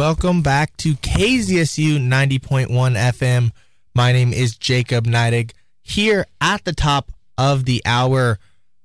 welcome 0.00 0.40
back 0.40 0.74
to 0.78 0.94
KZSU 0.94 1.98
90.1 1.98 2.68
FM. 2.68 3.50
My 3.94 4.12
name 4.12 4.32
is 4.32 4.56
Jacob 4.56 5.04
Neidig 5.04 5.50
here 5.82 6.24
at 6.40 6.64
the 6.64 6.72
top 6.72 7.12
of 7.36 7.66
the 7.66 7.82
hour 7.84 8.38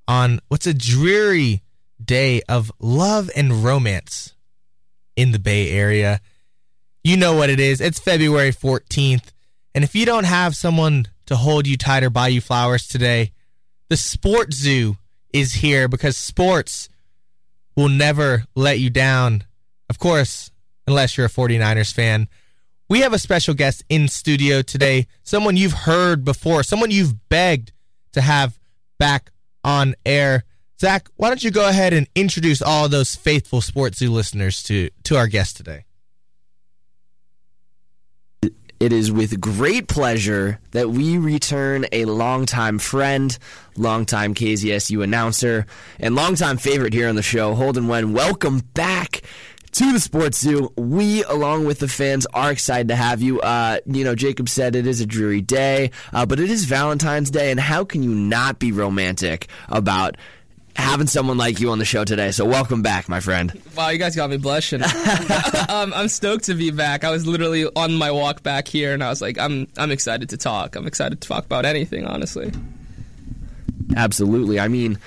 on 0.09 0.41
what's 0.49 0.67
a 0.67 0.73
dreary 0.73 1.63
day 2.03 2.41
of 2.49 2.69
love 2.79 3.29
and 3.33 3.63
romance 3.63 4.33
in 5.15 5.31
the 5.31 5.39
Bay 5.39 5.71
Area. 5.71 6.19
You 7.01 7.15
know 7.15 7.33
what 7.33 7.49
it 7.49 7.61
is. 7.61 7.79
It's 7.79 7.97
February 7.97 8.51
14th. 8.51 9.31
And 9.73 9.85
if 9.85 9.95
you 9.95 10.05
don't 10.05 10.25
have 10.25 10.53
someone 10.53 11.07
to 11.27 11.37
hold 11.37 11.65
you 11.65 11.77
tight 11.77 12.03
or 12.03 12.09
buy 12.09 12.27
you 12.27 12.41
flowers 12.41 12.89
today, 12.89 13.31
the 13.87 13.95
Sports 13.95 14.57
Zoo 14.57 14.97
is 15.31 15.53
here 15.53 15.87
because 15.87 16.17
sports 16.17 16.89
will 17.73 17.87
never 17.87 18.43
let 18.53 18.79
you 18.79 18.89
down. 18.89 19.45
Of 19.89 19.97
course, 19.97 20.51
unless 20.87 21.17
you're 21.17 21.27
a 21.27 21.29
49ers 21.29 21.93
fan. 21.93 22.27
We 22.87 22.99
have 22.99 23.13
a 23.13 23.19
special 23.19 23.53
guest 23.53 23.83
in 23.89 24.07
studio 24.07 24.61
today, 24.61 25.07
someone 25.23 25.57
you've 25.57 25.73
heard 25.73 26.23
before, 26.23 26.61
someone 26.61 26.91
you've 26.91 27.29
begged 27.29 27.71
to 28.13 28.21
have 28.21 28.59
back 28.99 29.31
on 29.63 29.95
air. 30.05 30.43
Zach, 30.79 31.07
why 31.15 31.29
don't 31.29 31.43
you 31.43 31.51
go 31.51 31.67
ahead 31.67 31.93
and 31.93 32.07
introduce 32.15 32.61
all 32.61 32.87
those 32.87 33.15
faithful 33.15 33.61
Sports 33.61 33.99
Zoo 33.99 34.11
listeners 34.11 34.61
to, 34.63 34.89
to 35.03 35.17
our 35.17 35.27
guest 35.27 35.57
today? 35.57 35.85
It 38.77 38.91
is 38.91 39.09
with 39.09 39.39
great 39.39 39.87
pleasure 39.87 40.59
that 40.71 40.89
we 40.89 41.17
return 41.17 41.85
a 41.93 42.03
longtime 42.05 42.77
friend, 42.77 43.35
longtime 43.77 44.35
KZSU 44.35 45.01
announcer, 45.01 45.65
and 45.97 46.13
longtime 46.13 46.57
favorite 46.57 46.93
here 46.93 47.07
on 47.07 47.15
the 47.15 47.23
show, 47.23 47.55
Holden 47.55 47.85
Nguyen. 47.85 48.11
Welcome 48.13 48.59
back 48.73 49.21
to 49.75 49.91
the 49.91 49.99
Sports 49.99 50.39
Zoo. 50.39 50.71
We, 50.77 51.23
along 51.25 51.65
with 51.65 51.79
the 51.79 51.89
fans, 51.89 52.25
are 52.33 52.49
excited 52.49 52.87
to 52.87 52.95
have 52.95 53.21
you. 53.21 53.41
Uh, 53.41 53.79
you 53.85 54.05
know, 54.05 54.15
Jacob 54.15 54.47
said 54.47 54.73
it 54.73 54.87
is 54.87 55.01
a 55.01 55.05
dreary 55.05 55.41
day, 55.41 55.91
uh, 56.13 56.25
but 56.25 56.39
it 56.39 56.49
is 56.49 56.63
Valentine's 56.63 57.29
Day, 57.29 57.51
and 57.51 57.59
how 57.59 57.83
can 57.83 58.01
you 58.01 58.15
not 58.15 58.57
be 58.57 58.71
romantic 58.71 59.47
about 59.67 60.15
having 60.77 61.07
someone 61.07 61.37
like 61.37 61.59
you 61.59 61.71
on 61.71 61.79
the 61.79 61.85
show 61.85 62.03
today. 62.03 62.31
So 62.31 62.45
welcome 62.45 62.81
back, 62.81 63.07
my 63.07 63.19
friend. 63.19 63.61
Wow, 63.75 63.89
you 63.89 63.97
guys 63.97 64.15
got 64.15 64.29
me 64.29 64.37
blushing. 64.37 64.81
um, 65.69 65.93
I'm 65.93 66.07
stoked 66.07 66.45
to 66.45 66.53
be 66.53 66.71
back. 66.71 67.03
I 67.03 67.11
was 67.11 67.25
literally 67.25 67.65
on 67.75 67.95
my 67.95 68.11
walk 68.11 68.43
back 68.43 68.67
here, 68.67 68.93
and 68.93 69.03
I 69.03 69.09
was 69.09 69.21
like, 69.21 69.37
I'm 69.37 69.67
I'm 69.77 69.91
excited 69.91 70.29
to 70.29 70.37
talk. 70.37 70.75
I'm 70.75 70.87
excited 70.87 71.21
to 71.21 71.27
talk 71.27 71.45
about 71.45 71.65
anything, 71.65 72.05
honestly. 72.05 72.51
Absolutely. 73.95 74.59
I 74.59 74.67
mean, 74.69 74.99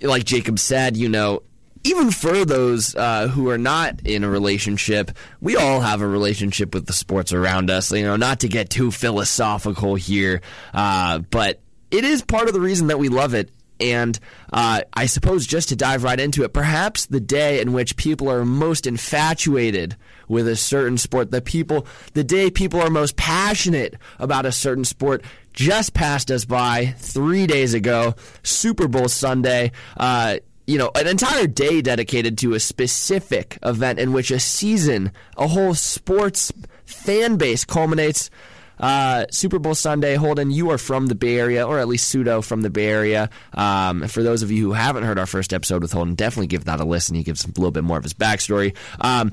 like 0.00 0.24
Jacob 0.24 0.58
said, 0.58 0.96
you 0.96 1.08
know, 1.08 1.42
even 1.86 2.10
for 2.10 2.44
those 2.44 2.94
uh, 2.96 3.28
who 3.28 3.48
are 3.48 3.58
not 3.58 4.00
in 4.04 4.24
a 4.24 4.28
relationship, 4.28 5.12
we 5.40 5.56
all 5.56 5.80
have 5.80 6.02
a 6.02 6.06
relationship 6.06 6.74
with 6.74 6.86
the 6.86 6.92
sports 6.92 7.32
around 7.32 7.70
us. 7.70 7.92
You 7.92 8.02
know, 8.02 8.16
not 8.16 8.40
to 8.40 8.48
get 8.48 8.70
too 8.70 8.90
philosophical 8.90 9.94
here, 9.94 10.40
uh, 10.74 11.20
but 11.20 11.60
it 11.90 12.04
is 12.04 12.22
part 12.22 12.48
of 12.48 12.54
the 12.54 12.60
reason 12.60 12.88
that 12.88 12.98
we 12.98 13.08
love 13.08 13.34
it. 13.34 13.50
And 13.78 14.18
uh, 14.52 14.82
I 14.94 15.06
suppose 15.06 15.46
just 15.46 15.68
to 15.68 15.76
dive 15.76 16.02
right 16.02 16.18
into 16.18 16.44
it, 16.44 16.52
perhaps 16.54 17.06
the 17.06 17.20
day 17.20 17.60
in 17.60 17.72
which 17.72 17.96
people 17.96 18.30
are 18.30 18.44
most 18.44 18.86
infatuated 18.86 19.96
with 20.28 20.48
a 20.48 20.56
certain 20.56 20.98
sport, 20.98 21.30
the 21.30 21.42
people, 21.42 21.86
the 22.14 22.24
day 22.24 22.50
people 22.50 22.80
are 22.80 22.90
most 22.90 23.16
passionate 23.16 23.96
about 24.18 24.46
a 24.46 24.50
certain 24.52 24.84
sport, 24.84 25.22
just 25.52 25.92
passed 25.92 26.30
us 26.30 26.46
by 26.46 26.94
three 26.98 27.46
days 27.46 27.74
ago, 27.74 28.14
Super 28.42 28.88
Bowl 28.88 29.08
Sunday. 29.08 29.72
Uh, 29.96 30.38
you 30.66 30.78
know, 30.78 30.90
an 30.94 31.06
entire 31.06 31.46
day 31.46 31.80
dedicated 31.80 32.38
to 32.38 32.54
a 32.54 32.60
specific 32.60 33.58
event 33.62 33.98
in 33.98 34.12
which 34.12 34.30
a 34.30 34.40
season, 34.40 35.12
a 35.36 35.46
whole 35.46 35.74
sports 35.74 36.52
fan 36.84 37.36
base 37.36 37.64
culminates. 37.64 38.30
Uh, 38.78 39.24
Super 39.30 39.58
Bowl 39.58 39.74
Sunday, 39.74 40.16
Holden, 40.16 40.50
you 40.50 40.70
are 40.70 40.76
from 40.76 41.06
the 41.06 41.14
Bay 41.14 41.38
Area, 41.38 41.66
or 41.66 41.78
at 41.78 41.88
least 41.88 42.08
pseudo 42.08 42.42
from 42.42 42.60
the 42.60 42.68
Bay 42.68 42.88
Area. 42.88 43.30
Um, 43.54 44.06
for 44.06 44.22
those 44.22 44.42
of 44.42 44.50
you 44.50 44.62
who 44.62 44.72
haven't 44.74 45.04
heard 45.04 45.18
our 45.18 45.24
first 45.26 45.54
episode 45.54 45.80
with 45.80 45.92
Holden, 45.92 46.14
definitely 46.14 46.48
give 46.48 46.64
that 46.66 46.80
a 46.80 46.84
listen. 46.84 47.14
He 47.14 47.22
gives 47.22 47.44
a 47.44 47.48
little 47.48 47.70
bit 47.70 47.84
more 47.84 47.96
of 47.96 48.04
his 48.04 48.12
backstory. 48.12 48.76
Um, 49.00 49.32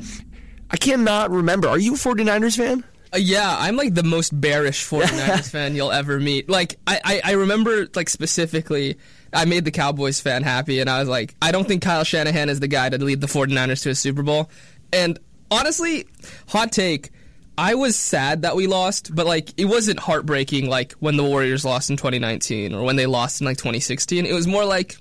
I 0.69 0.77
cannot 0.77 1.29
remember. 1.31 1.67
Are 1.67 1.77
you 1.77 1.95
a 1.95 1.97
49ers 1.97 2.55
fan? 2.55 2.85
Uh, 3.13 3.17
yeah, 3.17 3.57
I'm 3.59 3.75
like 3.75 3.93
the 3.93 4.03
most 4.03 4.39
bearish 4.39 4.87
49ers 4.89 5.51
fan 5.51 5.75
you'll 5.75 5.91
ever 5.91 6.19
meet. 6.19 6.49
Like, 6.49 6.77
I, 6.87 7.01
I, 7.03 7.21
I 7.25 7.31
remember, 7.33 7.87
like, 7.95 8.07
specifically, 8.07 8.97
I 9.33 9.45
made 9.45 9.65
the 9.65 9.71
Cowboys 9.71 10.19
fan 10.19 10.43
happy, 10.43 10.79
and 10.79 10.89
I 10.89 10.99
was 10.99 11.09
like, 11.09 11.35
I 11.41 11.51
don't 11.51 11.67
think 11.67 11.81
Kyle 11.81 12.03
Shanahan 12.03 12.49
is 12.49 12.59
the 12.59 12.67
guy 12.67 12.89
to 12.89 12.97
lead 12.97 13.21
the 13.21 13.27
49ers 13.27 13.83
to 13.83 13.89
a 13.89 13.95
Super 13.95 14.23
Bowl. 14.23 14.49
And 14.91 15.19
honestly, 15.49 16.07
hot 16.47 16.71
take, 16.71 17.11
I 17.57 17.75
was 17.75 17.95
sad 17.95 18.41
that 18.43 18.55
we 18.55 18.67
lost, 18.67 19.13
but 19.13 19.25
like 19.25 19.53
it 19.57 19.65
wasn't 19.65 19.99
heartbreaking 19.99 20.69
like 20.69 20.93
when 20.93 21.17
the 21.17 21.23
Warriors 21.23 21.63
lost 21.63 21.89
in 21.89 21.97
2019 21.97 22.73
or 22.73 22.83
when 22.83 22.95
they 22.95 23.05
lost 23.05 23.41
in 23.41 23.45
like 23.45 23.57
2016. 23.57 24.25
It 24.25 24.33
was 24.33 24.47
more 24.47 24.65
like 24.65 24.97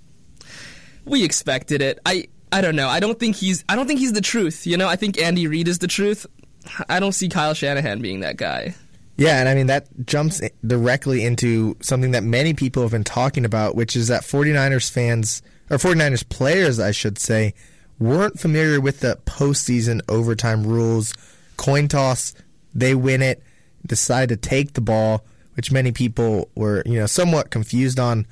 we 1.04 1.24
expected 1.24 1.80
it. 1.80 1.98
I 2.04 2.28
I 2.50 2.60
don't 2.60 2.76
know. 2.76 2.88
I 2.88 3.00
don't 3.00 3.18
think 3.18 3.36
he's 3.36 3.64
I 3.68 3.76
don't 3.76 3.86
think 3.86 4.00
he's 4.00 4.12
the 4.12 4.20
truth, 4.20 4.66
you 4.66 4.76
know? 4.76 4.88
I 4.88 4.96
think 4.96 5.18
Andy 5.18 5.46
Reid 5.46 5.66
is 5.68 5.78
the 5.78 5.86
truth. 5.86 6.26
I 6.88 7.00
don't 7.00 7.12
see 7.12 7.28
Kyle 7.28 7.54
Shanahan 7.54 8.02
being 8.02 8.20
that 8.20 8.36
guy. 8.36 8.74
Yeah, 9.16 9.38
and 9.40 9.48
I 9.48 9.54
mean, 9.54 9.66
that 9.66 9.88
jumps 10.06 10.40
directly 10.66 11.24
into 11.24 11.76
something 11.80 12.12
that 12.12 12.24
many 12.24 12.54
people 12.54 12.82
have 12.82 12.92
been 12.92 13.04
talking 13.04 13.44
about, 13.44 13.74
which 13.74 13.94
is 13.94 14.08
that 14.08 14.22
49ers 14.22 14.90
fans, 14.90 15.42
or 15.70 15.76
49ers 15.76 16.28
players, 16.28 16.80
I 16.80 16.92
should 16.92 17.18
say, 17.18 17.54
weren't 17.98 18.40
familiar 18.40 18.80
with 18.80 19.00
the 19.00 19.18
postseason 19.26 20.00
overtime 20.08 20.66
rules. 20.66 21.14
Coin 21.56 21.88
toss, 21.88 22.32
they 22.74 22.94
win 22.94 23.22
it, 23.22 23.42
decide 23.86 24.30
to 24.30 24.36
take 24.36 24.72
the 24.72 24.80
ball, 24.80 25.24
which 25.54 25.70
many 25.70 25.92
people 25.92 26.48
were, 26.54 26.82
you 26.86 26.98
know, 26.98 27.06
somewhat 27.06 27.50
confused 27.50 28.00
on. 28.00 28.26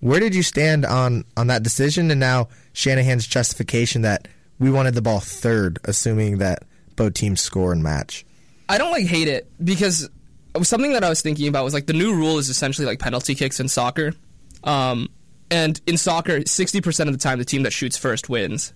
Where 0.00 0.20
did 0.20 0.34
you 0.34 0.42
stand 0.42 0.84
on, 0.84 1.24
on 1.36 1.46
that 1.46 1.62
decision? 1.62 2.10
And 2.10 2.20
now 2.20 2.48
Shanahan's 2.72 3.26
justification 3.26 4.02
that 4.02 4.28
we 4.58 4.70
wanted 4.70 4.94
the 4.94 5.02
ball 5.02 5.20
third, 5.20 5.78
assuming 5.84 6.38
that 6.38 6.64
both 6.96 7.14
teams 7.14 7.40
score 7.40 7.72
and 7.72 7.82
match. 7.82 8.26
I 8.68 8.78
don't 8.78 8.90
like 8.90 9.06
hate 9.06 9.28
it 9.28 9.48
because 9.64 10.10
something 10.62 10.92
that 10.92 11.04
I 11.04 11.08
was 11.08 11.22
thinking 11.22 11.48
about 11.48 11.64
was 11.64 11.74
like 11.74 11.86
the 11.86 11.92
new 11.92 12.14
rule 12.14 12.38
is 12.38 12.48
essentially 12.48 12.86
like 12.86 12.98
penalty 12.98 13.34
kicks 13.34 13.60
in 13.60 13.68
soccer. 13.68 14.12
Um, 14.64 15.08
and 15.50 15.80
in 15.86 15.96
soccer, 15.96 16.40
60% 16.40 17.06
of 17.06 17.12
the 17.12 17.18
time, 17.18 17.38
the 17.38 17.44
team 17.44 17.62
that 17.62 17.72
shoots 17.72 17.96
first 17.96 18.28
wins. 18.28 18.72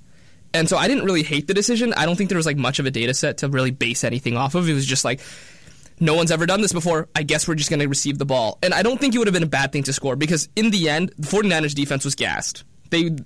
And 0.52 0.68
so 0.68 0.76
I 0.76 0.88
didn't 0.88 1.04
really 1.04 1.22
hate 1.22 1.46
the 1.46 1.54
decision. 1.54 1.94
I 1.96 2.06
don't 2.06 2.16
think 2.16 2.28
there 2.28 2.36
was 2.36 2.46
like 2.46 2.56
much 2.56 2.78
of 2.78 2.86
a 2.86 2.90
data 2.90 3.14
set 3.14 3.38
to 3.38 3.48
really 3.48 3.70
base 3.70 4.04
anything 4.04 4.36
off 4.36 4.54
of. 4.54 4.68
It 4.68 4.74
was 4.74 4.86
just 4.86 5.04
like, 5.04 5.20
no 6.00 6.14
one's 6.14 6.30
ever 6.30 6.46
done 6.46 6.60
this 6.60 6.72
before. 6.72 7.08
I 7.14 7.22
guess 7.22 7.46
we're 7.46 7.54
just 7.54 7.70
going 7.70 7.80
to 7.80 7.86
receive 7.86 8.18
the 8.18 8.24
ball. 8.24 8.58
And 8.62 8.72
I 8.72 8.82
don't 8.82 8.98
think 8.98 9.14
it 9.14 9.18
would 9.18 9.26
have 9.26 9.34
been 9.34 9.42
a 9.42 9.46
bad 9.46 9.70
thing 9.70 9.82
to 9.84 9.92
score 9.92 10.16
because 10.16 10.48
in 10.56 10.70
the 10.70 10.88
end, 10.88 11.12
the 11.18 11.26
49ers 11.26 11.74
defense 11.74 12.04
was 12.04 12.14
gassed. 12.14 12.64
They 12.90 13.16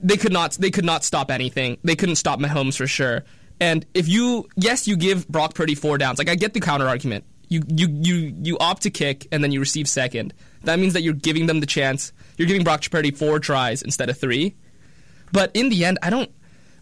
they 0.00 0.16
could 0.16 0.32
not 0.32 0.52
they 0.52 0.70
could 0.70 0.84
not 0.84 1.02
stop 1.02 1.30
anything. 1.30 1.78
They 1.82 1.96
couldn't 1.96 2.16
stop 2.16 2.38
Mahomes 2.38 2.76
for 2.76 2.86
sure. 2.86 3.24
And 3.60 3.86
if 3.94 4.06
you 4.06 4.48
yes, 4.56 4.86
you 4.86 4.96
give 4.96 5.26
Brock 5.28 5.54
Purdy 5.54 5.74
four 5.74 5.98
downs. 5.98 6.18
Like 6.18 6.28
I 6.28 6.34
get 6.34 6.52
the 6.52 6.60
counter 6.60 6.86
argument 6.86 7.24
you, 7.54 7.62
you, 7.68 7.88
you, 7.88 8.34
you 8.42 8.58
opt 8.58 8.82
to 8.82 8.90
kick 8.90 9.26
and 9.32 9.42
then 9.42 9.52
you 9.52 9.60
receive 9.60 9.88
second. 9.88 10.34
That 10.64 10.78
means 10.78 10.92
that 10.94 11.02
you're 11.02 11.14
giving 11.14 11.46
them 11.46 11.60
the 11.60 11.66
chance. 11.66 12.12
You're 12.36 12.48
giving 12.48 12.64
Brock 12.64 12.82
Purdy 12.90 13.10
four 13.10 13.38
tries 13.38 13.82
instead 13.82 14.08
of 14.08 14.18
three. 14.18 14.54
But 15.32 15.50
in 15.54 15.68
the 15.68 15.84
end, 15.84 15.98
I 16.02 16.10
don't, 16.10 16.30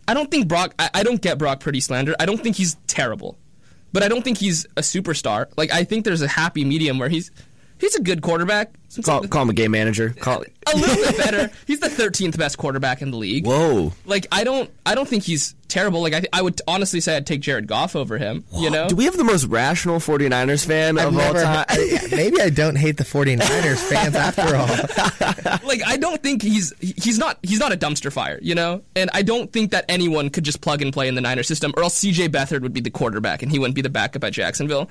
I 0.06 0.14
don't 0.14 0.30
think 0.30 0.48
Brock. 0.48 0.74
I, 0.78 0.90
I 0.94 1.02
don't 1.02 1.20
get 1.20 1.38
Brock 1.38 1.60
Purdy 1.60 1.80
slander. 1.80 2.14
I 2.18 2.26
don't 2.26 2.42
think 2.42 2.56
he's 2.56 2.76
terrible, 2.86 3.38
but 3.92 4.02
I 4.02 4.08
don't 4.08 4.22
think 4.22 4.38
he's 4.38 4.66
a 4.76 4.80
superstar. 4.80 5.46
Like 5.56 5.72
I 5.72 5.84
think 5.84 6.04
there's 6.04 6.22
a 6.22 6.28
happy 6.28 6.64
medium 6.64 6.98
where 6.98 7.08
he's 7.08 7.30
he's 7.82 7.96
a 7.96 8.00
good 8.00 8.22
quarterback. 8.22 8.72
Call, 9.04 9.26
call 9.26 9.42
him 9.42 9.50
a 9.50 9.54
game 9.54 9.70
manager. 9.70 10.10
Call 10.20 10.42
a 10.42 10.76
little 10.76 10.96
bit 10.96 11.16
better. 11.16 11.50
He's 11.66 11.80
the 11.80 11.88
13th 11.88 12.38
best 12.38 12.58
quarterback 12.58 13.02
in 13.02 13.10
the 13.10 13.16
league. 13.16 13.46
Whoa! 13.46 13.92
Like 14.04 14.26
I 14.30 14.44
don't, 14.44 14.70
I 14.84 14.94
don't 14.94 15.08
think 15.08 15.24
he's 15.24 15.54
terrible. 15.68 16.02
Like 16.02 16.12
I, 16.12 16.22
I 16.32 16.42
would 16.42 16.60
honestly 16.68 17.00
say 17.00 17.16
I'd 17.16 17.26
take 17.26 17.40
Jared 17.40 17.66
Goff 17.66 17.96
over 17.96 18.18
him. 18.18 18.44
You 18.52 18.70
know? 18.70 18.88
Do 18.88 18.94
we 18.94 19.04
have 19.06 19.16
the 19.16 19.24
most 19.24 19.46
rational 19.46 19.98
49ers 19.98 20.66
fan 20.66 20.98
I've 20.98 21.08
of 21.08 21.18
all 21.18 21.32
time? 21.32 21.64
I, 21.68 22.08
maybe 22.10 22.40
I 22.40 22.50
don't 22.50 22.76
hate 22.76 22.98
the 22.98 23.04
49ers 23.04 23.78
fans 23.78 24.14
after 24.14 24.54
all. 24.54 25.60
like 25.66 25.80
I 25.86 25.96
don't 25.96 26.22
think 26.22 26.42
he's 26.42 26.72
he's 26.80 27.18
not 27.18 27.38
he's 27.42 27.58
not 27.58 27.72
a 27.72 27.76
dumpster 27.76 28.12
fire, 28.12 28.38
you 28.42 28.54
know? 28.54 28.82
And 28.94 29.10
I 29.14 29.22
don't 29.22 29.50
think 29.50 29.70
that 29.70 29.86
anyone 29.88 30.28
could 30.28 30.44
just 30.44 30.60
plug 30.60 30.82
and 30.82 30.92
play 30.92 31.08
in 31.08 31.14
the 31.14 31.22
Niners 31.22 31.48
system 31.48 31.72
or 31.76 31.82
else 31.82 31.98
CJ 31.98 32.28
Beathard 32.28 32.60
would 32.60 32.74
be 32.74 32.80
the 32.80 32.90
quarterback 32.90 33.42
and 33.42 33.50
he 33.50 33.58
wouldn't 33.58 33.74
be 33.74 33.82
the 33.82 33.90
backup 33.90 34.22
at 34.24 34.34
Jacksonville. 34.34 34.90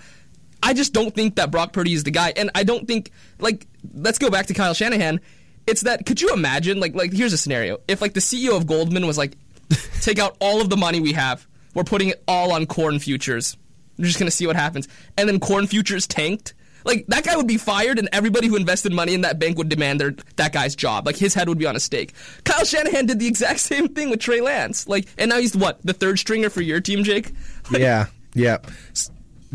I 0.63 0.73
just 0.73 0.93
don't 0.93 1.13
think 1.13 1.35
that 1.35 1.51
Brock 1.51 1.73
Purdy 1.73 1.93
is 1.93 2.03
the 2.03 2.11
guy. 2.11 2.33
And 2.35 2.51
I 2.55 2.63
don't 2.63 2.87
think 2.87 3.11
like 3.39 3.67
let's 3.93 4.19
go 4.19 4.29
back 4.29 4.47
to 4.47 4.53
Kyle 4.53 4.73
Shanahan. 4.73 5.19
It's 5.67 5.81
that 5.81 6.05
could 6.05 6.21
you 6.21 6.33
imagine 6.33 6.79
like 6.79 6.95
like 6.95 7.13
here's 7.13 7.33
a 7.33 7.37
scenario. 7.37 7.79
If 7.87 8.01
like 8.01 8.13
the 8.13 8.19
CEO 8.19 8.55
of 8.55 8.67
Goldman 8.67 9.07
was 9.07 9.17
like 9.17 9.37
take 10.01 10.19
out 10.19 10.37
all 10.39 10.61
of 10.61 10.69
the 10.69 10.77
money 10.77 10.99
we 10.99 11.13
have. 11.13 11.47
We're 11.73 11.83
putting 11.83 12.09
it 12.09 12.23
all 12.27 12.51
on 12.51 12.65
corn 12.65 12.99
futures. 12.99 13.55
We're 13.97 14.05
just 14.05 14.19
gonna 14.19 14.31
see 14.31 14.47
what 14.47 14.55
happens. 14.55 14.87
And 15.17 15.27
then 15.27 15.39
corn 15.39 15.67
futures 15.67 16.07
tanked. 16.07 16.53
Like 16.83 17.05
that 17.07 17.23
guy 17.23 17.35
would 17.35 17.47
be 17.47 17.57
fired, 17.57 17.99
and 17.99 18.09
everybody 18.11 18.47
who 18.47 18.55
invested 18.55 18.91
money 18.91 19.13
in 19.13 19.21
that 19.21 19.39
bank 19.39 19.57
would 19.57 19.69
demand 19.69 19.99
their 19.99 20.15
that 20.37 20.51
guy's 20.51 20.75
job. 20.75 21.05
Like 21.05 21.15
his 21.15 21.33
head 21.33 21.47
would 21.47 21.57
be 21.57 21.65
on 21.65 21.75
a 21.75 21.79
stake. 21.79 22.13
Kyle 22.43 22.65
Shanahan 22.65 23.05
did 23.05 23.19
the 23.19 23.27
exact 23.27 23.59
same 23.71 23.89
thing 23.89 24.09
with 24.09 24.19
Trey 24.19 24.41
Lance. 24.41 24.87
Like, 24.87 25.07
and 25.17 25.29
now 25.29 25.37
he's 25.37 25.55
what 25.55 25.79
the 25.85 25.93
third 25.93 26.19
stringer 26.19 26.49
for 26.49 26.61
your 26.61 26.81
team, 26.81 27.03
Jake. 27.03 27.31
Like, 27.71 27.81
yeah, 27.81 28.07
yeah, 28.33 28.57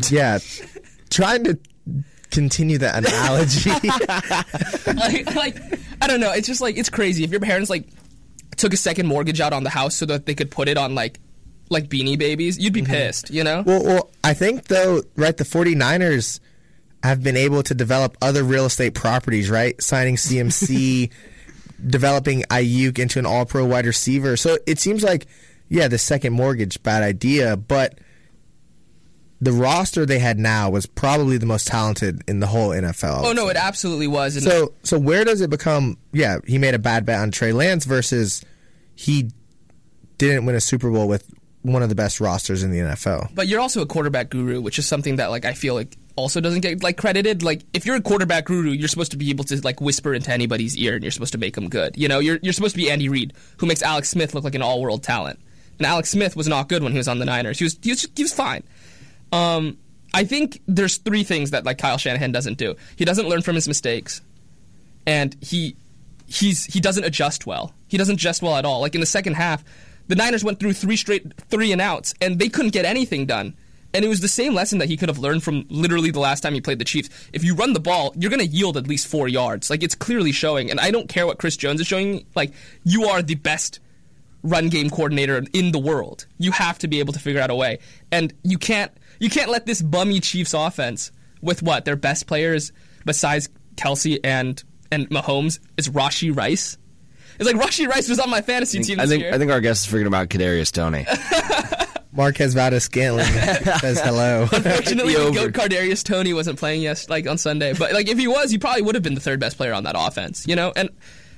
yeah. 0.09 0.39
Trying 1.17 1.43
to 1.45 1.57
continue 2.29 2.77
that 2.77 2.99
analogy. 2.99 3.71
like, 4.93 5.35
like 5.35 5.79
I 5.99 6.05
don't 6.05 6.19
know. 6.19 6.31
It's 6.31 6.45
just 6.45 6.61
like 6.61 6.77
it's 6.77 6.91
crazy. 6.91 7.23
If 7.23 7.31
your 7.31 7.39
parents 7.39 7.71
like 7.71 7.89
took 8.55 8.71
a 8.71 8.77
second 8.77 9.07
mortgage 9.07 9.41
out 9.41 9.51
on 9.51 9.63
the 9.63 9.71
house 9.71 9.95
so 9.95 10.05
that 10.05 10.27
they 10.27 10.35
could 10.35 10.51
put 10.51 10.67
it 10.67 10.77
on 10.77 10.93
like 10.93 11.19
like 11.71 11.89
beanie 11.89 12.19
babies, 12.19 12.59
you'd 12.59 12.71
be 12.71 12.83
mm-hmm. 12.83 12.93
pissed, 12.93 13.31
you 13.31 13.43
know? 13.43 13.63
well, 13.65 13.83
well, 13.83 14.11
I 14.23 14.35
think 14.35 14.65
though, 14.65 15.01
right? 15.15 15.35
The 15.35 15.43
49ers 15.43 16.39
have 17.01 17.23
been 17.23 17.35
able 17.35 17.63
to 17.63 17.73
develop 17.73 18.15
other 18.21 18.43
real 18.43 18.67
estate 18.67 18.93
properties, 18.93 19.49
right? 19.49 19.81
Signing 19.81 20.17
CMC, 20.17 21.09
developing 21.87 22.43
Aiyuk 22.43 22.99
into 22.99 23.17
an 23.17 23.25
All-Pro 23.25 23.65
wide 23.65 23.87
receiver. 23.87 24.37
So 24.37 24.59
it 24.67 24.77
seems 24.77 25.01
like, 25.01 25.25
yeah, 25.67 25.87
the 25.87 25.97
second 25.97 26.33
mortgage 26.33 26.83
bad 26.83 27.01
idea, 27.01 27.57
but 27.57 27.97
the 29.39 29.51
roster 29.51 30.05
they 30.05 30.19
had 30.19 30.39
now 30.39 30.69
was 30.69 30.85
probably 30.85 31.37
the 31.37 31.45
most 31.45 31.67
talented 31.67 32.21
in 32.27 32.39
the 32.39 32.47
whole 32.47 32.69
NFL. 32.69 33.23
oh 33.23 33.33
no, 33.33 33.47
it 33.49 33.55
absolutely 33.57 34.07
was. 34.07 34.35
And 34.35 34.43
So 34.45 34.73
so 34.83 34.97
where 34.97 35.23
does 35.25 35.41
it 35.41 35.49
become? 35.49 35.97
Yeah, 36.11 36.37
he 36.45 36.57
made 36.57 36.73
a 36.73 36.79
bad 36.79 37.05
bet 37.05 37.19
on 37.19 37.31
Trey 37.31 37.51
Lance 37.51 37.85
versus 37.85 38.41
he 38.95 39.29
didn't 40.17 40.45
win 40.45 40.55
a 40.55 40.61
Super 40.61 40.89
Bowl 40.89 41.07
with 41.07 41.29
one 41.61 41.83
of 41.83 41.89
the 41.89 41.95
best 41.95 42.19
rosters 42.21 42.63
in 42.63 42.71
the 42.71 42.79
NFL. 42.79 43.29
but 43.35 43.47
you're 43.47 43.59
also 43.59 43.81
a 43.81 43.85
quarterback 43.85 44.29
guru, 44.29 44.61
which 44.61 44.79
is 44.79 44.85
something 44.87 45.17
that 45.17 45.27
like 45.31 45.43
I 45.45 45.53
feel 45.53 45.73
like 45.75 45.95
also 46.15 46.39
doesn't 46.41 46.61
get 46.61 46.81
like 46.81 46.97
credited. 46.97 47.43
Like 47.43 47.61
if 47.73 47.85
you're 47.85 47.95
a 47.97 48.01
quarterback 48.01 48.45
guru, 48.45 48.71
you're 48.71 48.87
supposed 48.87 49.11
to 49.11 49.17
be 49.17 49.29
able 49.29 49.43
to 49.45 49.59
like 49.61 49.81
whisper 49.81 50.13
into 50.13 50.31
anybody's 50.31 50.75
ear, 50.77 50.95
and 50.95 51.03
you're 51.03 51.11
supposed 51.11 51.33
to 51.33 51.37
make 51.37 51.55
them 51.55 51.69
good. 51.69 51.95
You 51.97 52.07
know, 52.07 52.19
you're 52.19 52.39
you're 52.41 52.53
supposed 52.53 52.73
to 52.73 52.81
be 52.81 52.89
Andy 52.89 53.09
Reid, 53.09 53.33
who 53.57 53.65
makes 53.67 53.83
Alex 53.83 54.09
Smith 54.09 54.33
look 54.33 54.43
like 54.43 54.55
an 54.55 54.61
all-world 54.63 55.03
talent. 55.03 55.39
And 55.77 55.85
Alex 55.85 56.09
Smith 56.09 56.35
was 56.35 56.47
not 56.47 56.69
good 56.69 56.81
when 56.81 56.91
he 56.91 56.97
was 56.97 57.07
on 57.07 57.19
the 57.19 57.25
Niners. 57.25 57.59
He 57.59 57.65
was 57.65 57.77
he 57.83 57.91
was, 57.91 58.07
he 58.15 58.23
was 58.23 58.33
fine. 58.33 58.63
Um, 59.31 59.77
I 60.13 60.23
think 60.23 60.61
there's 60.67 60.97
three 60.97 61.23
things 61.23 61.51
that 61.51 61.65
like 61.65 61.77
Kyle 61.77 61.97
Shanahan 61.97 62.31
doesn't 62.31 62.57
do. 62.57 62.75
He 62.95 63.05
doesn't 63.05 63.27
learn 63.27 63.41
from 63.41 63.55
his 63.55 63.67
mistakes, 63.67 64.21
and 65.05 65.35
he 65.41 65.75
he's 66.27 66.65
he 66.65 66.79
doesn't 66.79 67.03
adjust 67.03 67.45
well. 67.45 67.73
He 67.87 67.97
doesn't 67.97 68.15
adjust 68.15 68.41
well 68.41 68.55
at 68.55 68.65
all. 68.65 68.81
Like 68.81 68.95
in 68.95 69.01
the 69.01 69.07
second 69.07 69.33
half, 69.33 69.63
the 70.07 70.15
Niners 70.15 70.43
went 70.43 70.59
through 70.59 70.73
three 70.73 70.95
straight 70.95 71.33
three 71.49 71.71
and 71.71 71.81
outs, 71.81 72.13
and 72.21 72.39
they 72.39 72.49
couldn't 72.49 72.71
get 72.71 72.85
anything 72.85 73.25
done. 73.25 73.55
And 73.93 74.03
it 74.03 74.09
was 74.09 74.19
the 74.19 74.27
same 74.27 74.53
lesson 74.53 74.79
that 74.79 74.89
he 74.89 74.97
could 74.97 75.09
have 75.09 75.17
learned 75.17 75.43
from 75.43 75.65
literally 75.69 76.11
the 76.11 76.19
last 76.19 76.41
time 76.41 76.53
he 76.53 76.61
played 76.61 76.77
the 76.77 76.85
Chiefs. 76.85 77.09
If 77.31 77.43
you 77.43 77.55
run 77.55 77.73
the 77.73 77.79
ball, 77.79 78.13
you're 78.17 78.29
going 78.29 78.45
to 78.45 78.45
yield 78.45 78.75
at 78.75 78.85
least 78.85 79.07
four 79.07 79.27
yards. 79.27 79.69
Like 79.69 79.81
it's 79.81 79.95
clearly 79.95 80.31
showing. 80.31 80.69
And 80.69 80.79
I 80.79 80.91
don't 80.91 81.07
care 81.07 81.25
what 81.25 81.39
Chris 81.39 81.55
Jones 81.55 81.79
is 81.79 81.87
showing. 81.87 82.25
Like 82.35 82.51
you 82.83 83.05
are 83.05 83.21
the 83.21 83.35
best 83.35 83.79
run 84.43 84.69
game 84.69 84.89
coordinator 84.89 85.41
in 85.53 85.71
the 85.71 85.79
world. 85.79 86.25
You 86.37 86.51
have 86.51 86.77
to 86.79 86.87
be 86.87 86.99
able 86.99 87.13
to 87.13 87.19
figure 87.19 87.41
out 87.41 87.49
a 87.49 87.55
way. 87.55 87.79
And 88.11 88.33
you 88.43 88.57
can't 88.57 88.91
you 89.19 89.29
can't 89.29 89.49
let 89.49 89.65
this 89.65 89.81
bummy 89.81 90.19
Chiefs 90.19 90.53
offense 90.53 91.11
with 91.41 91.61
what 91.61 91.85
their 91.85 91.95
best 91.95 92.27
players 92.27 92.71
besides 93.05 93.49
Kelce 93.75 94.19
and 94.23 94.63
and 94.91 95.09
Mahomes 95.09 95.59
is 95.77 95.89
Rashee 95.89 96.35
Rice. 96.35 96.77
It's 97.39 97.51
like 97.51 97.61
Rashee 97.61 97.87
Rice 97.87 98.09
was 98.09 98.19
on 98.19 98.29
my 98.29 98.41
fantasy 98.41 98.81
team 98.81 98.99
I 98.99 99.05
think 99.05 99.23
year. 99.23 99.33
I 99.33 99.37
think 99.37 99.51
our 99.51 99.61
guest 99.61 99.85
is 99.85 99.91
forgetting 99.91 100.07
about 100.07 100.29
Kadarius 100.29 100.71
Toney. 100.71 101.05
Marquez 102.11 102.55
Valdes-Scantling 102.55 103.25
says 103.79 103.99
hello. 104.01 104.47
Unfortunately, 104.51 105.13
The 105.13 105.25
the 105.25 105.31
goat 105.31 105.53
Kadarius 105.53 106.03
Toney 106.03 106.33
wasn't 106.33 106.57
playing 106.57 106.81
yes 106.81 107.09
like 107.09 107.27
on 107.27 107.37
Sunday. 107.37 107.73
But 107.73 107.93
like 107.93 108.07
if 108.07 108.17
he 108.17 108.27
was, 108.27 108.49
he 108.49 108.57
probably 108.57 108.81
would 108.81 108.95
have 108.95 109.03
been 109.03 109.13
the 109.13 109.21
third 109.21 109.39
best 109.39 109.55
player 109.57 109.73
on 109.73 109.83
that 109.83 109.95
offense. 109.95 110.47
You 110.47 110.55
know, 110.55 110.73
and 110.75 110.89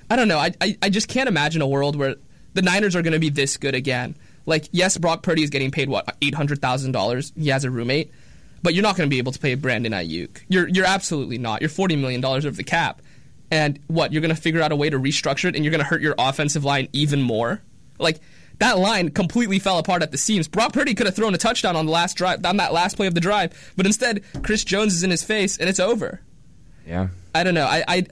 I 0.10 0.16
don't 0.16 0.30
know. 0.30 0.38
I 0.38 0.54
I, 0.62 0.78
I 0.82 0.90
just 0.90 1.10
can't 1.10 1.28
imagine 1.28 1.62
a 1.62 1.68
world 1.68 1.98
where 1.98 2.16
the 2.54 2.62
Niners 2.62 2.96
are 2.96 3.02
going 3.02 3.14
to 3.14 3.20
be 3.20 3.30
this 3.30 3.58
good 3.58 3.76
again. 3.76 4.16
Like 4.50 4.68
yes, 4.72 4.98
Brock 4.98 5.22
Purdy 5.24 5.44
is 5.44 5.52
getting 5.52 5.72
paid 5.72 5.88
what 5.90 6.18
eight 6.22 6.34
hundred 6.34 6.60
thousand 6.62 6.92
dollars. 6.92 7.32
He 7.38 7.50
has 7.50 7.64
a 7.64 7.72
roommate, 7.72 8.12
but 8.64 8.74
you're 8.74 8.84
not 8.84 8.98
going 8.98 9.08
to 9.08 9.14
be 9.14 9.20
able 9.20 9.32
to 9.32 9.40
pay 9.40 9.54
Brandon 9.56 9.94
Aiyuk. 9.94 10.42
You're 10.50 10.68
you're 10.68 10.88
absolutely 10.88 11.38
not. 11.38 11.62
You're 11.62 11.70
forty 11.70 11.96
million 11.96 12.20
dollars 12.20 12.46
over 12.46 12.58
the 12.58 12.64
cap, 12.64 13.02
and 13.52 13.80
what 13.88 14.12
you're 14.12 14.22
going 14.22 14.36
to 14.36 14.42
figure 14.42 14.62
out 14.62 14.72
a 14.72 14.76
way 14.76 14.90
to 14.90 14.98
restructure 15.00 15.46
it, 15.50 15.56
and 15.56 15.64
you're 15.64 15.72
going 15.72 15.84
to 15.84 15.88
hurt 15.88 16.02
your 16.02 16.16
offensive 16.18 16.66
line 16.66 16.90
even 16.94 17.22
more. 17.22 17.62
Like 18.00 18.20
that 18.58 18.80
line 18.80 19.12
completely 19.12 19.60
fell 19.60 19.78
apart 19.78 20.02
at 20.04 20.12
the 20.12 20.18
seams. 20.18 20.48
Brock 20.48 20.74
Purdy 20.74 20.96
could 20.96 21.06
have 21.06 21.16
thrown 21.16 21.34
a 21.36 21.38
touchdown 21.38 21.76
on 21.76 21.86
the 21.86 21.92
last 21.92 22.18
drive, 22.18 22.44
on 22.46 22.58
that 22.58 22.74
last 22.74 22.98
play 22.98 23.08
of 23.08 23.14
the 23.14 23.22
drive, 23.22 23.74
but 23.78 23.86
instead 23.86 24.24
Chris 24.44 24.64
Jones 24.66 24.94
is 24.96 25.04
in 25.04 25.12
his 25.12 25.24
face 25.24 25.58
and 25.58 25.70
it's 25.70 25.80
over. 25.80 26.22
yeah. 26.86 27.08
I 27.36 27.44
don't 27.44 27.54
know. 27.54 27.68
I 27.68 27.84
I, 27.88 28.06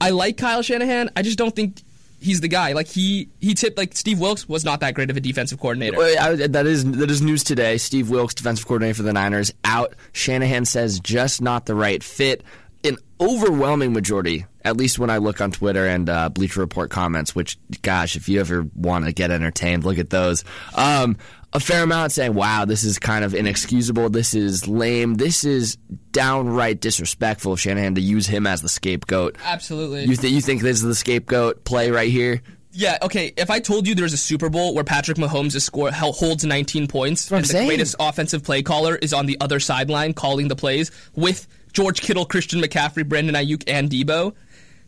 I 0.00 0.10
like 0.10 0.36
Kyle 0.36 0.62
Shanahan. 0.62 1.10
I 1.16 1.22
just 1.22 1.36
don't 1.36 1.54
think 1.54 1.82
he's 2.24 2.40
the 2.40 2.48
guy. 2.48 2.72
Like 2.72 2.88
he 2.88 3.28
he 3.40 3.54
tipped 3.54 3.76
like 3.76 3.94
Steve 3.94 4.18
Wilks 4.18 4.48
was 4.48 4.64
not 4.64 4.80
that 4.80 4.94
great 4.94 5.10
of 5.10 5.16
a 5.16 5.20
defensive 5.20 5.60
coordinator. 5.60 5.96
Well, 5.96 6.18
I, 6.18 6.46
that 6.48 6.66
is 6.66 6.84
that 6.92 7.10
is 7.10 7.22
news 7.22 7.44
today. 7.44 7.76
Steve 7.78 8.10
Wilks, 8.10 8.34
defensive 8.34 8.66
coordinator 8.66 8.94
for 8.94 9.02
the 9.02 9.12
Niners, 9.12 9.52
out. 9.64 9.94
Shanahan 10.12 10.64
says 10.64 10.98
just 10.98 11.42
not 11.42 11.66
the 11.66 11.74
right 11.74 12.02
fit. 12.02 12.42
An 12.82 12.98
overwhelming 13.18 13.94
majority, 13.94 14.44
at 14.62 14.76
least 14.76 14.98
when 14.98 15.08
I 15.08 15.16
look 15.16 15.40
on 15.40 15.52
Twitter 15.52 15.86
and 15.86 16.08
uh, 16.10 16.28
Bleacher 16.28 16.60
Report 16.60 16.90
comments. 16.90 17.34
Which, 17.34 17.58
gosh, 17.82 18.16
if 18.16 18.28
you 18.28 18.40
ever 18.40 18.66
want 18.74 19.04
to 19.04 19.12
get 19.12 19.30
entertained, 19.30 19.84
look 19.84 19.98
at 19.98 20.10
those. 20.10 20.44
Um, 20.74 21.16
a 21.54 21.60
fair 21.60 21.84
amount 21.84 22.12
saying, 22.12 22.34
"Wow, 22.34 22.64
this 22.64 22.82
is 22.84 22.98
kind 22.98 23.24
of 23.24 23.34
inexcusable. 23.34 24.10
This 24.10 24.34
is 24.34 24.66
lame. 24.66 25.14
This 25.14 25.44
is 25.44 25.76
downright 26.10 26.80
disrespectful 26.80 27.52
of 27.52 27.60
Shanahan 27.60 27.94
to 27.94 28.00
use 28.00 28.26
him 28.26 28.46
as 28.46 28.60
the 28.60 28.68
scapegoat." 28.68 29.36
Absolutely. 29.44 30.04
You, 30.04 30.16
th- 30.16 30.32
you 30.32 30.40
think 30.40 30.62
this 30.62 30.78
is 30.78 30.82
the 30.82 30.94
scapegoat 30.94 31.64
play 31.64 31.90
right 31.90 32.10
here? 32.10 32.42
Yeah, 32.72 32.98
okay. 33.02 33.32
If 33.36 33.50
I 33.50 33.60
told 33.60 33.86
you 33.86 33.94
there's 33.94 34.12
a 34.12 34.18
Super 34.18 34.50
Bowl 34.50 34.74
where 34.74 34.82
Patrick 34.82 35.16
Mahomes 35.16 35.54
is 35.54 35.62
score 35.64 35.92
holds 35.92 36.44
19 36.44 36.88
points 36.88 37.30
what 37.30 37.38
I'm 37.38 37.42
the 37.44 37.66
greatest 37.66 37.94
offensive 38.00 38.42
play 38.42 38.62
caller 38.62 38.96
is 38.96 39.12
on 39.12 39.26
the 39.26 39.36
other 39.40 39.60
sideline 39.60 40.12
calling 40.12 40.48
the 40.48 40.56
plays 40.56 40.90
with 41.14 41.46
George 41.72 42.00
Kittle, 42.00 42.26
Christian 42.26 42.60
McCaffrey, 42.60 43.08
Brandon 43.08 43.36
Aiyuk, 43.36 43.62
and 43.68 43.88
Debo, 43.88 44.34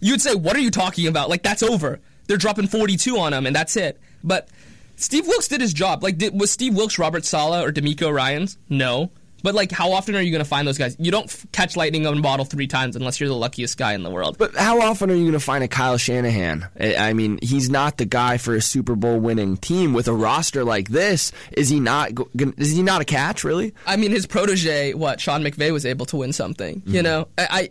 you'd 0.01 0.21
say, 0.21 0.35
"What 0.35 0.57
are 0.57 0.61
you 0.61 0.73
talking 0.73 1.07
about? 1.07 1.31
Like 1.31 1.45
that's 1.45 1.63
over. 1.63 2.01
They're 2.27 2.37
dropping 2.37 2.67
42 2.67 3.19
on 3.19 3.33
him, 3.33 3.47
and 3.47 3.55
that's 3.55 3.77
it." 3.77 4.01
But 4.25 4.49
Steve 4.97 5.27
Wilks 5.27 5.49
did 5.49 5.61
his 5.61 5.73
job. 5.73 6.03
Like, 6.03 6.19
did, 6.19 6.39
was 6.39 6.51
Steve 6.51 6.75
Wilks 6.75 6.99
Robert 6.99 7.25
Saleh 7.25 7.65
or 7.65 7.73
DeMeco 7.73 8.13
Ryans? 8.13 8.59
No. 8.69 9.11
But 9.43 9.55
like, 9.55 9.71
how 9.71 9.93
often 9.93 10.17
are 10.17 10.21
you 10.21 10.33
going 10.33 10.43
to 10.43 10.49
find 10.49 10.67
those 10.67 10.79
guys? 10.79 10.97
You 10.99 11.11
don't 11.13 11.27
f- 11.27 11.47
catch 11.53 11.77
lightning 11.77 12.05
on 12.07 12.19
a 12.19 12.21
bottle 12.21 12.45
three 12.45 12.67
times 12.67 12.97
unless 12.97 13.21
you're 13.21 13.29
the 13.29 13.37
luckiest 13.37 13.77
guy 13.77 13.93
in 13.93 14.03
the 14.03 14.11
world. 14.11 14.39
But 14.39 14.57
how 14.57 14.81
often 14.81 15.09
are 15.11 15.15
you 15.15 15.23
going 15.25 15.33
to 15.35 15.41
find 15.41 15.63
a 15.63 15.69
Kyle 15.69 15.99
Shanahan? 15.99 16.67
I 16.81 16.97
I 16.97 17.13
mean, 17.13 17.39
he's 17.43 17.71
not 17.71 17.99
the 17.99 18.07
guy 18.07 18.39
for 18.39 18.55
a 18.57 18.63
Super 18.63 18.97
Bowl 18.97 19.21
winning 19.21 19.57
team 19.59 19.93
with 19.93 20.09
a 20.09 20.15
roster 20.15 20.65
like 20.65 20.89
this. 20.89 21.31
Is 21.53 21.69
he 21.69 21.79
not? 21.79 22.15
go- 22.15 22.29
Is 22.57 22.73
he 22.73 22.83
not 22.83 23.03
a 23.03 23.05
catch? 23.05 23.45
Really? 23.45 23.73
I 23.87 23.97
mean, 23.97 24.11
his 24.11 24.27
protege, 24.27 24.95
what 24.95 25.21
Sean 25.21 25.43
McVay, 25.45 25.71
was 25.71 25.87
able 25.87 26.07
to 26.07 26.17
win 26.17 26.33
something. 26.33 26.81
Mm-hmm. 26.81 26.95
You 26.95 27.03
know, 27.03 27.29
I, 27.39 27.71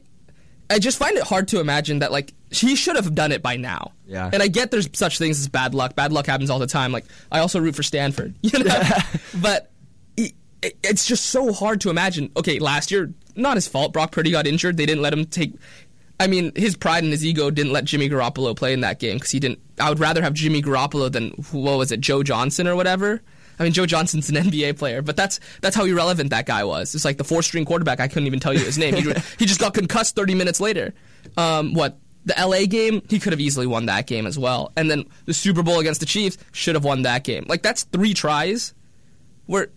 I, 0.70 0.75
I 0.75 0.79
just 0.79 0.98
find 0.98 1.17
it 1.17 1.24
hard 1.24 1.50
to 1.50 1.60
imagine 1.60 2.00
that 2.00 2.12
like 2.12 2.34
he 2.59 2.75
should 2.75 2.95
have 2.95 3.13
done 3.15 3.31
it 3.31 3.41
by 3.41 3.55
now. 3.57 3.93
Yeah. 4.07 4.29
And 4.31 4.41
I 4.43 4.47
get 4.47 4.71
there's 4.71 4.89
such 4.93 5.17
things 5.17 5.39
as 5.39 5.47
bad 5.47 5.74
luck. 5.74 5.95
Bad 5.95 6.12
luck 6.12 6.25
happens 6.27 6.50
all 6.50 6.59
the 6.59 6.67
time. 6.67 6.91
Like 6.91 7.05
I 7.31 7.39
also 7.39 7.59
root 7.59 7.75
for 7.75 7.83
Stanford. 7.83 8.33
You 8.41 8.63
know, 8.63 8.79
but 9.41 9.71
it, 10.17 10.33
it- 10.62 10.77
it's 10.83 11.05
just 11.05 11.25
so 11.27 11.53
hard 11.53 11.81
to 11.81 11.89
imagine. 11.89 12.31
Okay, 12.38 12.59
last 12.59 12.91
year, 12.91 13.13
not 13.35 13.55
his 13.55 13.67
fault. 13.67 13.93
Brock 13.93 14.12
Purdy 14.12 14.31
got 14.31 14.47
injured. 14.47 14.77
They 14.77 14.85
didn't 14.85 15.01
let 15.01 15.13
him 15.13 15.25
take. 15.25 15.53
I 16.19 16.27
mean, 16.27 16.53
his 16.55 16.77
pride 16.77 17.03
and 17.03 17.12
his 17.12 17.25
ego 17.25 17.51
didn't 17.51 17.74
let 17.74 17.83
Jimmy 17.83 18.09
Garoppolo 18.09 18.55
play 18.55 18.71
in 18.71 18.79
that 18.81 19.00
game 19.00 19.17
because 19.17 19.31
he 19.31 19.39
didn't. 19.39 19.59
I 19.79 19.89
would 19.89 20.00
rather 20.00 20.21
have 20.21 20.33
Jimmy 20.33 20.62
Garoppolo 20.62 21.12
than 21.12 21.31
what 21.51 21.77
was 21.77 21.91
it, 21.91 22.00
Joe 22.00 22.24
Johnson 22.24 22.67
or 22.67 22.75
whatever. 22.75 23.21
I 23.59 23.63
mean, 23.63 23.74
Joe 23.74 23.85
Johnson's 23.85 24.29
an 24.29 24.35
NBA 24.45 24.77
player, 24.77 25.01
but 25.01 25.15
that's 25.17 25.39
that's 25.62 25.75
how 25.75 25.83
irrelevant 25.85 26.29
that 26.29 26.45
guy 26.45 26.63
was. 26.63 26.95
It's 26.95 27.03
like 27.05 27.17
the 27.17 27.24
four 27.25 27.43
string 27.43 27.65
quarterback. 27.65 28.00
I 28.00 28.07
couldn't 28.07 28.27
even 28.27 28.39
tell 28.39 28.53
you 28.53 28.59
his 28.63 28.77
name. 28.77 28.95
He, 28.95 29.01
he 29.39 29.45
just 29.45 29.59
got 29.59 29.74
concussed 29.74 30.15
30 30.15 30.35
minutes 30.35 30.59
later. 30.62 30.93
Um, 31.38 31.74
what 31.74 31.97
the 32.25 32.34
LA 32.38 32.65
game? 32.65 33.01
He 33.10 33.20
could 33.20 33.34
have 33.34 33.39
easily 33.39 33.67
won 33.67 33.86
that 33.88 34.08
game 34.08 34.25
as 34.25 34.38
well. 34.38 34.72
And 34.75 34.89
then 34.89 35.05
the 35.25 35.34
Super 35.34 35.63
Bowl 35.63 35.79
against 35.79 36.00
the 36.00 36.05
Chiefs 36.05 36.38
should 36.51 36.75
have 36.75 36.84
won 36.84 37.03
that 37.03 37.24
game. 37.24 37.46
Like 37.48 37.62
that's 37.62 37.84
three 37.84 38.13
tries. 38.13 38.74
Where 39.46 39.70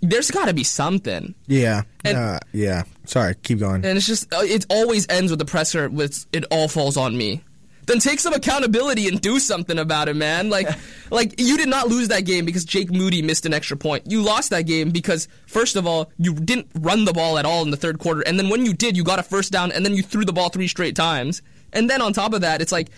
there's 0.00 0.30
got 0.30 0.46
to 0.46 0.54
be 0.54 0.64
something. 0.64 1.34
Yeah. 1.46 1.82
And- 2.04 2.16
uh, 2.16 2.40
yeah. 2.52 2.84
Sorry. 3.04 3.34
Keep 3.42 3.58
going. 3.58 3.84
And 3.84 3.96
it's 3.98 4.06
just, 4.06 4.32
uh, 4.32 4.38
it 4.42 4.66
always 4.70 5.06
ends 5.08 5.30
with 5.30 5.38
the 5.38 5.44
presser 5.44 5.88
with, 5.88 6.26
it 6.32 6.44
all 6.50 6.68
falls 6.68 6.96
on 6.96 7.16
me. 7.16 7.42
Then 7.86 7.98
take 7.98 8.20
some 8.20 8.32
accountability 8.32 9.08
and 9.08 9.20
do 9.20 9.40
something 9.40 9.76
about 9.76 10.08
it, 10.08 10.14
man. 10.14 10.48
Like, 10.48 10.68
like 11.10 11.40
you 11.40 11.56
did 11.56 11.68
not 11.68 11.88
lose 11.88 12.08
that 12.08 12.24
game 12.24 12.44
because 12.44 12.64
Jake 12.64 12.92
Moody 12.92 13.20
missed 13.20 13.46
an 13.46 13.52
extra 13.52 13.76
point. 13.76 14.04
You 14.06 14.22
lost 14.22 14.50
that 14.50 14.62
game 14.62 14.90
because, 14.90 15.26
first 15.46 15.74
of 15.74 15.86
all, 15.88 16.12
you 16.16 16.34
didn't 16.34 16.68
run 16.78 17.04
the 17.04 17.12
ball 17.12 17.36
at 17.36 17.44
all 17.44 17.62
in 17.62 17.70
the 17.70 17.76
third 17.76 17.98
quarter. 17.98 18.20
And 18.20 18.38
then 18.38 18.48
when 18.48 18.64
you 18.64 18.74
did, 18.74 18.96
you 18.96 19.02
got 19.02 19.18
a 19.18 19.24
first 19.24 19.50
down 19.50 19.72
and 19.72 19.84
then 19.84 19.94
you 19.94 20.02
threw 20.04 20.24
the 20.24 20.32
ball 20.32 20.50
three 20.50 20.68
straight 20.68 20.94
times. 20.94 21.42
And 21.72 21.88
then 21.88 22.02
on 22.02 22.12
top 22.12 22.32
of 22.32 22.40
that, 22.42 22.60
it's 22.60 22.72
like, 22.72 22.88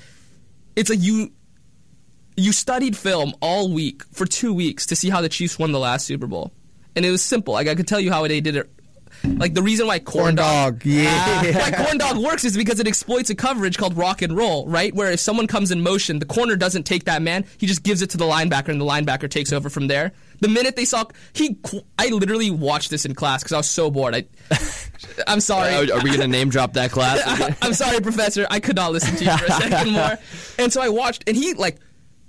it's 0.76 0.90
like 0.90 1.00
you, 1.00 1.32
you 2.36 2.52
studied 2.52 2.96
film 2.96 3.34
all 3.40 3.72
week 3.72 4.02
for 4.12 4.26
two 4.26 4.54
weeks 4.54 4.86
to 4.86 4.96
see 4.96 5.10
how 5.10 5.20
the 5.20 5.28
Chiefs 5.28 5.58
won 5.58 5.72
the 5.72 5.78
last 5.78 6.06
Super 6.06 6.26
Bowl. 6.26 6.52
And 6.96 7.04
it 7.04 7.10
was 7.10 7.22
simple. 7.22 7.54
Like 7.54 7.68
I 7.68 7.74
could 7.74 7.88
tell 7.88 8.00
you 8.00 8.10
how 8.10 8.26
they 8.26 8.40
did 8.40 8.56
it 8.56 8.70
like 9.24 9.54
the 9.54 9.62
reason 9.62 9.86
why 9.86 9.98
corn, 9.98 10.22
Corn 10.22 10.34
dog, 10.36 10.84
yeah. 10.84 11.42
why 11.58 11.84
corn 11.84 11.98
dog 11.98 12.18
works 12.18 12.44
is 12.44 12.56
because 12.56 12.80
it 12.80 12.86
exploits 12.86 13.30
a 13.30 13.34
coverage 13.34 13.78
called 13.78 13.96
rock 13.96 14.22
and 14.22 14.36
roll, 14.36 14.66
right? 14.66 14.94
Where 14.94 15.10
if 15.10 15.20
someone 15.20 15.46
comes 15.46 15.70
in 15.70 15.82
motion, 15.82 16.18
the 16.18 16.26
corner 16.26 16.56
doesn't 16.56 16.84
take 16.84 17.04
that 17.04 17.22
man; 17.22 17.44
he 17.58 17.66
just 17.66 17.82
gives 17.82 18.02
it 18.02 18.10
to 18.10 18.16
the 18.16 18.24
linebacker, 18.24 18.68
and 18.68 18.80
the 18.80 18.84
linebacker 18.84 19.30
takes 19.30 19.52
over 19.52 19.68
from 19.70 19.86
there. 19.86 20.12
The 20.40 20.48
minute 20.48 20.76
they 20.76 20.84
saw 20.84 21.04
he, 21.34 21.56
I 21.98 22.08
literally 22.08 22.50
watched 22.50 22.90
this 22.90 23.04
in 23.04 23.14
class 23.14 23.42
because 23.42 23.52
I 23.52 23.56
was 23.58 23.70
so 23.70 23.90
bored. 23.90 24.14
I, 24.14 24.24
I'm 25.26 25.40
sorry. 25.40 25.74
Are, 25.74 25.96
are 25.98 26.02
we 26.02 26.10
gonna 26.10 26.26
name 26.26 26.48
drop 26.48 26.72
that 26.74 26.90
class? 26.90 27.22
I'm 27.62 27.74
sorry, 27.74 28.00
Professor. 28.00 28.46
I 28.50 28.60
could 28.60 28.76
not 28.76 28.92
listen 28.92 29.16
to 29.16 29.24
you 29.24 29.36
for 29.38 29.44
a 29.44 29.50
second 29.50 29.92
more. 29.92 30.18
And 30.58 30.72
so 30.72 30.80
I 30.80 30.88
watched, 30.88 31.24
and 31.28 31.36
he 31.36 31.54
like 31.54 31.78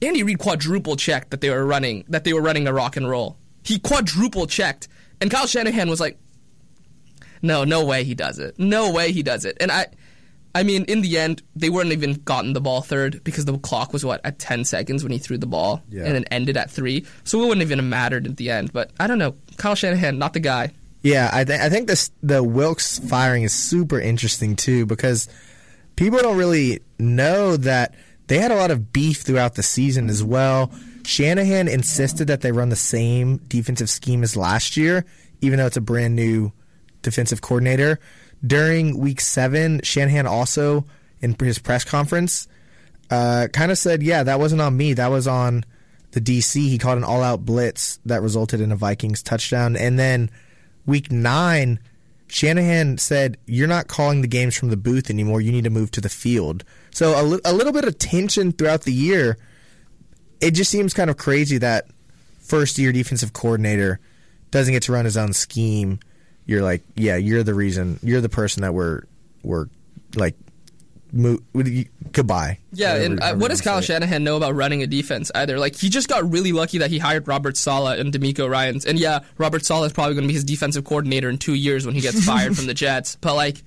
Andy 0.01 0.23
Reid 0.23 0.39
quadruple 0.39 0.95
checked 0.95 1.31
that 1.31 1.41
they 1.41 1.49
were 1.49 1.65
running 1.65 2.05
that 2.09 2.23
they 2.23 2.33
were 2.33 2.41
running 2.41 2.67
a 2.67 2.73
rock 2.73 2.97
and 2.97 3.09
roll. 3.09 3.37
He 3.63 3.79
quadruple 3.79 4.45
checked, 4.45 4.87
and 5.21 5.31
Kyle 5.31 5.47
Shanahan 5.47 5.89
was 5.89 5.99
like, 5.99 6.19
"No, 7.43 7.63
no 7.63 7.85
way 7.85 8.03
he 8.03 8.15
does 8.15 8.39
it. 8.39 8.57
No 8.57 8.91
way 8.91 9.11
he 9.11 9.21
does 9.21 9.45
it." 9.45 9.57
And 9.61 9.71
I, 9.71 9.85
I 10.55 10.63
mean, 10.63 10.85
in 10.85 11.01
the 11.01 11.17
end, 11.19 11.43
they 11.55 11.69
weren't 11.69 11.91
even 11.91 12.13
gotten 12.25 12.53
the 12.53 12.61
ball 12.61 12.81
third 12.81 13.23
because 13.23 13.45
the 13.45 13.57
clock 13.59 13.91
was 13.93 14.03
what 14.05 14.21
at 14.23 14.39
10 14.39 14.65
seconds 14.65 15.03
when 15.03 15.11
he 15.11 15.17
threw 15.19 15.37
the 15.37 15.45
ball, 15.47 15.81
Yeah. 15.89 16.03
and 16.05 16.17
it 16.17 16.27
ended 16.31 16.57
at 16.57 16.69
three. 16.71 17.05
So 17.23 17.41
it 17.41 17.47
wouldn't 17.47 17.61
even 17.63 17.79
have 17.79 17.87
mattered 17.87 18.25
at 18.27 18.37
the 18.37 18.49
end. 18.49 18.71
But 18.73 18.91
I 18.99 19.07
don't 19.07 19.17
know, 19.19 19.35
Kyle 19.57 19.75
Shanahan, 19.75 20.17
not 20.17 20.33
the 20.33 20.39
guy. 20.39 20.71
Yeah, 21.01 21.29
I, 21.33 21.43
th- 21.43 21.59
I 21.59 21.69
think 21.69 21.87
this 21.87 22.11
the 22.21 22.41
Wilks 22.43 22.97
firing 22.99 23.43
is 23.43 23.51
super 23.53 23.99
interesting 23.99 24.55
too 24.55 24.85
because 24.85 25.27
people 25.97 26.19
don't 26.19 26.37
really 26.37 26.79
know 26.97 27.57
that 27.57 27.93
they 28.27 28.37
had 28.39 28.51
a 28.51 28.55
lot 28.55 28.71
of 28.71 28.93
beef 28.93 29.21
throughout 29.23 29.55
the 29.55 29.63
season 29.63 30.09
as 30.09 30.23
well. 30.23 30.71
Shanahan 31.03 31.67
insisted 31.67 32.27
that 32.27 32.39
they 32.41 32.53
run 32.53 32.69
the 32.69 32.77
same 32.77 33.37
defensive 33.49 33.89
scheme 33.89 34.23
as 34.23 34.37
last 34.37 34.77
year, 34.77 35.03
even 35.41 35.57
though 35.57 35.65
it's 35.65 35.75
a 35.75 35.81
brand 35.81 36.15
new 36.15 36.53
defensive 37.03 37.41
coordinator. 37.41 37.99
During 38.45 38.97
week 38.97 39.21
seven, 39.21 39.79
Shanahan 39.83 40.25
also, 40.25 40.85
in 41.21 41.35
his 41.39 41.59
press 41.59 41.85
conference, 41.85 42.47
uh, 43.09 43.47
kind 43.53 43.71
of 43.71 43.77
said, 43.77 44.03
Yeah, 44.03 44.23
that 44.23 44.39
wasn't 44.39 44.61
on 44.61 44.75
me. 44.75 44.93
That 44.93 45.11
was 45.11 45.27
on 45.27 45.63
the 46.11 46.21
DC. 46.21 46.55
He 46.55 46.77
called 46.77 46.97
an 46.97 47.03
all 47.03 47.21
out 47.21 47.45
blitz 47.45 47.99
that 48.05 48.21
resulted 48.21 48.59
in 48.59 48.71
a 48.71 48.75
Vikings 48.75 49.23
touchdown. 49.23 49.75
And 49.75 49.97
then 49.97 50.29
week 50.85 51.11
nine, 51.11 51.79
Shanahan 52.27 52.97
said, 52.97 53.37
You're 53.45 53.67
not 53.67 53.87
calling 53.87 54.21
the 54.21 54.27
games 54.27 54.55
from 54.55 54.69
the 54.69 54.77
booth 54.77 55.09
anymore. 55.09 55.41
You 55.41 55.51
need 55.51 55.63
to 55.65 55.69
move 55.69 55.91
to 55.91 56.01
the 56.01 56.09
field. 56.09 56.63
So 56.91 57.19
a 57.19 57.23
li- 57.23 57.41
a 57.45 57.53
little 57.53 57.73
bit 57.73 57.85
of 57.85 57.97
tension 57.97 58.51
throughout 58.51 58.83
the 58.83 58.93
year. 58.93 59.37
It 60.41 60.51
just 60.51 60.71
seems 60.71 60.93
kind 60.93 61.09
of 61.09 61.17
crazy 61.17 61.57
that 61.59 61.87
first 62.39 62.77
year 62.77 62.91
defensive 62.91 63.31
coordinator 63.31 63.99
doesn't 64.51 64.73
get 64.73 64.83
to 64.83 64.91
run 64.91 65.05
his 65.05 65.17
own 65.17 65.33
scheme. 65.33 65.99
You're 66.45 66.61
like, 66.61 66.81
yeah, 66.95 67.15
you're 67.15 67.43
the 67.43 67.53
reason. 67.53 67.99
You're 68.03 68.21
the 68.21 68.29
person 68.29 68.61
that 68.63 68.73
we're 68.73 69.03
we're 69.43 69.67
like, 70.15 70.35
mo- 71.11 71.39
goodbye. 72.11 72.59
Yeah, 72.71 72.95
and 72.95 73.19
uh, 73.21 73.35
what 73.35 73.49
does 73.49 73.61
Kyle. 73.61 73.81
Shanahan 73.81 74.23
know 74.23 74.37
about 74.37 74.55
running 74.55 74.83
a 74.83 74.87
defense 74.87 75.31
either? 75.33 75.57
Like 75.57 75.75
he 75.75 75.89
just 75.89 76.07
got 76.07 76.29
really 76.29 76.51
lucky 76.51 76.79
that 76.79 76.89
he 76.89 76.99
hired 76.99 77.27
Robert 77.27 77.57
Saleh 77.57 77.99
and 77.99 78.13
DeMeco 78.13 78.49
Ryans, 78.49 78.85
and 78.85 78.99
yeah, 78.99 79.19
Robert 79.37 79.65
Saleh 79.65 79.87
is 79.87 79.93
probably 79.93 80.15
going 80.15 80.23
to 80.23 80.27
be 80.27 80.33
his 80.33 80.43
defensive 80.43 80.83
coordinator 80.83 81.29
in 81.29 81.37
two 81.37 81.53
years 81.53 81.85
when 81.85 81.95
he 81.95 82.01
gets 82.01 82.23
fired 82.25 82.55
from 82.55 82.65
the 82.65 82.73
Jets. 82.73 83.15
But 83.15 83.35
like, 83.35 83.63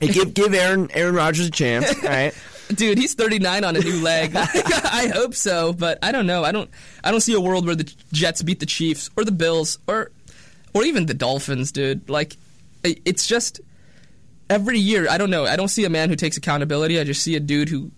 Hey, 0.00 0.08
give 0.08 0.34
give 0.34 0.52
Aaron 0.54 0.90
Aaron 0.92 1.14
Rodgers 1.14 1.46
a 1.46 1.50
chance. 1.50 1.88
All 2.02 2.08
right. 2.08 2.34
dude, 2.74 2.98
he's 2.98 3.14
39 3.14 3.64
on 3.64 3.76
a 3.76 3.80
new 3.80 4.02
leg. 4.02 4.32
I 4.36 5.10
hope 5.14 5.34
so, 5.34 5.72
but 5.72 5.98
I 6.02 6.12
don't 6.12 6.26
know. 6.26 6.44
I 6.44 6.52
don't. 6.52 6.70
I 7.02 7.10
don't 7.10 7.20
see 7.20 7.34
a 7.34 7.40
world 7.40 7.64
where 7.66 7.76
the 7.76 7.90
Jets 8.12 8.42
beat 8.42 8.60
the 8.60 8.66
Chiefs 8.66 9.08
or 9.16 9.24
the 9.24 9.32
Bills 9.32 9.78
or 9.86 10.10
or 10.76 10.84
even 10.84 11.06
the 11.06 11.14
Dolphins, 11.14 11.72
dude. 11.72 12.10
Like, 12.10 12.36
it's 12.84 13.26
just 13.26 13.60
every 14.50 14.78
year. 14.78 15.08
I 15.08 15.16
don't 15.16 15.30
know. 15.30 15.46
I 15.46 15.56
don't 15.56 15.68
see 15.68 15.86
a 15.86 15.90
man 15.90 16.10
who 16.10 16.16
takes 16.16 16.36
accountability. 16.36 17.00
I 17.00 17.04
just 17.04 17.22
see 17.22 17.34
a 17.34 17.40
dude 17.40 17.70
who 17.70 17.90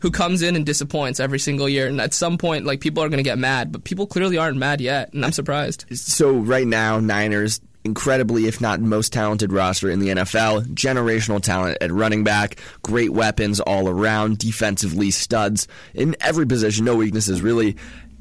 who 0.00 0.10
comes 0.10 0.42
in 0.42 0.56
and 0.56 0.64
disappoints 0.64 1.18
every 1.18 1.38
single 1.38 1.68
year. 1.68 1.86
And 1.86 2.00
at 2.00 2.14
some 2.14 2.38
point, 2.38 2.64
like 2.66 2.80
people 2.80 3.02
are 3.02 3.08
going 3.08 3.18
to 3.18 3.22
get 3.22 3.38
mad, 3.38 3.72
but 3.72 3.84
people 3.84 4.06
clearly 4.06 4.36
aren't 4.36 4.56
mad 4.58 4.80
yet, 4.80 5.12
and 5.12 5.24
I'm 5.24 5.32
surprised. 5.32 5.84
So 5.96 6.32
right 6.32 6.66
now, 6.66 7.00
Niners 7.00 7.60
incredibly, 7.84 8.46
if 8.46 8.60
not 8.60 8.80
most 8.80 9.12
talented 9.12 9.52
roster 9.52 9.90
in 9.90 10.00
the 10.00 10.08
NFL. 10.08 10.66
Generational 10.74 11.42
talent 11.42 11.78
at 11.80 11.90
running 11.90 12.24
back, 12.24 12.60
great 12.82 13.10
weapons 13.10 13.60
all 13.60 13.88
around, 13.88 14.36
defensively 14.36 15.10
studs 15.10 15.66
in 15.94 16.14
every 16.20 16.46
position, 16.46 16.84
no 16.84 16.96
weaknesses 16.96 17.40
really. 17.40 17.76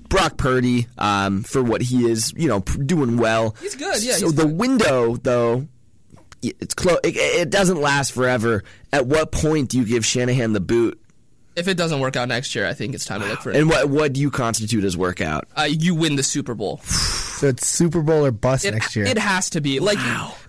Brock 0.10 0.38
Purdy, 0.38 0.88
um, 0.98 1.44
for 1.44 1.64
what 1.64 1.82
he 1.82 2.10
is, 2.10 2.34
you 2.36 2.48
know, 2.48 2.60
doing 2.60 3.18
well. 3.18 3.56
He's 3.62 3.76
good, 3.76 4.02
yeah, 4.04 4.14
So 4.14 4.32
the 4.32 4.44
fine. 4.44 4.58
window, 4.58 5.16
though, 5.16 5.68
it's 6.42 6.74
close. 6.74 6.98
It, 7.04 7.16
it 7.16 7.50
doesn't 7.50 7.80
last 7.80 8.12
forever. 8.12 8.64
At 8.92 9.06
what 9.06 9.32
point 9.32 9.70
do 9.70 9.78
you 9.78 9.86
give 9.86 10.06
Shanahan 10.06 10.54
the 10.54 10.60
boot? 10.60 11.00
If 11.60 11.68
it 11.68 11.76
doesn't 11.76 12.00
work 12.00 12.16
out 12.16 12.28
next 12.28 12.56
year, 12.56 12.66
I 12.66 12.74
think 12.74 12.96
it's 12.96 13.06
time 13.06 13.22
to 13.22 13.28
look 13.28 13.42
for 13.42 13.52
it. 13.52 13.58
And 13.58 13.70
what 13.70 13.90
what 13.90 14.14
do 14.14 14.22
you 14.22 14.32
constitute 14.32 14.84
as 14.84 14.96
workout? 14.98 15.48
Uh, 15.56 15.64
you 15.70 15.94
win 15.96 16.16
the 16.16 16.24
Super 16.24 16.56
Bowl. 16.56 16.82
So 17.40 17.48
it's 17.48 17.66
Super 17.66 18.02
Bowl 18.02 18.26
or 18.26 18.32
bust 18.32 18.66
It, 18.66 18.74
next 18.74 18.98
year. 18.98 19.06
it 19.06 19.18
has 19.18 19.52
to 19.52 19.62
be 19.62 19.80
like 19.80 19.98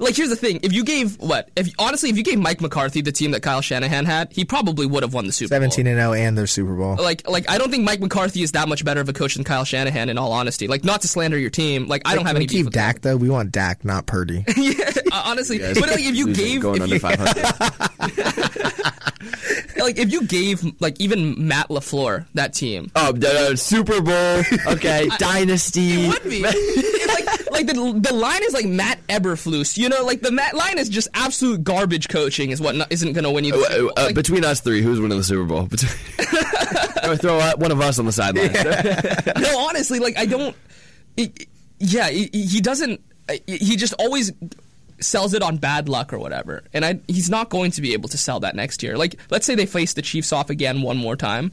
like 0.00 0.16
here's 0.16 0.28
the 0.30 0.34
thing. 0.34 0.58
If 0.64 0.72
you 0.72 0.82
gave 0.82 1.16
what 1.20 1.48
if 1.54 1.72
honestly 1.78 2.10
if 2.10 2.16
you 2.16 2.24
gave 2.24 2.40
Mike 2.40 2.60
McCarthy 2.60 3.00
the 3.00 3.12
team 3.12 3.30
that 3.30 3.44
Kyle 3.44 3.60
Shanahan 3.60 4.06
had, 4.06 4.32
he 4.32 4.44
probably 4.44 4.86
would 4.86 5.04
have 5.04 5.14
won 5.14 5.24
the 5.28 5.32
Super 5.32 5.50
Seventeen 5.54 5.84
Bowl. 5.84 5.92
and 5.92 6.00
zero 6.00 6.12
and 6.14 6.36
their 6.36 6.48
Super 6.48 6.74
Bowl. 6.74 6.96
Like 6.96 7.28
like 7.30 7.48
I 7.48 7.58
don't 7.58 7.70
think 7.70 7.84
Mike 7.84 8.00
McCarthy 8.00 8.42
is 8.42 8.50
that 8.52 8.68
much 8.68 8.84
better 8.84 9.00
of 9.00 9.08
a 9.08 9.12
coach 9.12 9.36
than 9.36 9.44
Kyle 9.44 9.62
Shanahan. 9.62 10.08
In 10.08 10.18
all 10.18 10.32
honesty, 10.32 10.66
like 10.66 10.82
not 10.82 11.02
to 11.02 11.06
slander 11.08 11.38
your 11.38 11.48
team, 11.50 11.86
like 11.86 12.02
I 12.06 12.16
don't 12.16 12.26
have 12.26 12.34
Can 12.34 12.40
we 12.40 12.44
any 12.46 12.46
beef 12.48 12.56
keep 12.56 12.64
with 12.64 12.74
Dak 12.74 13.02
though. 13.02 13.16
We 13.16 13.30
want 13.30 13.52
Dak, 13.52 13.84
not 13.84 14.06
Purdy. 14.06 14.44
yeah, 14.56 14.90
uh, 15.12 15.22
honestly, 15.26 15.58
but 15.60 15.76
like 15.90 16.00
if 16.00 16.16
you 16.16 16.34
gave 16.34 16.60
going 16.60 16.82
if 16.82 16.82
under 16.82 16.94
you, 16.96 17.00
500. 18.08 18.90
like 19.76 19.96
if 19.98 20.10
you 20.12 20.24
gave 20.26 20.64
like 20.80 20.99
even 21.00 21.48
Matt 21.48 21.68
Lafleur 21.68 22.26
that 22.34 22.52
team, 22.54 22.90
Oh, 22.94 23.12
uh, 23.16 23.56
Super 23.56 24.00
Bowl. 24.00 24.42
Okay, 24.74 25.08
Dynasty. 25.18 26.04
It 26.06 26.08
would 26.08 26.30
be. 26.30 26.44
It's 27.02 27.06
like 27.08 27.50
like 27.52 27.66
the 27.66 27.74
the 28.08 28.14
line 28.14 28.42
is 28.44 28.52
like 28.54 28.66
Matt 28.66 29.04
Eberflus. 29.08 29.76
You 29.76 29.88
know, 29.88 30.04
like 30.04 30.20
the 30.20 30.30
Matt 30.30 30.54
line 30.54 30.78
is 30.78 30.88
just 30.88 31.08
absolute 31.14 31.64
garbage 31.64 32.08
coaching 32.08 32.50
is 32.50 32.60
what 32.60 32.74
not, 32.76 32.92
isn't 32.92 33.12
going 33.14 33.24
to 33.24 33.30
win 33.30 33.44
you. 33.44 33.52
The 33.52 33.58
Uh, 33.58 33.68
Super 33.68 33.80
Bowl. 33.82 33.92
uh, 33.96 34.02
Like, 34.06 34.14
between 34.14 34.44
us 34.44 34.60
three, 34.60 34.82
who's 34.82 35.00
winning 35.00 35.18
the 35.18 35.24
Super 35.24 35.44
Bowl? 35.44 35.62
Between- 35.66 35.90
throw 37.18 37.38
uh, 37.38 37.52
one 37.56 37.72
of 37.72 37.80
us 37.80 37.98
on 37.98 38.06
the 38.06 38.12
sideline. 38.12 38.52
no, 39.42 39.58
honestly, 39.68 39.98
like 39.98 40.16
I 40.16 40.26
don't. 40.26 40.54
it- 41.16 41.48
yeah, 41.78 42.08
he, 42.10 42.28
he 42.32 42.60
doesn't. 42.60 43.00
He 43.46 43.76
just 43.76 43.94
always 43.98 44.32
sells 45.00 45.34
it 45.34 45.42
on 45.42 45.56
bad 45.56 45.88
luck 45.88 46.12
or 46.12 46.18
whatever, 46.18 46.64
and 46.72 46.84
I 46.84 47.00
he's 47.08 47.30
not 47.30 47.48
going 47.50 47.70
to 47.72 47.82
be 47.82 47.92
able 47.92 48.08
to 48.10 48.18
sell 48.18 48.40
that 48.40 48.54
next 48.54 48.82
year. 48.82 48.96
Like, 48.96 49.16
let's 49.30 49.46
say 49.46 49.54
they 49.54 49.66
face 49.66 49.94
the 49.94 50.02
Chiefs 50.02 50.32
off 50.32 50.50
again 50.50 50.82
one 50.82 50.96
more 50.96 51.16
time. 51.16 51.52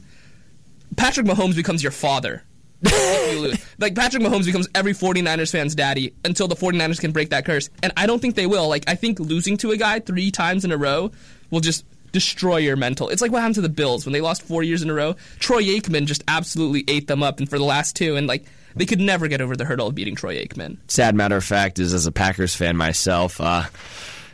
Patrick 0.96 1.26
Mahomes 1.26 1.56
becomes 1.56 1.82
your 1.82 1.92
father. 1.92 2.42
you. 2.82 3.52
Like 3.78 3.94
Patrick 3.94 4.22
Mahomes 4.22 4.46
becomes 4.46 4.68
every 4.74 4.92
49ers 4.92 5.50
fan's 5.50 5.74
daddy 5.74 6.14
until 6.24 6.46
the 6.46 6.54
49ers 6.54 7.00
can 7.00 7.10
break 7.10 7.30
that 7.30 7.44
curse. 7.44 7.70
And 7.82 7.92
I 7.96 8.06
don't 8.06 8.20
think 8.20 8.36
they 8.36 8.46
will. 8.46 8.68
Like 8.68 8.84
I 8.86 8.94
think 8.94 9.18
losing 9.18 9.56
to 9.58 9.72
a 9.72 9.76
guy 9.76 10.00
3 10.00 10.30
times 10.30 10.64
in 10.64 10.72
a 10.72 10.76
row 10.76 11.10
will 11.50 11.60
just 11.60 11.84
destroy 12.12 12.56
your 12.58 12.76
mental. 12.76 13.08
It's 13.08 13.20
like 13.22 13.30
what 13.32 13.40
happened 13.40 13.56
to 13.56 13.60
the 13.60 13.68
Bills 13.68 14.04
when 14.06 14.12
they 14.12 14.20
lost 14.20 14.42
4 14.42 14.62
years 14.62 14.82
in 14.82 14.90
a 14.90 14.94
row. 14.94 15.14
Troy 15.38 15.62
Aikman 15.62 16.06
just 16.06 16.24
absolutely 16.28 16.84
ate 16.88 17.06
them 17.06 17.22
up 17.22 17.38
and 17.38 17.48
for 17.48 17.58
the 17.58 17.64
last 17.64 17.96
two 17.96 18.16
and 18.16 18.26
like 18.26 18.44
they 18.76 18.86
could 18.86 19.00
never 19.00 19.26
get 19.28 19.40
over 19.40 19.56
the 19.56 19.64
hurdle 19.64 19.88
of 19.88 19.94
beating 19.94 20.14
Troy 20.14 20.36
Aikman. 20.44 20.76
Sad 20.88 21.14
matter 21.14 21.36
of 21.36 21.44
fact 21.44 21.78
is, 21.78 21.92
as 21.94 22.06
a 22.06 22.12
Packers 22.12 22.54
fan 22.54 22.76
myself, 22.76 23.40
uh, 23.40 23.64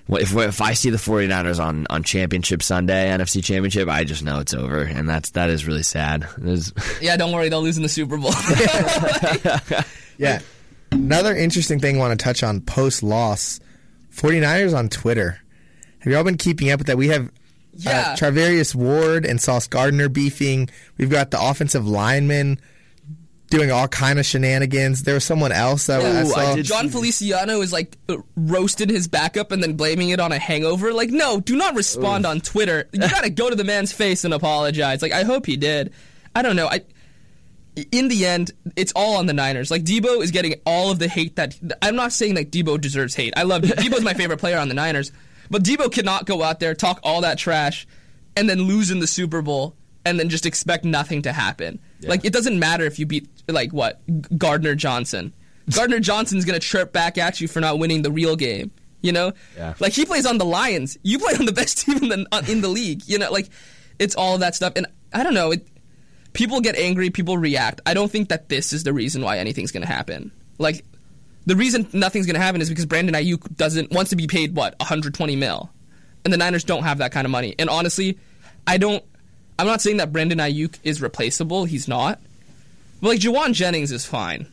if 0.09 0.37
if 0.37 0.61
I 0.61 0.75
see 0.75 0.91
the 0.91 0.99
49ers 0.99 1.59
on, 1.59 1.87
on 1.89 2.03
Championship 2.03 2.63
Sunday, 2.63 3.09
NFC 3.09 3.43
Championship, 3.43 3.89
I 3.89 4.05
just 4.05 4.23
know 4.23 4.41
it's 4.41 4.53
over, 4.53 4.83
and 4.83 5.09
that's 5.09 5.31
that 5.31 5.49
is 5.49 5.67
really 5.67 5.83
sad. 5.85 6.29
It 6.39 6.47
is- 6.47 6.73
Yeah, 7.01 7.17
don't 7.17 7.33
worry, 7.33 7.49
they'll 7.49 7.63
lose 7.63 7.79
in 7.79 7.83
the 7.85 7.89
Super 7.89 8.19
Bowl. 8.19 8.33
Yeah. 10.19 10.41
Another 10.93 11.35
interesting 11.35 11.81
thing 11.81 11.97
I 11.97 11.99
want 11.99 12.19
to 12.19 12.23
touch 12.23 12.43
on 12.45 12.61
post 12.61 13.03
loss 13.03 13.59
49ers 14.15 14.77
on 14.77 14.89
Twitter. 14.89 15.41
Have 16.01 16.11
you 16.13 16.17
all 16.17 16.23
been 16.25 16.37
keeping 16.37 16.71
up 16.71 16.79
with 16.79 16.87
that? 16.87 16.97
We 16.97 17.09
have 17.09 17.31
Yeah. 17.77 18.13
uh, 18.13 18.17
Charvarius 18.17 18.75
Ward 18.75 19.25
and 19.27 19.41
Sauce 19.41 19.67
Gardner 19.67 20.09
beefing. 20.09 20.69
We've 20.99 21.11
got 21.11 21.31
the 21.31 21.41
offensive 21.43 21.87
linemen 21.87 22.61
doing 23.51 23.71
all 23.71 23.87
kind 23.89 24.19
of 24.19 24.27
shenanigans. 24.27 25.03
There 25.03 25.15
was 25.15 25.25
someone 25.25 25.53
else 25.53 25.87
that 25.87 26.01
I 26.01 26.23
Ooh, 26.23 26.27
saw. 26.27 26.41
I 26.53 26.55
did- 26.57 26.67
Jon 26.67 26.89
Feliciano 26.89 27.61
is 27.61 27.73
like 27.73 27.97
uh, 28.09 28.17
roasted 28.37 28.91
his 28.91 29.07
backup 29.09 29.53
and 29.53 29.63
then 29.63 29.75
blaming 29.75 30.09
it 30.11 30.19
on 30.21 30.33
a 30.33 30.39
hangover. 30.39 30.93
Like, 30.93 31.11
no, 31.11 31.41
do 31.41 31.57
not 31.57 31.75
respond 31.75 32.27
on 32.27 32.41
Twitter. 32.41 32.89
You 32.93 33.01
gotta 33.09 33.31
go 33.31 33.51
to 33.51 33.57
the 33.57 33.65
man's 33.65 33.93
face 33.93 34.25
and 34.25 34.33
apologize. 34.35 35.03
Like, 35.03 35.13
I 35.13 35.23
hope 35.25 35.47
he 35.47 35.57
did. 35.57 35.93
I 36.35 36.43
don't 36.43 36.57
know. 36.57 36.67
I. 36.67 36.83
In 37.91 38.07
the 38.07 38.25
end, 38.25 38.53
it's 38.77 38.93
all 38.95 39.17
on 39.17 39.27
the 39.27 39.33
Niners. 39.33 39.69
Like 39.69 39.83
Debo 39.83 40.23
is 40.23 40.31
getting 40.31 40.55
all 40.65 40.93
of 40.93 41.01
the 41.01 41.09
hate 41.09 41.35
that 41.37 41.59
I'm 41.83 41.97
not 41.97 42.13
saying 42.13 42.35
that 42.35 42.53
Debo 42.53 42.81
deserves 42.81 43.17
hate. 43.17 43.35
I 43.37 43.43
love 43.43 43.63
Debo's 43.65 44.03
my 44.05 44.15
favorite 44.15 44.39
player 44.39 44.59
on 44.59 44.69
the 44.69 44.75
Niners, 44.75 45.11
but 45.51 45.63
Debo 45.63 45.91
cannot 45.93 46.27
go 46.27 46.43
out 46.43 46.61
there 46.61 46.75
talk 46.75 47.01
all 47.03 47.21
that 47.23 47.39
trash 47.39 47.87
and 48.37 48.49
then 48.49 48.63
lose 48.63 48.91
in 48.91 48.99
the 49.01 49.07
Super 49.07 49.43
Bowl 49.43 49.77
and 50.05 50.19
then 50.19 50.29
just 50.29 50.45
expect 50.47 50.85
nothing 50.85 51.23
to 51.23 51.33
happen. 51.33 51.79
Like 52.03 52.25
it 52.25 52.33
doesn't 52.33 52.59
matter 52.59 52.85
if 52.85 52.99
you 52.99 53.07
beat 53.07 53.29
like 53.49 53.73
what 53.73 54.01
Gardner 54.37 54.75
Johnson. 54.75 55.33
Gardner 55.75 56.01
Johnson's 56.01 56.45
gonna 56.45 56.59
chirp 56.61 56.93
back 56.93 57.17
at 57.19 57.41
you 57.41 57.49
for 57.49 57.61
not 57.61 57.79
winning 57.79 58.03
the 58.03 58.11
real 58.11 58.37
game. 58.37 58.71
You 59.01 59.13
know, 59.13 59.33
Yeah. 59.57 59.75
like 59.81 59.93
he 59.93 60.05
plays 60.07 60.25
on 60.27 60.39
the 60.39 60.45
Lions. 60.47 60.97
You 61.03 61.19
play 61.19 61.35
on 61.39 61.45
the 61.47 61.53
best 61.53 61.79
team 61.87 61.99
in 61.99 62.09
the 62.09 62.27
uh, 62.33 62.43
in 62.49 62.61
the 62.63 62.69
league. 62.69 63.03
You 63.07 63.19
know, 63.19 63.31
like 63.31 63.49
it's 63.99 64.15
all 64.15 64.39
that 64.39 64.55
stuff. 64.55 64.73
And 64.77 64.87
I 65.13 65.23
don't 65.23 65.35
know. 65.35 65.53
It, 65.53 65.67
people 66.33 66.61
get 66.61 66.75
angry. 66.77 67.11
People 67.11 67.37
react. 67.39 67.81
I 67.87 67.95
don't 67.95 68.11
think 68.11 68.31
that 68.31 68.49
this 68.49 68.73
is 68.73 68.83
the 68.83 68.93
reason 68.93 69.23
why 69.23 69.39
anything's 69.39 69.71
going 69.73 69.87
to 69.87 69.93
happen. 69.93 70.33
Like 70.59 70.85
the 71.47 71.57
reason 71.57 71.87
nothing's 71.93 72.27
going 72.27 72.35
to 72.35 72.41
happen 72.41 72.61
is 72.61 72.69
because 72.69 72.87
Brandon 72.87 73.15
Aiyuk 73.15 73.57
doesn't 73.57 73.91
wants 73.93 74.11
to 74.11 74.17
be 74.17 74.27
paid 74.27 74.55
what 74.57 74.79
120 74.79 75.37
mil, 75.37 75.71
and 76.25 76.33
the 76.33 76.39
Niners 76.39 76.65
don't 76.65 76.83
have 76.85 76.99
that 76.99 77.13
kind 77.13 77.25
of 77.25 77.31
money. 77.31 77.55
And 77.59 77.69
honestly, 77.69 78.19
I 78.67 78.79
don't. 78.79 79.05
I'm 79.59 79.67
not 79.67 79.81
saying 79.81 79.99
that 79.99 80.13
Brandon 80.13 80.39
Aiyuk 80.39 80.79
is 80.83 81.01
replaceable. 81.01 81.65
He's 81.65 81.87
not. 81.87 82.21
But 83.01 83.09
like 83.09 83.21
Jauan 83.21 83.53
Jennings 83.53 83.93
is 83.93 84.05
fine. 84.05 84.47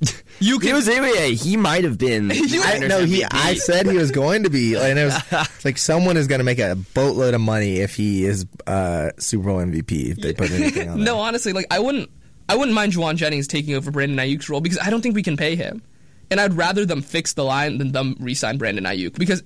You 0.38 0.58
can, 0.58 0.68
He 0.68 0.72
was 0.74 0.86
yeah, 0.86 1.28
he 1.28 1.56
might 1.56 1.84
have 1.84 1.96
been. 1.96 2.30
I, 2.34 2.78
no, 2.86 3.06
he. 3.06 3.24
I 3.24 3.54
said 3.54 3.86
he 3.86 3.96
was 3.96 4.10
going 4.10 4.42
to 4.42 4.50
be, 4.50 4.76
and 4.76 4.98
it 4.98 5.06
was 5.06 5.48
like 5.64 5.78
someone 5.78 6.18
is 6.18 6.26
going 6.26 6.40
to 6.40 6.44
make 6.44 6.58
a 6.58 6.76
boatload 6.92 7.32
of 7.32 7.40
money 7.40 7.78
if 7.78 7.94
he 7.94 8.26
is 8.26 8.44
uh, 8.66 9.12
Super 9.16 9.44
Bowl 9.44 9.56
MVP 9.60 10.10
if 10.10 10.18
they 10.18 10.34
put 10.34 10.50
anything 10.50 10.90
on. 10.90 11.02
no, 11.02 11.18
honestly, 11.18 11.54
like 11.54 11.66
I 11.70 11.78
wouldn't. 11.78 12.10
I 12.50 12.54
wouldn't 12.56 12.74
mind 12.74 12.92
Jauan 12.92 13.16
Jennings 13.16 13.48
taking 13.48 13.74
over 13.74 13.90
Brandon 13.90 14.18
Aiyuk's 14.18 14.50
role 14.50 14.60
because 14.60 14.78
I 14.78 14.90
don't 14.90 15.00
think 15.00 15.14
we 15.14 15.22
can 15.22 15.38
pay 15.38 15.56
him, 15.56 15.80
and 16.30 16.40
I'd 16.40 16.54
rather 16.54 16.84
them 16.84 17.02
fix 17.02 17.32
the 17.34 17.44
line 17.44 17.78
than 17.78 17.92
them 17.92 18.16
re-sign 18.20 18.58
Brandon 18.58 18.84
Aiyuk 18.84 19.18
because 19.18 19.42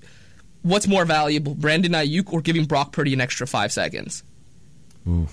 what's 0.62 0.86
more 0.86 1.04
valuable, 1.04 1.54
Brandon 1.54 1.92
Aiyuk 1.92 2.32
or 2.32 2.40
giving 2.40 2.64
Brock 2.64 2.92
Purdy 2.92 3.12
an 3.14 3.20
extra 3.20 3.46
five 3.46 3.72
seconds? 3.72 4.22
Ooh. 5.08 5.28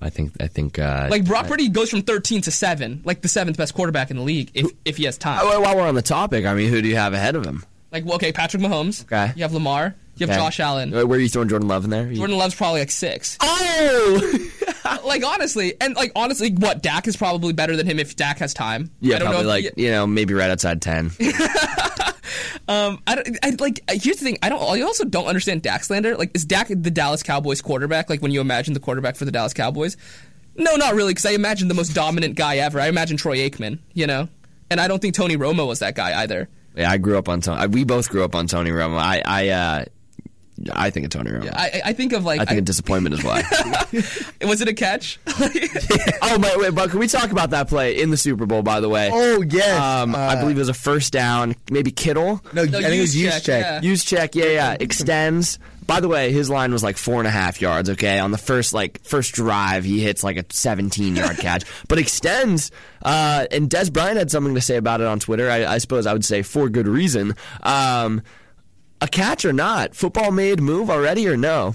I 0.00 0.10
think. 0.10 0.32
I 0.40 0.46
think. 0.46 0.78
Uh, 0.78 1.08
Like 1.10 1.24
Brock 1.24 1.46
Purdy 1.46 1.68
goes 1.70 1.88
from 1.88 2.02
13 2.02 2.42
to 2.42 2.50
seven, 2.50 3.00
like 3.04 3.22
the 3.22 3.28
seventh 3.28 3.56
best 3.56 3.72
quarterback 3.74 4.10
in 4.10 4.18
the 4.18 4.22
league 4.22 4.50
if 4.52 4.66
if 4.84 4.98
he 4.98 5.04
has 5.04 5.16
time. 5.16 5.40
Oh, 5.42 5.60
While 5.60 5.76
we're 5.76 5.88
on 5.88 5.94
the 5.94 6.02
topic, 6.02 6.44
I 6.44 6.52
mean, 6.54 6.68
who 6.68 6.82
do 6.82 6.88
you 6.88 6.96
have 6.96 7.14
ahead 7.14 7.34
of 7.34 7.44
him? 7.46 7.64
Like 7.90 8.04
well, 8.04 8.16
okay, 8.16 8.30
Patrick 8.30 8.62
Mahomes. 8.62 9.04
Okay. 9.04 9.32
You 9.36 9.42
have 9.42 9.54
Lamar. 9.54 9.94
You 10.16 10.26
have 10.26 10.36
Okay. 10.36 10.44
Josh 10.44 10.60
Allen. 10.60 10.90
Where 10.92 11.04
are 11.06 11.18
you 11.18 11.28
throwing 11.30 11.48
Jordan 11.48 11.68
Love 11.68 11.84
in 11.84 11.90
there? 11.90 12.12
Jordan 12.12 12.36
Love's 12.36 12.54
probably 12.54 12.80
like 12.80 12.90
six. 12.90 13.38
Oh, 13.40 14.38
like 15.04 15.24
honestly, 15.24 15.74
and 15.80 15.94
like 15.96 16.12
honestly, 16.16 16.52
what 16.52 16.82
Dak 16.82 17.06
is 17.08 17.16
probably 17.16 17.52
better 17.52 17.76
than 17.76 17.86
him 17.86 17.98
if 17.98 18.16
Dak 18.16 18.38
has 18.38 18.54
time. 18.54 18.90
yeah, 19.00 19.16
I 19.16 19.18
don't 19.18 19.28
probably 19.28 19.44
know 19.46 19.54
if- 19.54 19.64
like 19.64 19.74
you 19.78 19.90
know 19.90 20.06
maybe 20.06 20.34
right 20.34 20.50
outside 20.50 20.82
ten. 20.82 21.10
Um, 22.68 23.00
I, 23.06 23.14
don't, 23.14 23.38
I 23.44 23.50
like. 23.60 23.80
Here's 23.88 24.16
the 24.16 24.24
thing. 24.24 24.38
I 24.42 24.48
don't. 24.48 24.60
I 24.60 24.80
also 24.80 25.04
don't 25.04 25.26
understand 25.26 25.62
Dak 25.62 25.84
slander. 25.84 26.16
Like, 26.16 26.32
is 26.34 26.44
Dak 26.44 26.66
the 26.68 26.90
Dallas 26.90 27.22
Cowboys 27.22 27.62
quarterback? 27.62 28.10
Like 28.10 28.20
when 28.22 28.32
you 28.32 28.40
imagine 28.40 28.74
the 28.74 28.80
quarterback 28.80 29.14
for 29.14 29.24
the 29.24 29.30
Dallas 29.30 29.54
Cowboys? 29.54 29.96
No, 30.56 30.74
not 30.74 30.94
really. 30.96 31.12
Because 31.12 31.26
I 31.26 31.30
imagine 31.30 31.68
the 31.68 31.74
most 31.74 31.90
dominant 31.94 32.34
guy 32.34 32.56
ever. 32.56 32.80
I 32.80 32.88
imagine 32.88 33.16
Troy 33.18 33.36
Aikman. 33.38 33.78
You 33.94 34.08
know, 34.08 34.28
and 34.68 34.80
I 34.80 34.88
don't 34.88 35.00
think 35.00 35.14
Tony 35.14 35.36
Romo 35.36 35.64
was 35.66 35.78
that 35.78 35.94
guy 35.94 36.20
either. 36.22 36.48
yeah, 36.74 36.90
I 36.90 36.98
grew 36.98 37.16
up 37.18 37.28
on 37.28 37.40
Tony. 37.40 37.68
We 37.68 37.84
both 37.84 38.08
grew 38.10 38.24
up 38.24 38.34
on 38.34 38.48
Tony 38.48 38.70
Romo. 38.70 38.98
I 38.98 39.22
I 39.24 39.48
uh, 39.50 39.84
I 40.72 40.90
think 40.90 41.04
of 41.04 41.10
Tony 41.10 41.30
Romo. 41.30 41.52
I, 41.54 41.82
I 41.86 41.92
think 41.92 42.12
of 42.12 42.24
like. 42.24 42.40
I 42.40 42.44
think 42.44 42.56
I- 42.56 42.58
of 42.60 42.64
disappointment 42.64 43.14
is 43.14 43.22
why. 43.24 43.42
was 44.42 44.60
it 44.60 44.68
a 44.68 44.74
catch? 44.74 45.18
oh, 45.26 46.38
wait, 46.40 46.58
wait, 46.58 46.74
but 46.74 46.90
can 46.90 46.98
we 46.98 47.08
talk 47.08 47.30
about 47.30 47.50
that 47.50 47.68
play 47.68 48.00
in 48.00 48.10
the 48.10 48.16
Super 48.16 48.46
Bowl? 48.46 48.62
By 48.62 48.80
the 48.80 48.88
way, 48.88 49.10
Oh 49.12 49.42
yes, 49.42 49.80
um, 49.80 50.14
I 50.14 50.34
Uh, 50.36 50.40
believe 50.40 50.56
it 50.56 50.60
was 50.60 50.68
a 50.68 50.74
first 50.74 51.12
down. 51.12 51.54
Maybe 51.70 51.90
Kittle. 51.90 52.42
No, 52.52 52.64
No, 52.64 52.78
I 52.78 52.82
think 52.82 52.94
it 52.94 53.00
was 53.00 53.16
use 53.16 53.34
Juszczyk, 53.34 53.42
check. 53.44 53.64
yeah. 53.64 53.80
Juszczyk, 53.80 54.34
yeah, 54.34 54.44
yeah. 54.46 54.76
Extends. 54.80 55.58
By 55.86 56.00
the 56.00 56.08
way, 56.08 56.32
his 56.32 56.50
line 56.50 56.72
was 56.72 56.82
like 56.82 56.96
four 56.96 57.18
and 57.20 57.28
a 57.28 57.30
half 57.30 57.60
yards. 57.60 57.88
Okay, 57.90 58.18
on 58.18 58.32
the 58.32 58.38
first 58.38 58.72
like 58.72 59.00
first 59.04 59.34
drive, 59.34 59.84
he 59.84 60.00
hits 60.00 60.24
like 60.24 60.36
a 60.36 60.44
17 60.50 61.14
yard 61.14 61.36
catch, 61.38 61.64
but 61.88 61.98
extends. 61.98 62.72
Uh, 63.02 63.46
and 63.52 63.70
Dez 63.70 63.92
Bryant 63.92 64.16
had 64.18 64.30
something 64.30 64.54
to 64.56 64.60
say 64.60 64.76
about 64.76 65.00
it 65.00 65.06
on 65.06 65.20
Twitter. 65.20 65.48
I, 65.48 65.64
I 65.64 65.78
suppose 65.78 66.06
I 66.06 66.12
would 66.12 66.24
say 66.24 66.42
for 66.42 66.68
good 66.68 66.88
reason. 66.88 67.36
Um, 67.62 68.22
a 69.00 69.08
catch 69.08 69.44
or 69.44 69.52
not? 69.52 69.94
Football 69.94 70.30
made 70.30 70.60
move 70.60 70.90
already 70.90 71.28
or 71.28 71.36
no? 71.36 71.74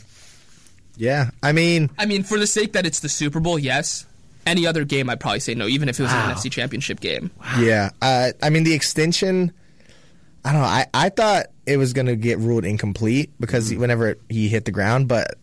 Yeah, 0.98 1.32
I 1.42 1.52
mean, 1.52 1.90
I 1.98 2.06
mean, 2.06 2.24
for 2.24 2.38
the 2.38 2.46
sake 2.48 2.74
that 2.74 2.86
it's 2.86 3.00
the 3.00 3.10
Super 3.10 3.40
Bowl, 3.40 3.58
yes. 3.58 4.06
Any 4.46 4.66
other 4.68 4.84
game, 4.86 5.10
I'd 5.10 5.20
probably 5.20 5.40
say 5.40 5.54
no, 5.56 5.68
even 5.68 5.88
if 5.88 6.00
it 6.00 6.04
was 6.04 6.12
Wow. 6.12 6.30
an 6.32 6.36
NFC 6.36 6.52
Championship 6.52 7.00
game. 7.00 7.32
yeah. 7.60 7.92
Uh, 8.02 8.32
I 8.42 8.50
mean, 8.50 8.64
the 8.64 8.74
extension. 8.74 9.52
I 10.44 10.52
don't 10.52 10.62
know. 10.62 10.68
I, 10.68 10.88
I 10.94 11.10
thought 11.10 11.46
it 11.68 11.78
was 11.78 11.94
going 11.94 12.08
to 12.08 12.16
get 12.16 12.40
ruled 12.40 12.66
incomplete 12.66 13.30
because 13.40 13.74
whenever 13.76 14.16
he 14.30 14.48
hit 14.50 14.66
the 14.66 14.72
ground, 14.72 15.08
but 15.08 15.36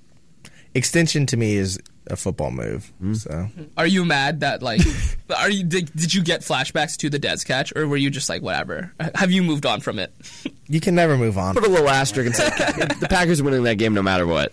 extension 0.75 1.27
to 1.27 1.37
me 1.37 1.55
is 1.57 1.79
a 2.11 2.17
football 2.17 2.51
move. 2.51 2.93
Hmm. 3.01 3.15
So 3.15 3.49
Are 3.77 3.87
you 3.87 4.05
mad 4.05 4.41
that 4.41 4.63
like? 4.63 4.81
are 5.37 5.51
you 5.51 5.65
did, 5.65 5.93
did 5.95 6.15
you 6.15 6.23
get 6.23 6.41
flashbacks 6.41 6.97
to 6.99 7.11
the 7.11 7.19
Dez 7.19 7.45
catch, 7.45 7.73
or 7.77 7.87
were 7.87 7.97
you 7.97 8.11
just 8.11 8.29
like 8.29 8.43
whatever? 8.43 8.93
Have 9.15 9.31
you 9.31 9.43
moved 9.43 9.67
on 9.67 9.81
from 9.81 9.99
it? 9.99 10.13
you 10.67 10.81
can 10.81 10.95
never 10.95 11.17
move 11.17 11.39
on. 11.39 11.55
Put 11.55 11.67
a 11.67 11.71
little 11.71 11.89
asterisk 11.89 12.27
and 12.27 12.37
say 12.37 12.49
the 13.01 13.09
Packers 13.09 13.43
winning 13.43 13.63
that 13.65 13.77
game 13.77 13.95
no 13.95 14.03
matter 14.03 14.27
what. 14.27 14.53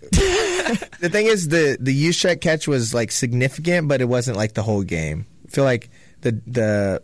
The 0.00 1.08
thing 1.10 1.26
is, 1.26 1.48
the 1.48 1.76
the 1.80 2.08
Juszczyk 2.08 2.40
catch 2.40 2.68
was 2.68 2.94
like 2.94 3.10
significant, 3.10 3.88
but 3.88 4.00
it 4.00 4.06
wasn't 4.06 4.36
like 4.36 4.54
the 4.54 4.62
whole 4.62 4.82
game. 4.82 5.26
I 5.46 5.50
feel 5.50 5.64
like 5.64 5.90
the 6.20 6.40
the 6.46 7.02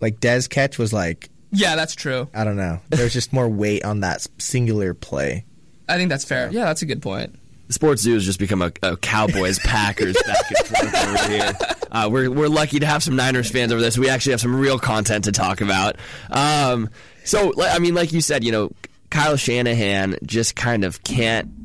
like 0.00 0.20
Dez 0.20 0.48
catch 0.48 0.78
was 0.78 0.92
like 0.92 1.30
yeah, 1.54 1.76
that's 1.76 1.94
true. 1.94 2.28
I 2.34 2.44
don't 2.44 2.56
know. 2.56 2.80
There's 2.88 3.12
just 3.12 3.32
more 3.32 3.48
weight 3.48 3.84
on 3.84 4.00
that 4.00 4.26
singular 4.38 4.92
play. 4.92 5.44
I 5.88 5.96
think 5.96 6.10
that's 6.10 6.24
fair. 6.24 6.50
Yeah, 6.50 6.64
that's 6.64 6.82
a 6.82 6.86
good 6.86 7.00
point. 7.00 7.38
Sports 7.68 8.02
Zoo 8.02 8.14
has 8.14 8.24
just 8.24 8.38
become 8.38 8.62
a, 8.62 8.72
a 8.82 8.96
Cowboys 8.96 9.58
Packers 9.64 10.16
back 10.26 10.50
and 10.50 10.66
forth 10.66 11.06
over 11.06 11.32
here. 11.32 11.52
Uh, 11.90 12.08
we're 12.10 12.30
we're 12.30 12.48
lucky 12.48 12.80
to 12.80 12.86
have 12.86 13.02
some 13.02 13.16
Niners 13.16 13.50
fans 13.50 13.72
over 13.72 13.80
there, 13.80 13.90
so 13.90 14.00
we 14.00 14.08
actually 14.08 14.32
have 14.32 14.40
some 14.40 14.54
real 14.54 14.78
content 14.78 15.24
to 15.24 15.32
talk 15.32 15.60
about. 15.60 15.96
Um, 16.30 16.90
so 17.24 17.52
I 17.62 17.78
mean, 17.78 17.94
like 17.94 18.12
you 18.12 18.20
said, 18.20 18.44
you 18.44 18.52
know, 18.52 18.70
Kyle 19.10 19.36
Shanahan 19.36 20.16
just 20.24 20.56
kind 20.56 20.84
of 20.84 21.02
can't 21.04 21.63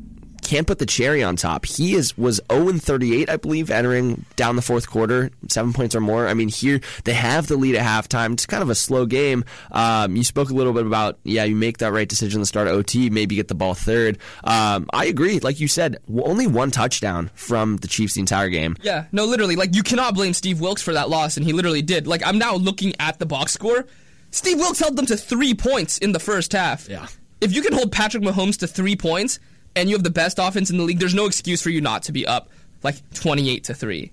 can't 0.49 0.65
put 0.65 0.79
the 0.79 0.85
cherry 0.87 1.21
on 1.23 1.35
top. 1.35 1.63
He 1.63 1.93
is 1.93 2.17
was 2.17 2.41
0 2.51 2.69
and 2.69 2.81
38, 2.81 3.29
I 3.29 3.37
believe, 3.37 3.69
entering 3.69 4.25
down 4.35 4.55
the 4.55 4.63
fourth 4.63 4.89
quarter, 4.89 5.29
seven 5.47 5.73
points 5.73 5.93
or 5.93 6.01
more. 6.01 6.27
I 6.27 6.33
mean, 6.33 6.49
here 6.49 6.81
they 7.03 7.13
have 7.13 7.45
the 7.45 7.55
lead 7.55 7.75
at 7.75 7.85
halftime. 7.85 8.33
It's 8.33 8.47
kind 8.47 8.63
of 8.63 8.69
a 8.71 8.75
slow 8.75 9.05
game. 9.05 9.45
Um, 9.71 10.15
you 10.15 10.23
spoke 10.23 10.49
a 10.49 10.53
little 10.53 10.73
bit 10.73 10.87
about 10.87 11.19
yeah, 11.23 11.43
you 11.43 11.55
make 11.55 11.77
that 11.77 11.93
right 11.93 12.09
decision 12.09 12.39
to 12.39 12.47
start 12.47 12.67
OT, 12.67 13.11
maybe 13.11 13.35
get 13.35 13.47
the 13.47 13.53
ball 13.53 13.75
third. 13.75 14.17
Um, 14.43 14.89
I 14.91 15.05
agree. 15.05 15.39
Like 15.39 15.59
you 15.59 15.67
said, 15.67 15.97
only 16.11 16.47
one 16.47 16.71
touchdown 16.71 17.29
from 17.35 17.77
the 17.77 17.87
Chiefs 17.87 18.15
the 18.15 18.21
entire 18.21 18.49
game. 18.49 18.75
Yeah, 18.81 19.05
no, 19.11 19.25
literally, 19.25 19.55
like 19.55 19.75
you 19.75 19.83
cannot 19.83 20.15
blame 20.15 20.33
Steve 20.33 20.59
Wilks 20.59 20.81
for 20.81 20.93
that 20.93 21.09
loss, 21.11 21.37
and 21.37 21.45
he 21.45 21.53
literally 21.53 21.83
did. 21.83 22.07
Like 22.07 22.25
I'm 22.25 22.39
now 22.39 22.55
looking 22.55 22.95
at 22.99 23.19
the 23.19 23.27
box 23.27 23.51
score. 23.53 23.85
Steve 24.31 24.57
Wilks 24.57 24.79
held 24.79 24.95
them 24.95 25.05
to 25.05 25.17
three 25.17 25.53
points 25.53 25.99
in 25.99 26.11
the 26.11 26.19
first 26.19 26.53
half. 26.53 26.89
Yeah. 26.89 27.05
If 27.39 27.53
you 27.53 27.61
can 27.61 27.73
hold 27.73 27.91
Patrick 27.91 28.23
Mahomes 28.23 28.57
to 28.59 28.67
three 28.67 28.95
points 28.95 29.39
and 29.75 29.89
you 29.89 29.95
have 29.95 30.03
the 30.03 30.09
best 30.09 30.39
offense 30.39 30.69
in 30.69 30.77
the 30.77 30.83
league, 30.83 30.99
there's 30.99 31.15
no 31.15 31.25
excuse 31.25 31.61
for 31.61 31.69
you 31.69 31.81
not 31.81 32.03
to 32.03 32.11
be 32.11 32.25
up 32.25 32.49
like 32.83 32.95
28 33.13 33.63
to 33.65 33.73
three. 33.73 34.11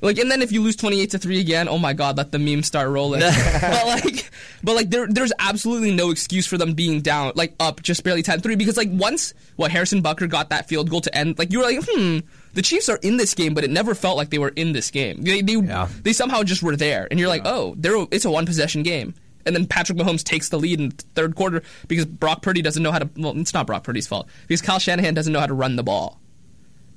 Like, 0.00 0.18
and 0.18 0.30
then 0.30 0.42
if 0.42 0.52
you 0.52 0.60
lose 0.60 0.76
28 0.76 1.10
to 1.12 1.18
three 1.18 1.40
again, 1.40 1.66
oh 1.66 1.78
my 1.78 1.94
God, 1.94 2.18
let 2.18 2.30
the 2.30 2.38
memes 2.38 2.66
start 2.66 2.90
rolling. 2.90 3.20
but 3.60 3.86
like, 3.86 4.30
but 4.62 4.74
like, 4.74 4.90
there, 4.90 5.06
there's 5.06 5.32
absolutely 5.38 5.92
no 5.94 6.10
excuse 6.10 6.46
for 6.46 6.58
them 6.58 6.74
being 6.74 7.00
down, 7.00 7.32
like 7.36 7.54
up 7.58 7.82
just 7.82 8.04
barely 8.04 8.22
10-3 8.22 8.58
because 8.58 8.76
like 8.76 8.88
once 8.92 9.32
what 9.56 9.70
Harrison 9.70 10.02
Butker 10.02 10.28
got 10.28 10.50
that 10.50 10.68
field 10.68 10.90
goal 10.90 11.00
to 11.00 11.16
end, 11.16 11.38
like 11.38 11.52
you 11.52 11.58
were 11.60 11.64
like, 11.64 11.78
hmm, 11.88 12.18
the 12.52 12.60
Chiefs 12.60 12.90
are 12.90 12.98
in 13.02 13.16
this 13.16 13.32
game, 13.32 13.54
but 13.54 13.64
it 13.64 13.70
never 13.70 13.94
felt 13.94 14.18
like 14.18 14.28
they 14.28 14.38
were 14.38 14.50
in 14.50 14.72
this 14.72 14.90
game. 14.90 15.22
They 15.22 15.40
they, 15.40 15.54
Yeah. 15.54 15.88
they 16.02 16.12
somehow 16.12 16.42
just 16.42 16.62
were 16.62 16.76
there, 16.76 17.08
and 17.10 17.18
you're 17.18 17.28
like, 17.30 17.42
oh, 17.46 17.74
they're 17.78 18.06
it's 18.10 18.26
a 18.26 18.30
one 18.30 18.44
possession 18.46 18.82
game. 18.82 19.14
And 19.46 19.54
then 19.54 19.66
Patrick 19.66 19.98
Mahomes 19.98 20.22
takes 20.22 20.48
the 20.48 20.58
lead 20.58 20.80
in 20.80 20.88
the 20.90 21.04
third 21.14 21.34
quarter 21.36 21.62
because 21.88 22.06
Brock 22.06 22.42
Purdy 22.42 22.62
doesn't 22.62 22.82
know 22.82 22.92
how 22.92 22.98
to. 23.00 23.10
Well, 23.16 23.38
it's 23.38 23.54
not 23.54 23.66
Brock 23.66 23.84
Purdy's 23.84 24.06
fault 24.06 24.28
because 24.46 24.62
Kyle 24.62 24.78
Shanahan 24.78 25.14
doesn't 25.14 25.32
know 25.32 25.40
how 25.40 25.46
to 25.46 25.54
run 25.54 25.76
the 25.76 25.82
ball. 25.82 26.20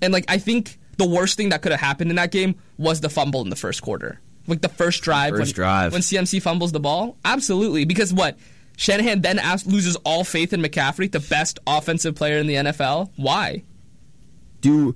And 0.02 0.14
like 0.14 0.26
I 0.28 0.38
think 0.38 0.78
the 0.98 1.08
worst 1.08 1.38
thing 1.38 1.50
that 1.50 1.62
could 1.62 1.72
have 1.72 1.82
happened 1.82 2.10
in 2.10 2.16
that 2.16 2.32
game 2.32 2.56
was 2.78 3.02
the 3.02 3.10
fumble 3.10 3.42
in 3.42 3.50
the 3.50 3.56
first 3.56 3.82
quarter. 3.82 4.20
Like 4.48 4.62
the 4.62 4.70
first 4.70 5.04
drive, 5.04 5.32
First 5.32 5.50
when, 5.50 5.54
drive. 5.54 5.92
when 5.92 6.02
CMC 6.02 6.42
fumbles 6.42 6.72
the 6.72 6.80
ball, 6.80 7.18
absolutely. 7.26 7.84
Because 7.84 8.14
what 8.14 8.38
Shanahan 8.78 9.22
then 9.22 9.40
asks, 9.40 9.68
loses 9.68 9.98
all 9.98 10.24
faith 10.24 10.54
in 10.54 10.62
McCaffrey, 10.62 11.12
the 11.12 11.20
best 11.20 11.60
offensive 11.68 12.16
player 12.16 12.38
in 12.38 12.48
the 12.48 12.56
NFL. 12.56 13.12
Why? 13.18 13.64
do 14.62 14.96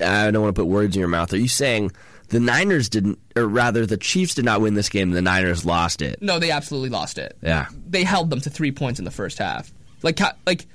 I 0.00 0.30
don't 0.30 0.42
want 0.42 0.54
to 0.54 0.60
put 0.62 0.68
words 0.68 0.96
in 0.96 1.00
your 1.00 1.08
mouth. 1.08 1.32
Are 1.32 1.38
you 1.38 1.48
saying 1.48 1.92
the 2.32 2.40
Niners 2.40 2.88
didn't, 2.88 3.18
or 3.36 3.46
rather, 3.46 3.84
the 3.84 3.98
Chiefs 3.98 4.34
did 4.34 4.46
not 4.46 4.62
win 4.62 4.72
this 4.72 4.88
game? 4.88 5.10
The 5.10 5.20
Niners 5.20 5.66
lost 5.66 6.00
it. 6.00 6.22
No, 6.22 6.38
they 6.38 6.50
absolutely 6.50 6.88
lost 6.88 7.18
it. 7.18 7.36
Yeah. 7.42 7.66
they 7.86 8.04
held 8.04 8.30
them 8.30 8.40
to 8.40 8.48
three 8.48 8.72
points 8.72 8.98
in 8.98 9.04
the 9.04 9.10
first 9.10 9.36
half. 9.36 9.70
Like, 10.02 10.18
like 10.46 10.66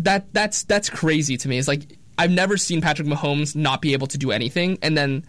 that. 0.00 0.32
That's 0.34 0.64
that's 0.64 0.90
crazy 0.90 1.38
to 1.38 1.48
me. 1.48 1.56
It's 1.58 1.66
like 1.68 1.96
I've 2.18 2.30
never 2.30 2.58
seen 2.58 2.82
Patrick 2.82 3.08
Mahomes 3.08 3.56
not 3.56 3.80
be 3.80 3.94
able 3.94 4.08
to 4.08 4.18
do 4.18 4.30
anything, 4.30 4.78
and 4.82 4.96
then 4.96 5.24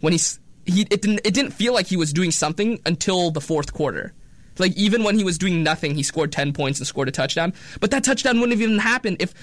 when 0.00 0.12
he's 0.12 0.38
he, 0.64 0.82
it 0.82 1.02
didn't 1.02 1.22
it 1.24 1.34
didn't 1.34 1.50
feel 1.50 1.74
like 1.74 1.88
he 1.88 1.96
was 1.96 2.12
doing 2.12 2.30
something 2.30 2.78
until 2.86 3.32
the 3.32 3.40
fourth 3.40 3.72
quarter. 3.74 4.14
Like 4.58 4.76
even 4.76 5.02
when 5.02 5.18
he 5.18 5.24
was 5.24 5.38
doing 5.38 5.64
nothing, 5.64 5.96
he 5.96 6.04
scored 6.04 6.30
ten 6.30 6.52
points 6.52 6.78
and 6.78 6.86
scored 6.86 7.08
a 7.08 7.10
touchdown. 7.10 7.52
But 7.80 7.90
that 7.90 8.04
touchdown 8.04 8.36
wouldn't 8.36 8.52
have 8.58 8.62
even 8.62 8.78
happened 8.78 9.16
if 9.18 9.34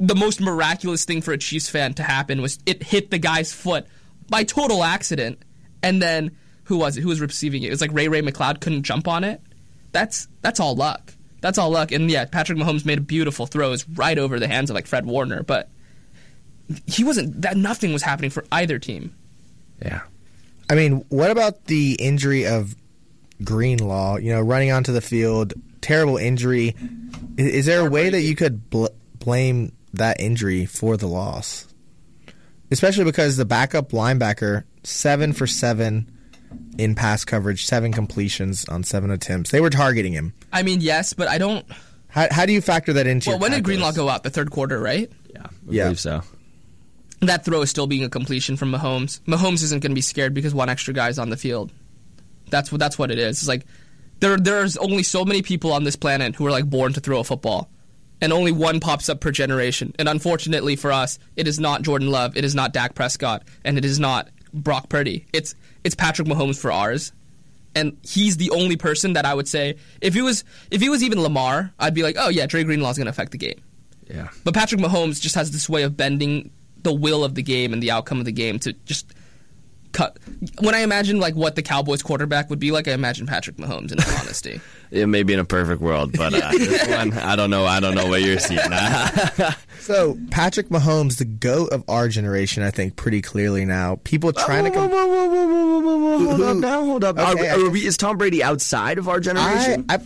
the 0.00 0.14
most 0.14 0.40
miraculous 0.40 1.04
thing 1.04 1.20
for 1.20 1.32
a 1.32 1.38
Chiefs 1.38 1.68
fan 1.68 1.92
to 1.94 2.02
happen 2.02 2.40
was 2.40 2.58
it 2.64 2.82
hit 2.82 3.10
the 3.10 3.18
guy's 3.18 3.52
foot 3.52 3.86
by 4.28 4.44
total 4.44 4.82
accident, 4.84 5.40
and 5.82 6.00
then 6.02 6.36
who 6.64 6.78
was 6.78 6.96
it? 6.96 7.02
Who 7.02 7.08
was 7.08 7.20
receiving 7.20 7.62
it? 7.62 7.66
It 7.66 7.70
was 7.70 7.80
like 7.80 7.92
Ray-Ray 7.92 8.22
McCloud 8.22 8.60
couldn't 8.60 8.82
jump 8.82 9.06
on 9.08 9.24
it. 9.24 9.40
that's 9.92 10.28
that's 10.42 10.60
all 10.60 10.74
luck. 10.74 11.14
That's 11.40 11.58
all 11.58 11.70
luck. 11.70 11.92
And 11.92 12.10
yeah, 12.10 12.24
Patrick 12.24 12.58
Mahomes 12.58 12.84
made 12.84 12.98
a 12.98 13.02
beautiful 13.02 13.46
throws 13.46 13.88
right 13.88 14.18
over 14.18 14.40
the 14.40 14.48
hands 14.48 14.70
of 14.70 14.74
like 14.74 14.86
Fred 14.86 15.06
Warner, 15.06 15.42
but 15.42 15.68
he 16.86 17.04
wasn't 17.04 17.42
that 17.42 17.56
nothing 17.56 17.92
was 17.92 18.02
happening 18.02 18.30
for 18.30 18.44
either 18.50 18.78
team. 18.78 19.14
Yeah. 19.80 20.02
I 20.68 20.74
mean, 20.74 21.04
what 21.08 21.30
about 21.30 21.66
the 21.66 21.96
injury 22.00 22.46
of 22.46 22.74
Greenlaw? 23.44 24.16
You 24.16 24.32
know, 24.32 24.40
running 24.40 24.72
onto 24.72 24.92
the 24.92 25.00
field, 25.00 25.54
terrible 25.80 26.16
injury. 26.16 26.74
Is, 27.36 27.46
is 27.46 27.66
there 27.66 27.86
a 27.86 27.90
way 27.90 28.10
that 28.10 28.22
you 28.22 28.34
could 28.34 28.68
bl- 28.68 28.86
blame 29.18 29.72
that 29.92 30.20
injury 30.20 30.66
for 30.66 30.96
the 30.96 31.06
loss? 31.06 31.65
Especially 32.70 33.04
because 33.04 33.36
the 33.36 33.44
backup 33.44 33.90
linebacker, 33.90 34.64
seven 34.82 35.32
for 35.32 35.46
seven 35.46 36.10
in 36.78 36.94
pass 36.94 37.24
coverage, 37.24 37.64
seven 37.64 37.92
completions 37.92 38.64
on 38.68 38.82
seven 38.82 39.10
attempts. 39.10 39.50
They 39.50 39.60
were 39.60 39.70
targeting 39.70 40.12
him. 40.12 40.32
I 40.52 40.62
mean, 40.62 40.80
yes, 40.80 41.12
but 41.12 41.28
I 41.28 41.38
don't. 41.38 41.64
How, 42.08 42.26
how 42.30 42.46
do 42.46 42.52
you 42.52 42.60
factor 42.60 42.92
that 42.94 43.06
into? 43.06 43.30
Well, 43.30 43.36
your 43.36 43.40
when 43.42 43.50
did 43.52 43.56
calculus? 43.58 43.66
Greenlaw 43.78 43.92
go 43.92 44.08
out? 44.08 44.22
The 44.22 44.30
third 44.30 44.50
quarter, 44.50 44.80
right? 44.80 45.10
Yeah. 45.32 45.42
I 45.46 45.48
Yeah. 45.68 45.84
believe 45.84 46.00
so. 46.00 46.22
That 47.20 47.44
throw 47.44 47.62
is 47.62 47.70
still 47.70 47.86
being 47.86 48.04
a 48.04 48.08
completion 48.10 48.56
from 48.56 48.72
Mahomes. 48.72 49.20
Mahomes 49.22 49.62
isn't 49.62 49.80
going 49.82 49.90
to 49.92 49.94
be 49.94 50.00
scared 50.02 50.34
because 50.34 50.54
one 50.54 50.68
extra 50.68 50.92
guy's 50.92 51.18
on 51.18 51.30
the 51.30 51.36
field. 51.36 51.72
That's 52.50 52.70
what 52.70 52.78
that's 52.78 52.98
what 52.98 53.10
it 53.10 53.18
is. 53.18 53.38
It's 53.38 53.48
like 53.48 53.64
there 54.20 54.36
there's 54.36 54.76
only 54.76 55.02
so 55.02 55.24
many 55.24 55.42
people 55.42 55.72
on 55.72 55.84
this 55.84 55.96
planet 55.96 56.34
who 56.36 56.46
are 56.46 56.50
like 56.50 56.68
born 56.68 56.92
to 56.92 57.00
throw 57.00 57.20
a 57.20 57.24
football. 57.24 57.70
And 58.20 58.32
only 58.32 58.52
one 58.52 58.80
pops 58.80 59.08
up 59.08 59.20
per 59.20 59.30
generation. 59.30 59.94
And 59.98 60.08
unfortunately 60.08 60.76
for 60.76 60.90
us, 60.90 61.18
it 61.36 61.46
is 61.46 61.60
not 61.60 61.82
Jordan 61.82 62.10
Love, 62.10 62.36
it 62.36 62.44
is 62.44 62.54
not 62.54 62.72
Dak 62.72 62.94
Prescott, 62.94 63.42
and 63.64 63.76
it 63.76 63.84
is 63.84 64.00
not 64.00 64.28
Brock 64.54 64.88
Purdy. 64.88 65.26
It's 65.32 65.54
it's 65.84 65.94
Patrick 65.94 66.26
Mahomes 66.26 66.58
for 66.58 66.72
ours. 66.72 67.12
And 67.74 67.98
he's 68.02 68.38
the 68.38 68.50
only 68.50 68.76
person 68.76 69.12
that 69.12 69.26
I 69.26 69.34
would 69.34 69.46
say 69.46 69.76
if 70.00 70.14
he 70.14 70.22
was 70.22 70.44
if 70.70 70.80
he 70.80 70.88
was 70.88 71.02
even 71.02 71.20
Lamar, 71.20 71.72
I'd 71.78 71.94
be 71.94 72.02
like, 72.02 72.16
"Oh 72.18 72.30
yeah, 72.30 72.46
Dre 72.46 72.64
Greenlaw's 72.64 72.96
going 72.96 73.04
to 73.04 73.10
affect 73.10 73.32
the 73.32 73.38
game." 73.38 73.60
Yeah. 74.08 74.28
But 74.44 74.54
Patrick 74.54 74.80
Mahomes 74.80 75.20
just 75.20 75.34
has 75.34 75.50
this 75.50 75.68
way 75.68 75.82
of 75.82 75.96
bending 75.96 76.50
the 76.82 76.92
will 76.92 77.24
of 77.24 77.34
the 77.34 77.42
game 77.42 77.72
and 77.72 77.82
the 77.82 77.90
outcome 77.90 78.18
of 78.18 78.24
the 78.24 78.32
game 78.32 78.58
to 78.60 78.72
just 78.84 79.12
cut. 79.96 80.18
When 80.60 80.74
I 80.74 80.80
imagine 80.80 81.18
like 81.18 81.34
what 81.34 81.54
the 81.56 81.62
Cowboys 81.62 82.02
quarterback 82.02 82.50
would 82.50 82.58
be 82.58 82.70
like, 82.70 82.86
I 82.88 82.92
imagine 82.92 83.26
Patrick 83.26 83.56
Mahomes. 83.56 83.92
In 83.92 83.98
all 84.00 84.18
honesty, 84.20 84.60
It 84.90 85.06
may 85.06 85.22
be 85.22 85.32
in 85.32 85.38
a 85.40 85.44
perfect 85.44 85.80
world, 85.80 86.12
but 86.16 86.34
uh, 86.34 86.50
this 86.56 86.86
one, 86.88 87.12
I 87.14 87.34
don't 87.36 87.50
know. 87.50 87.64
I 87.64 87.80
don't 87.80 87.94
know 87.94 88.06
what 88.08 88.22
you're 88.22 88.38
seeing. 88.38 88.60
So 89.80 90.18
Patrick 90.32 90.68
Mahomes, 90.68 91.18
the 91.18 91.24
goat 91.24 91.70
of 91.72 91.84
our 91.88 92.08
generation, 92.08 92.64
I 92.64 92.72
think 92.72 92.96
pretty 92.96 93.22
clearly 93.22 93.64
now. 93.64 94.00
People 94.02 94.32
trying 94.32 94.64
to 94.64 94.70
come. 94.72 94.90
whoa, 94.90 95.06
whoa, 95.06 95.28
whoa, 95.28 95.46
whoa, 95.46 95.78
whoa, 95.78 95.80
whoa, 95.80 95.98
whoa, 95.98 96.18
Hold 96.26 96.40
up 96.40 96.56
now. 96.56 96.84
Hold 96.84 97.04
up. 97.04 97.16
Okay, 97.18 97.48
Are- 97.50 97.60
are 97.66 97.70
we- 97.70 97.86
is 97.86 97.96
Tom 97.96 98.18
Brady 98.18 98.42
outside 98.42 98.98
of 98.98 99.08
our 99.08 99.18
I, 99.18 99.20
generation? 99.20 99.84
I, 99.88 99.98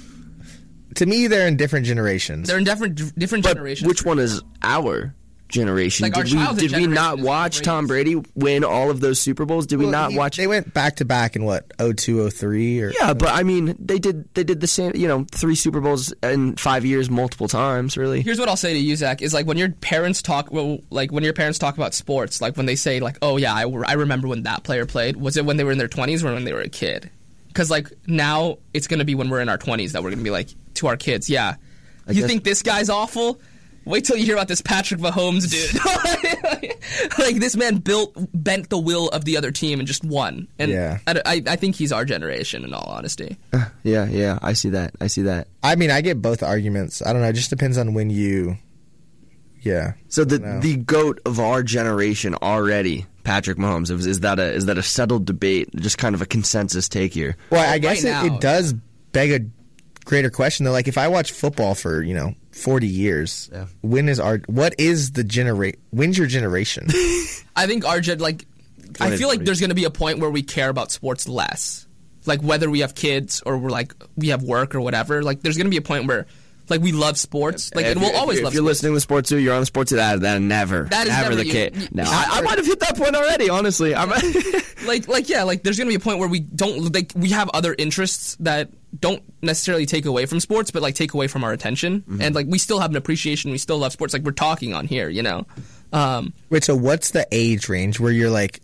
to 0.97 1.07
me, 1.07 1.29
they're 1.29 1.49
in 1.49 1.57
different 1.57 1.87
generations. 1.87 2.47
they're 2.47 2.59
in 2.59 2.65
different 2.65 2.97
different 3.19 3.43
But 3.45 3.55
generations. 3.55 3.89
which 3.89 4.05
one 4.05 4.19
is 4.19 4.43
our 4.63 5.15
generation? 5.51 6.05
Like, 6.05 6.15
did 6.15 6.33
we 6.33 6.69
did 6.69 6.73
we 6.73 6.87
not 6.87 7.19
watch 7.19 7.59
Tom 7.59 7.81
Tom 7.81 7.87
Brady 7.87 8.17
win 8.35 8.65
all 8.65 8.91
of 8.91 9.01
those 9.01 9.21
Super 9.21 9.45
Bowls? 9.45 9.67
Did 9.67 9.79
we 9.79 9.87
not 9.87 10.11
he- 10.13 10.19
watch? 10.19 10.37
They 10.37 10.47
went 10.47 10.73
back 10.75 10.97
to 10.97 11.05
back 11.05 11.37
in 11.37 11.45
what 11.45 11.71
02, 11.79 12.29
03 12.31 12.83
or 12.83 12.93
yeah, 12.99 13.15
but 13.15 13.29
I 13.29 13.43
mean, 13.43 13.77
they 13.79 13.99
did 13.99 14.33
they 14.35 14.45
did 14.45 14.61
the 14.61 14.67
same. 14.67 14.93
You 14.95 15.09
know, 15.09 15.27
three 15.33 15.55
Super 15.55 15.81
Bowls 15.81 16.13
in 16.23 16.57
five 16.57 16.85
years, 16.85 17.11
multiple 17.11 17.49
times. 17.49 17.97
Really. 17.97 18.23
Here's 18.23 18.39
what 18.39 18.49
I'll 18.49 18.57
say 18.57 18.73
to 18.73 18.79
you, 18.79 18.97
Zach, 18.97 19.23
is 19.23 19.33
like 19.35 19.47
when 19.47 19.59
your 19.59 19.71
parents 19.71 20.23
talk, 20.23 20.51
well, 20.53 20.79
like 20.91 21.11
when 21.13 21.25
your 21.25 21.33
parents 21.33 21.59
talk 21.59 21.77
about 21.77 21.95
sports, 21.95 22.41
like 22.41 22.57
when 22.57 22.67
they 22.67 22.77
say 22.77 23.01
like, 23.01 23.19
oh 23.23 23.37
yeah, 23.37 23.55
I, 23.55 23.63
I 23.87 23.93
remember 23.95 24.29
when 24.29 24.43
that 24.45 24.63
player 24.63 24.87
played. 24.87 25.17
Was 25.17 25.37
it 25.37 25.45
when 25.45 25.57
they 25.57 25.65
were 25.65 25.73
in 25.73 25.79
their 25.79 25.89
20s 25.89 26.23
or 26.25 26.33
when 26.33 26.45
they 26.45 26.53
were 26.53 26.61
a 26.61 26.69
kid? 26.69 27.11
Because 27.49 27.71
like 27.71 27.91
now 28.07 28.59
it's 28.75 28.87
gonna 28.87 29.05
be 29.05 29.15
when 29.15 29.29
we're 29.29 29.41
in 29.41 29.49
our 29.49 29.59
20s 29.59 29.93
that 29.93 30.03
we're 30.03 30.11
gonna 30.11 30.23
be 30.23 30.31
like 30.31 30.49
to 30.75 30.87
our 30.87 30.97
kids, 30.97 31.29
yeah, 31.29 31.57
you 32.07 32.15
guess- 32.15 32.27
think 32.27 32.45
this 32.45 32.63
guy's 32.63 32.89
awful? 32.89 33.41
Wait 33.87 34.05
till 34.05 34.17
you 34.17 34.25
hear 34.27 34.35
about 34.35 34.49
this 34.49 34.61
Patrick 34.61 35.01
Mahomes 35.01 35.49
dude. 35.51 37.15
like 37.19 37.37
this 37.37 37.57
man 37.57 37.77
built, 37.79 38.15
bent 38.35 38.69
the 38.71 38.79
will 38.79 39.09
of 39.09 39.25
the 39.25 39.37
other 39.37 39.51
team 39.51 39.79
and 39.81 39.87
just 39.89 40.05
won. 40.05 40.49
And 40.59 40.71
Yeah. 40.71 40.99
I, 41.07 41.23
I, 41.25 41.43
I 41.49 41.57
think 41.57 41.77
he's 41.77 41.91
our 41.93 42.05
generation. 42.05 42.65
In 42.65 42.75
all 42.75 42.87
honesty, 42.89 43.37
uh, 43.53 43.67
Yeah, 43.83 44.07
yeah, 44.07 44.39
I 44.43 44.53
see 44.53 44.71
that. 44.71 44.95
I 45.01 45.07
see 45.07 45.23
that. 45.23 45.49
I 45.63 45.77
mean, 45.77 45.91
I 45.91 46.01
get 46.03 46.21
both 46.21 46.43
arguments. 46.43 47.03
I 47.05 47.13
don't 47.13 47.23
know. 47.23 47.29
It 47.29 47.35
just 47.35 47.51
depends 47.51 47.79
on 47.79 47.95
when 47.95 48.11
you. 48.11 48.59
Yeah. 49.63 49.93
So 50.09 50.25
the 50.25 50.39
No. 50.39 50.61
the 50.61 50.77
goat 50.77 51.21
of 51.27 51.39
our 51.41 51.63
generation 51.63 52.35
already, 52.37 53.07
Patrick 53.25 53.59
Mahomes. 53.59 53.91
Is, 53.91 54.07
is 54.07 54.21
that 54.21 54.39
a 54.39 54.53
is 54.53 54.67
that 54.67 54.79
a 54.79 54.83
settled 54.83 55.27
debate? 55.27 55.69
Just 55.77 55.99
kind 55.99 56.15
of 56.15 56.23
a 56.23 56.27
consensus 56.27 56.89
take 56.89 57.13
here. 57.13 57.37
Well, 57.51 57.69
I 57.69 57.79
guess 57.79 58.03
right 58.05 58.25
it, 58.25 58.29
now- 58.29 58.37
it 58.37 58.41
does 58.41 58.73
beg 59.13 59.33
a 59.33 59.47
greater 60.07 60.31
question 60.31 60.65
though. 60.65 60.73
Like 60.73 60.89
if 60.89 60.97
I 60.97 61.09
watch 61.09 61.33
football 61.33 61.75
for 61.75 62.03
you 62.03 62.15
know 62.15 62.35
forty 62.51 62.87
years, 62.89 63.49
Yeah. 63.53 63.67
when 63.83 64.09
is 64.09 64.19
our 64.21 64.39
what 64.47 64.75
is 64.79 65.13
the 65.13 65.25
generate? 65.25 65.79
When's 65.91 66.17
your 66.19 66.27
generation? 66.27 66.87
I 67.57 67.67
think 67.67 67.85
our 67.87 68.01
gen 68.01 68.19
like 68.19 68.47
I 69.01 69.17
feel 69.17 69.29
like 69.29 69.45
there's 69.45 69.61
going 69.61 69.71
to 69.71 69.75
be 69.77 69.85
a 69.85 69.91
point 69.91 70.19
where 70.19 70.31
we 70.31 70.43
care 70.43 70.69
about 70.69 70.91
sports 70.91 71.29
less. 71.29 71.87
Like 72.27 72.43
whether 72.43 72.69
we 72.69 72.81
have 72.81 72.95
kids 72.95 73.43
or 73.47 73.57
we're 73.57 73.71
like 73.71 73.95
we 74.17 74.29
have 74.29 74.43
work 74.43 74.75
or 74.75 74.81
whatever. 74.81 75.23
Like 75.23 75.43
there's 75.43 75.57
going 75.57 75.67
to 75.67 75.71
be 75.71 75.77
a 75.79 75.83
point 75.83 76.07
where 76.07 76.27
like 76.69 76.81
we 76.83 76.93
love 76.93 77.17
sports. 77.19 77.73
Like 77.75 77.87
If 77.87 77.93
and 77.93 78.01
we'll 78.01 78.11
you- 78.11 78.15
if 78.17 78.21
always 78.21 78.39
you- 78.39 78.45
love 78.45 78.53
If 78.53 78.55
you're 78.57 78.63
sports. 78.65 78.79
listening 78.83 78.95
to 78.95 79.01
Sports 79.01 79.29
2, 79.31 79.39
you're 79.39 79.55
on 79.55 79.61
the 79.61 79.67
Sports 79.67 79.91
2, 79.91 79.97
that, 79.97 80.21
that 80.21 80.41
never, 80.43 80.85
That 80.85 81.07
is 81.07 81.13
never 81.13 81.23
never 81.31 81.35
the 81.37 81.47
you- 81.47 81.53
case. 81.53 81.73
you- 81.75 81.89
No, 81.93 82.05
I, 82.07 82.27
I 82.33 82.41
might 82.43 82.59
have 82.59 82.67
hit 82.67 82.79
that 82.81 82.97
point 82.97 83.17
already, 83.17 83.49
honestly. 83.49 83.95
I'm, 83.95 84.11
like 84.87 85.09
like 85.09 85.29
yeah, 85.29 85.43
like 85.45 85.63
there's 85.63 85.79
going 85.79 85.87
to 85.89 85.91
be 85.91 85.97
a 85.97 86.01
point 86.01 86.19
where 86.19 86.29
we 86.29 86.41
don't 86.41 86.93
like 86.95 87.13
we 87.17 87.31
have 87.31 87.49
other 87.55 87.75
interests 87.77 88.37
that 88.41 88.71
don't 88.99 89.23
necessarily 89.43 89.87
take 89.87 90.05
away 90.05 90.27
from 90.27 90.41
sports 90.41 90.71
but 90.71 90.83
like 90.83 90.95
take 90.95 91.15
away 91.15 91.29
from 91.29 91.45
our 91.45 91.53
attention. 91.53 92.01
Mm-hmm. 92.01 92.23
And 92.23 92.35
like 92.35 92.47
we 92.49 92.59
still 92.59 92.81
have 92.81 92.91
an 92.91 92.97
appreciation, 92.97 93.51
we 93.51 93.59
still 93.59 93.79
love 93.79 93.93
sports 93.93 94.13
like 94.13 94.23
we're 94.23 94.33
talking 94.33 94.75
on 94.75 94.87
here, 94.87 95.09
you 95.09 95.23
know. 95.23 95.47
Um 95.93 96.33
Wait, 96.51 96.65
so 96.65 96.75
what's 96.75 97.11
the 97.11 97.27
age 97.31 97.69
range 97.69 98.01
where 98.01 98.13
you're 98.13 98.31
like, 98.31 98.61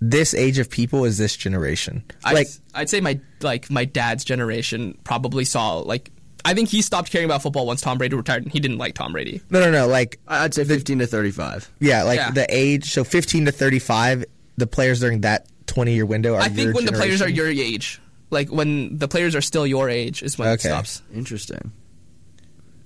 this 0.00 0.34
age 0.34 0.58
of 0.58 0.68
people 0.68 1.04
is 1.04 1.16
this 1.16 1.36
generation? 1.36 2.02
I'd, 2.24 2.34
like, 2.34 2.48
I'd 2.74 2.90
say 2.90 3.00
my 3.00 3.20
like 3.40 3.70
my 3.70 3.84
dad's 3.84 4.24
generation 4.24 4.98
probably 5.04 5.44
saw 5.44 5.78
like 5.78 6.10
I 6.44 6.54
think 6.54 6.68
he 6.68 6.82
stopped 6.82 7.10
caring 7.10 7.24
about 7.24 7.42
football 7.42 7.66
once 7.66 7.80
Tom 7.80 7.98
Brady 7.98 8.16
retired, 8.16 8.42
and 8.42 8.52
he 8.52 8.58
didn't 8.58 8.78
like 8.78 8.94
Tom 8.94 9.12
Brady. 9.12 9.40
no, 9.50 9.60
no, 9.60 9.70
no. 9.70 9.86
Like, 9.86 10.18
I'd 10.26 10.52
say 10.52 10.64
15 10.64 10.98
to 10.98 11.06
35. 11.06 11.70
yeah, 11.78 12.02
like 12.02 12.16
Yeah. 12.16 12.32
the 12.32 12.46
age. 12.50 12.90
So 12.90 13.04
15 13.04 13.44
to 13.44 13.52
35, 13.52 14.24
the 14.56 14.66
players 14.66 14.98
during 14.98 15.20
that 15.20 15.46
20 15.66 15.94
year 15.94 16.04
window 16.04 16.34
are. 16.34 16.40
I 16.40 16.48
think 16.48 16.66
your 16.66 16.72
when 16.74 16.84
the 16.84 16.92
players 16.92 17.22
are 17.22 17.28
your 17.28 17.46
age, 17.46 18.00
like 18.32 18.48
when 18.50 18.98
the 18.98 19.06
players 19.06 19.36
are 19.36 19.40
still 19.40 19.66
your 19.66 19.88
age, 19.88 20.22
is 20.22 20.36
when 20.38 20.48
it 20.48 20.52
Okay. 20.52 20.68
stops. 20.70 21.02
Interesting. 21.14 21.70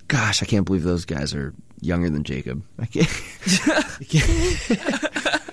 Gosh, 0.07 0.43
I 0.43 0.45
can't 0.45 0.65
believe 0.65 0.83
those 0.83 1.05
guys 1.05 1.33
are 1.33 1.53
younger 1.81 2.09
than 2.09 2.23
Jacob. 2.23 2.63
I 2.79 2.85
can't. 2.85 3.07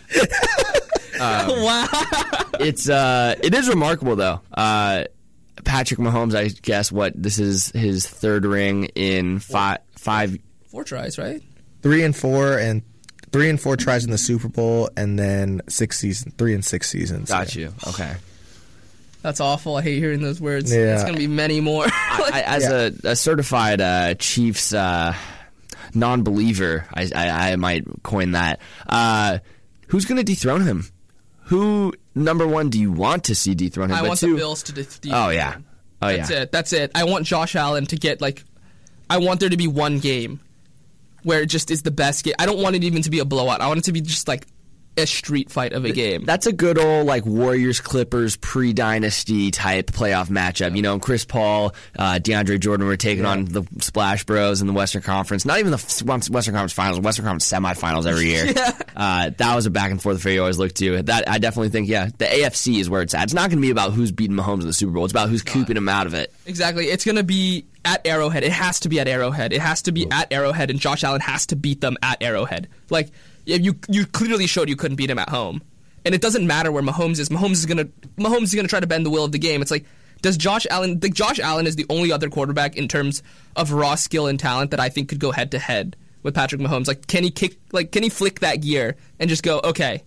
wow. 1.18 1.88
it's 2.60 2.88
uh, 2.88 3.34
it 3.42 3.54
is 3.54 3.68
remarkable 3.68 4.16
though. 4.16 4.40
Uh, 4.52 5.04
Patrick 5.64 6.00
Mahomes, 6.00 6.34
I 6.34 6.48
guess 6.48 6.92
what 6.92 7.20
this 7.20 7.38
is 7.38 7.70
his 7.70 8.06
third 8.06 8.44
ring 8.44 8.84
in 8.94 9.38
five 9.38 9.78
five. 9.96 10.36
Four 10.66 10.84
tries, 10.84 11.18
right? 11.18 11.42
three 11.82 12.02
and 12.02 12.16
four 12.16 12.58
and 12.58 12.82
three 13.30 13.50
and 13.50 13.60
four 13.60 13.76
tries 13.76 14.04
in 14.04 14.10
the 14.10 14.18
Super 14.18 14.48
Bowl, 14.48 14.88
and 14.96 15.18
then 15.18 15.60
six 15.68 15.98
season, 15.98 16.32
three 16.36 16.54
and 16.54 16.64
six 16.64 16.90
seasons. 16.90 17.28
Got 17.28 17.54
you. 17.54 17.72
Okay. 17.88 18.14
That's 19.24 19.40
awful. 19.40 19.76
I 19.76 19.80
hate 19.80 20.00
hearing 20.00 20.20
those 20.20 20.38
words. 20.38 20.70
Yeah. 20.70 20.92
It's 20.92 21.02
gonna 21.02 21.16
be 21.16 21.26
many 21.26 21.62
more. 21.62 21.86
I, 21.88 22.42
as 22.46 22.66
a, 22.66 22.92
a 23.04 23.16
certified 23.16 23.80
uh, 23.80 24.12
Chiefs 24.16 24.74
uh, 24.74 25.14
non-believer, 25.94 26.86
I, 26.92 27.10
I, 27.16 27.52
I 27.52 27.56
might 27.56 27.86
coin 28.02 28.32
that. 28.32 28.60
Uh, 28.86 29.38
who's 29.88 30.04
going 30.04 30.18
to 30.18 30.24
dethrone 30.24 30.60
him? 30.60 30.84
Who 31.44 31.94
number 32.14 32.46
one 32.46 32.68
do 32.68 32.78
you 32.78 32.92
want 32.92 33.24
to 33.24 33.34
see 33.34 33.54
dethrone 33.54 33.88
him? 33.88 33.96
I 33.96 34.00
but 34.02 34.08
want 34.08 34.20
two, 34.20 34.32
the 34.32 34.36
Bills 34.36 34.62
to. 34.64 34.72
Def- 34.72 35.00
Oh 35.10 35.30
yeah. 35.30 35.56
Oh 36.02 36.08
That's 36.14 36.30
yeah. 36.30 36.42
it. 36.42 36.52
That's 36.52 36.74
it. 36.74 36.90
I 36.94 37.04
want 37.04 37.24
Josh 37.24 37.56
Allen 37.56 37.86
to 37.86 37.96
get 37.96 38.20
like. 38.20 38.44
I 39.08 39.16
want 39.18 39.40
there 39.40 39.48
to 39.48 39.56
be 39.56 39.68
one 39.68 40.00
game 40.00 40.38
where 41.22 41.40
it 41.40 41.46
just 41.46 41.70
is 41.70 41.80
the 41.80 41.90
best 41.90 42.24
game. 42.26 42.34
I 42.38 42.44
don't 42.44 42.58
want 42.58 42.76
it 42.76 42.84
even 42.84 43.00
to 43.00 43.10
be 43.10 43.20
a 43.20 43.24
blowout. 43.24 43.62
I 43.62 43.68
want 43.68 43.78
it 43.78 43.84
to 43.84 43.92
be 43.92 44.02
just 44.02 44.28
like 44.28 44.46
a 44.96 45.06
street 45.06 45.50
fight 45.50 45.72
of 45.72 45.84
a 45.84 45.92
game. 45.92 46.24
That's 46.24 46.46
a 46.46 46.52
good 46.52 46.78
old 46.78 47.06
like 47.06 47.24
Warriors 47.24 47.80
Clippers 47.80 48.36
pre 48.36 48.72
dynasty 48.72 49.50
type 49.50 49.90
playoff 49.90 50.28
matchup. 50.28 50.76
You 50.76 50.82
know, 50.82 50.98
Chris 50.98 51.24
Paul, 51.24 51.74
uh, 51.98 52.14
DeAndre 52.14 52.60
Jordan 52.60 52.86
were 52.86 52.96
taking 52.96 53.24
on 53.24 53.44
the 53.46 53.64
Splash 53.80 54.24
Bros 54.24 54.60
in 54.60 54.66
the 54.66 54.72
Western 54.72 55.02
Conference. 55.02 55.44
Not 55.44 55.58
even 55.58 55.72
the 55.72 56.04
Western 56.04 56.54
Conference 56.54 56.72
Finals, 56.72 57.00
Western 57.00 57.24
Conference 57.24 57.50
semifinals 57.50 58.06
every 58.06 58.26
year. 58.26 58.52
uh, 58.96 59.30
that 59.36 59.54
was 59.54 59.66
a 59.66 59.70
back 59.70 59.90
and 59.90 60.00
forth 60.00 60.16
affair 60.16 60.32
you 60.32 60.40
always 60.40 60.58
look 60.58 60.72
to. 60.74 61.02
That 61.02 61.28
I 61.28 61.38
definitely 61.38 61.70
think, 61.70 61.88
yeah, 61.88 62.10
the 62.18 62.26
AFC 62.26 62.80
is 62.80 62.88
where 62.88 63.02
it's 63.02 63.14
at. 63.14 63.24
It's 63.24 63.34
not 63.34 63.50
going 63.50 63.58
to 63.58 63.66
be 63.66 63.70
about 63.70 63.92
who's 63.92 64.12
beating 64.12 64.36
Mahomes 64.36 64.62
in 64.62 64.66
the 64.66 64.72
Super 64.72 64.92
Bowl. 64.92 65.04
It's 65.04 65.12
about 65.12 65.28
who's 65.28 65.42
keeping 65.42 65.76
him 65.76 65.88
out 65.88 66.06
of 66.06 66.14
it. 66.14 66.32
Exactly. 66.46 66.86
It's 66.86 67.04
going 67.04 67.16
to 67.16 67.24
be 67.24 67.66
at 67.84 68.06
Arrowhead. 68.06 68.42
It 68.44 68.52
has 68.52 68.80
to 68.80 68.88
be 68.88 69.00
at 69.00 69.08
Arrowhead. 69.08 69.52
It 69.52 69.60
has 69.60 69.82
to 69.82 69.92
be 69.92 70.10
at 70.10 70.32
Arrowhead, 70.32 70.70
and 70.70 70.80
Josh 70.80 71.04
Allen 71.04 71.20
has 71.20 71.46
to 71.46 71.56
beat 71.56 71.80
them 71.80 71.96
at 72.02 72.22
Arrowhead. 72.22 72.68
Like, 72.90 73.08
yeah, 73.08 73.12
you 73.46 73.74
you 73.88 74.06
clearly 74.06 74.46
showed 74.46 74.68
you 74.68 74.76
couldn't 74.76 74.96
beat 74.96 75.10
him 75.10 75.18
at 75.18 75.28
home, 75.28 75.62
and 76.04 76.14
it 76.14 76.20
doesn't 76.20 76.46
matter 76.46 76.72
where 76.72 76.82
Mahomes 76.82 77.18
is. 77.18 77.28
Mahomes 77.28 77.52
is 77.52 77.66
gonna 77.66 77.86
Mahomes 78.16 78.44
is 78.44 78.54
gonna 78.54 78.68
try 78.68 78.80
to 78.80 78.86
bend 78.86 79.04
the 79.04 79.10
will 79.10 79.24
of 79.24 79.32
the 79.32 79.38
game. 79.38 79.62
It's 79.62 79.70
like 79.70 79.84
Does 80.22 80.36
Josh 80.36 80.66
Allen? 80.70 80.98
Like 81.02 81.14
Josh 81.14 81.38
Allen 81.38 81.66
is 81.66 81.76
the 81.76 81.86
only 81.90 82.12
other 82.12 82.28
quarterback 82.28 82.76
in 82.76 82.88
terms 82.88 83.22
of 83.56 83.72
raw 83.72 83.94
skill 83.94 84.26
and 84.26 84.38
talent 84.38 84.70
that 84.70 84.80
I 84.80 84.88
think 84.88 85.08
could 85.08 85.20
go 85.20 85.30
head 85.30 85.50
to 85.52 85.58
head 85.58 85.96
with 86.22 86.34
Patrick 86.34 86.60
Mahomes. 86.60 86.88
Like, 86.88 87.06
can 87.06 87.22
he 87.22 87.30
kick? 87.30 87.58
Like, 87.72 87.92
can 87.92 88.02
he 88.02 88.08
flick 88.08 88.40
that 88.40 88.56
gear 88.56 88.96
and 89.20 89.30
just 89.30 89.42
go? 89.42 89.60
Okay, 89.62 90.02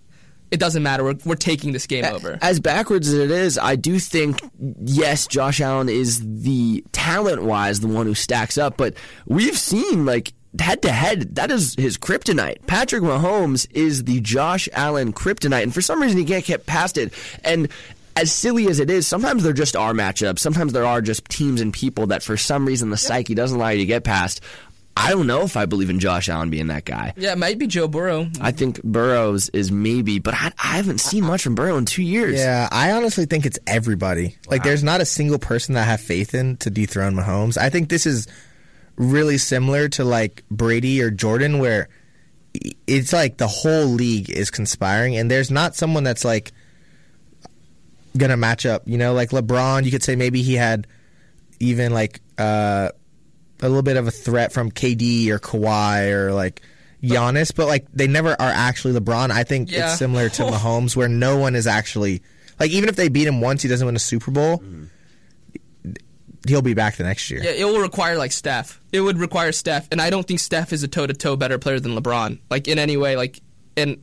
it 0.52 0.60
doesn't 0.60 0.84
matter. 0.84 1.04
We're, 1.04 1.18
we're 1.26 1.36
taking 1.36 1.72
this 1.72 1.88
game 1.88 2.06
over. 2.06 2.38
As 2.42 2.60
backwards 2.60 3.08
as 3.08 3.14
it 3.16 3.32
is, 3.32 3.58
I 3.58 3.76
do 3.76 4.00
think 4.00 4.40
yes, 4.82 5.28
Josh 5.28 5.62
Allen 5.62 5.90
is 5.90 6.22
the 6.42 6.84
talent 6.92 7.44
wise 7.44 7.80
the 7.80 7.88
one 7.88 8.06
who 8.06 8.14
stacks 8.16 8.58
up, 8.58 8.78
but 8.78 8.96
we've 9.26 9.58
seen 9.58 10.06
like 10.06 10.34
head 10.60 10.82
to 10.84 10.92
head, 10.92 11.36
that 11.36 11.52
is 11.52 11.76
his 11.76 11.98
kryptonite. 11.98 12.66
Patrick 12.68 13.04
Mahomes 13.04 13.68
is 13.72 14.04
the 14.04 14.20
Josh 14.22 14.68
Allen 14.74 15.14
kryptonite, 15.14 15.64
and 15.64 15.74
for 15.74 15.82
some 15.82 16.02
reason 16.02 16.18
he 16.18 16.26
can't 16.26 16.46
get 16.46 16.66
past 16.66 16.98
it. 16.98 17.14
And 17.44 17.70
as 18.16 18.32
silly 18.32 18.68
as 18.68 18.80
it 18.80 18.90
is, 18.90 19.06
sometimes 19.06 19.44
there 19.44 19.54
just 19.54 19.76
are 19.76 19.94
matchups. 19.94 20.40
Sometimes 20.40 20.74
there 20.74 20.86
are 20.86 21.02
just 21.02 21.26
teams 21.26 21.62
and 21.62 21.72
people 21.72 22.08
that 22.08 22.24
for 22.24 22.36
some 22.36 22.66
reason 22.66 22.90
the 22.90 22.98
psyche 22.98 23.36
doesn't 23.36 23.58
allow 23.58 23.70
you 23.70 23.80
to 23.80 23.86
get 23.86 24.04
past. 24.04 24.42
I 25.00 25.12
don't 25.12 25.28
know 25.28 25.44
if 25.44 25.56
I 25.56 25.68
believe 25.68 25.92
in 25.92 26.00
Josh 26.00 26.28
Allen 26.28 26.50
being 26.50 26.68
that 26.68 26.84
guy. 26.84 27.14
Yeah, 27.18 27.34
it 27.34 27.38
might 27.38 27.60
be 27.60 27.68
Joe 27.68 27.88
Burrow. 27.88 28.28
I 28.42 28.50
think 28.52 28.82
Burrows 28.82 29.50
is 29.50 29.72
maybe, 29.72 30.18
but 30.18 30.34
I, 30.34 30.52
I 30.58 30.78
haven't 30.78 31.00
seen 31.00 31.24
much 31.24 31.44
from 31.44 31.54
Burrow 31.54 31.78
in 31.78 31.86
two 31.86 32.02
years. 32.02 32.40
Yeah, 32.40 32.68
I 32.72 32.92
honestly 32.94 33.28
think 33.28 33.46
it's 33.46 33.60
everybody. 33.68 34.38
Like, 34.50 34.64
there's 34.64 34.84
not 34.84 35.00
a 35.00 35.06
single 35.06 35.38
person 35.38 35.76
that 35.76 35.82
I 35.82 35.92
have 35.92 36.02
faith 36.02 36.34
in 36.34 36.58
to 36.58 36.72
dethrone 36.72 37.14
Mahomes. 37.14 37.60
I 37.60 37.70
think 37.70 37.90
this 37.90 38.08
is 38.08 38.28
really 38.98 39.38
similar 39.38 39.88
to 39.90 40.04
like 40.04 40.44
Brady 40.52 41.02
or 41.02 41.10
Jordan, 41.12 41.60
where 41.60 41.88
it's 42.88 43.14
like 43.14 43.38
the 43.38 43.48
whole 43.48 43.86
league 43.86 44.30
is 44.30 44.50
conspiring, 44.52 45.16
and 45.16 45.30
there's 45.32 45.52
not 45.52 45.76
someone 45.76 46.04
that's 46.04 46.26
like 46.26 46.52
gonna 48.18 48.38
match 48.38 48.66
up. 48.66 48.84
You 48.88 48.98
know, 48.98 49.14
like 49.14 49.30
LeBron, 49.30 49.86
you 49.86 49.92
could 49.92 50.04
say 50.04 50.16
maybe 50.16 50.42
he 50.42 50.56
had 50.56 50.88
even 51.60 51.94
like 51.94 52.22
uh, 52.38 52.90
a 53.62 53.68
little 53.68 53.84
bit 53.84 53.98
of 53.98 54.08
a 54.08 54.12
threat 54.12 54.52
from 54.54 54.72
KD 54.72 55.30
or 55.30 55.40
Kawhi 55.40 56.12
or 56.12 56.34
like 56.34 56.62
Giannis, 57.04 57.54
but 57.56 57.68
like 57.68 57.86
they 57.94 58.08
never 58.08 58.32
are 58.32 58.36
actually 58.52 59.00
LeBron. 59.00 59.30
I 59.32 59.44
think 59.44 59.72
Yeah. 59.72 59.90
it's 59.92 60.00
similar 60.00 60.30
to 60.30 60.44
Mahomes, 60.46 60.96
where 60.96 61.10
no 61.10 61.38
one 61.38 61.56
is 61.56 61.68
actually 61.68 62.22
like 62.60 62.72
even 62.72 62.90
if 62.90 62.96
they 62.96 63.10
beat 63.10 63.28
him 63.28 63.40
once, 63.42 63.62
he 63.62 63.70
doesn't 63.70 63.86
win 63.86 63.96
a 63.96 64.00
Super 64.00 64.32
Bowl. 64.32 64.64
He'll 66.48 66.62
be 66.62 66.74
back 66.74 66.96
the 66.96 67.04
next 67.04 67.30
year. 67.30 67.42
Yeah, 67.44 67.52
it 67.52 67.66
will 67.66 67.80
require 67.80 68.18
like 68.18 68.32
Steph. 68.32 68.80
It 68.92 69.02
would 69.02 69.18
require 69.20 69.52
Steph, 69.52 69.88
and 69.92 70.02
I 70.02 70.10
don't 70.10 70.28
think 70.28 70.40
Steph 70.40 70.74
is 70.74 70.84
a 70.84 70.88
toe 70.88 71.08
to 71.08 71.14
toe 71.14 71.36
better 71.36 71.58
player 71.58 71.80
than 71.80 71.96
LeBron. 71.96 72.40
Like 72.50 72.68
in 72.68 72.80
any 72.80 72.98
way, 72.98 73.16
like 73.16 73.40
and 73.76 74.02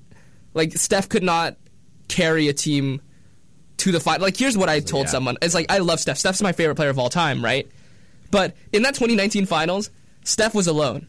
like 0.54 0.72
Steph 0.76 1.09
could 1.09 1.22
not 1.22 1.57
carry 2.09 2.48
a 2.48 2.52
team 2.52 3.00
to 3.78 3.90
the 3.92 4.00
fight. 4.00 4.20
Like 4.20 4.37
here's 4.37 4.57
what 4.57 4.68
I 4.68 4.80
told 4.80 5.07
Yeah. 5.07 5.11
someone: 5.12 5.37
it's 5.42 5.54
like 5.54 5.66
I 5.70 5.78
love 5.78 6.00
Steph. 6.00 6.18
Steph's 6.18 6.42
my 6.42 6.52
favorite 6.52 6.74
player 6.76 6.90
of 6.90 6.98
all 6.98 7.11
time, 7.11 7.44
right? 7.44 7.68
But 8.30 8.57
in 8.72 8.83
that 8.83 8.94
2019 8.94 9.46
Finals, 9.46 9.90
Steph 10.24 10.54
was 10.54 10.66
alone, 10.66 11.07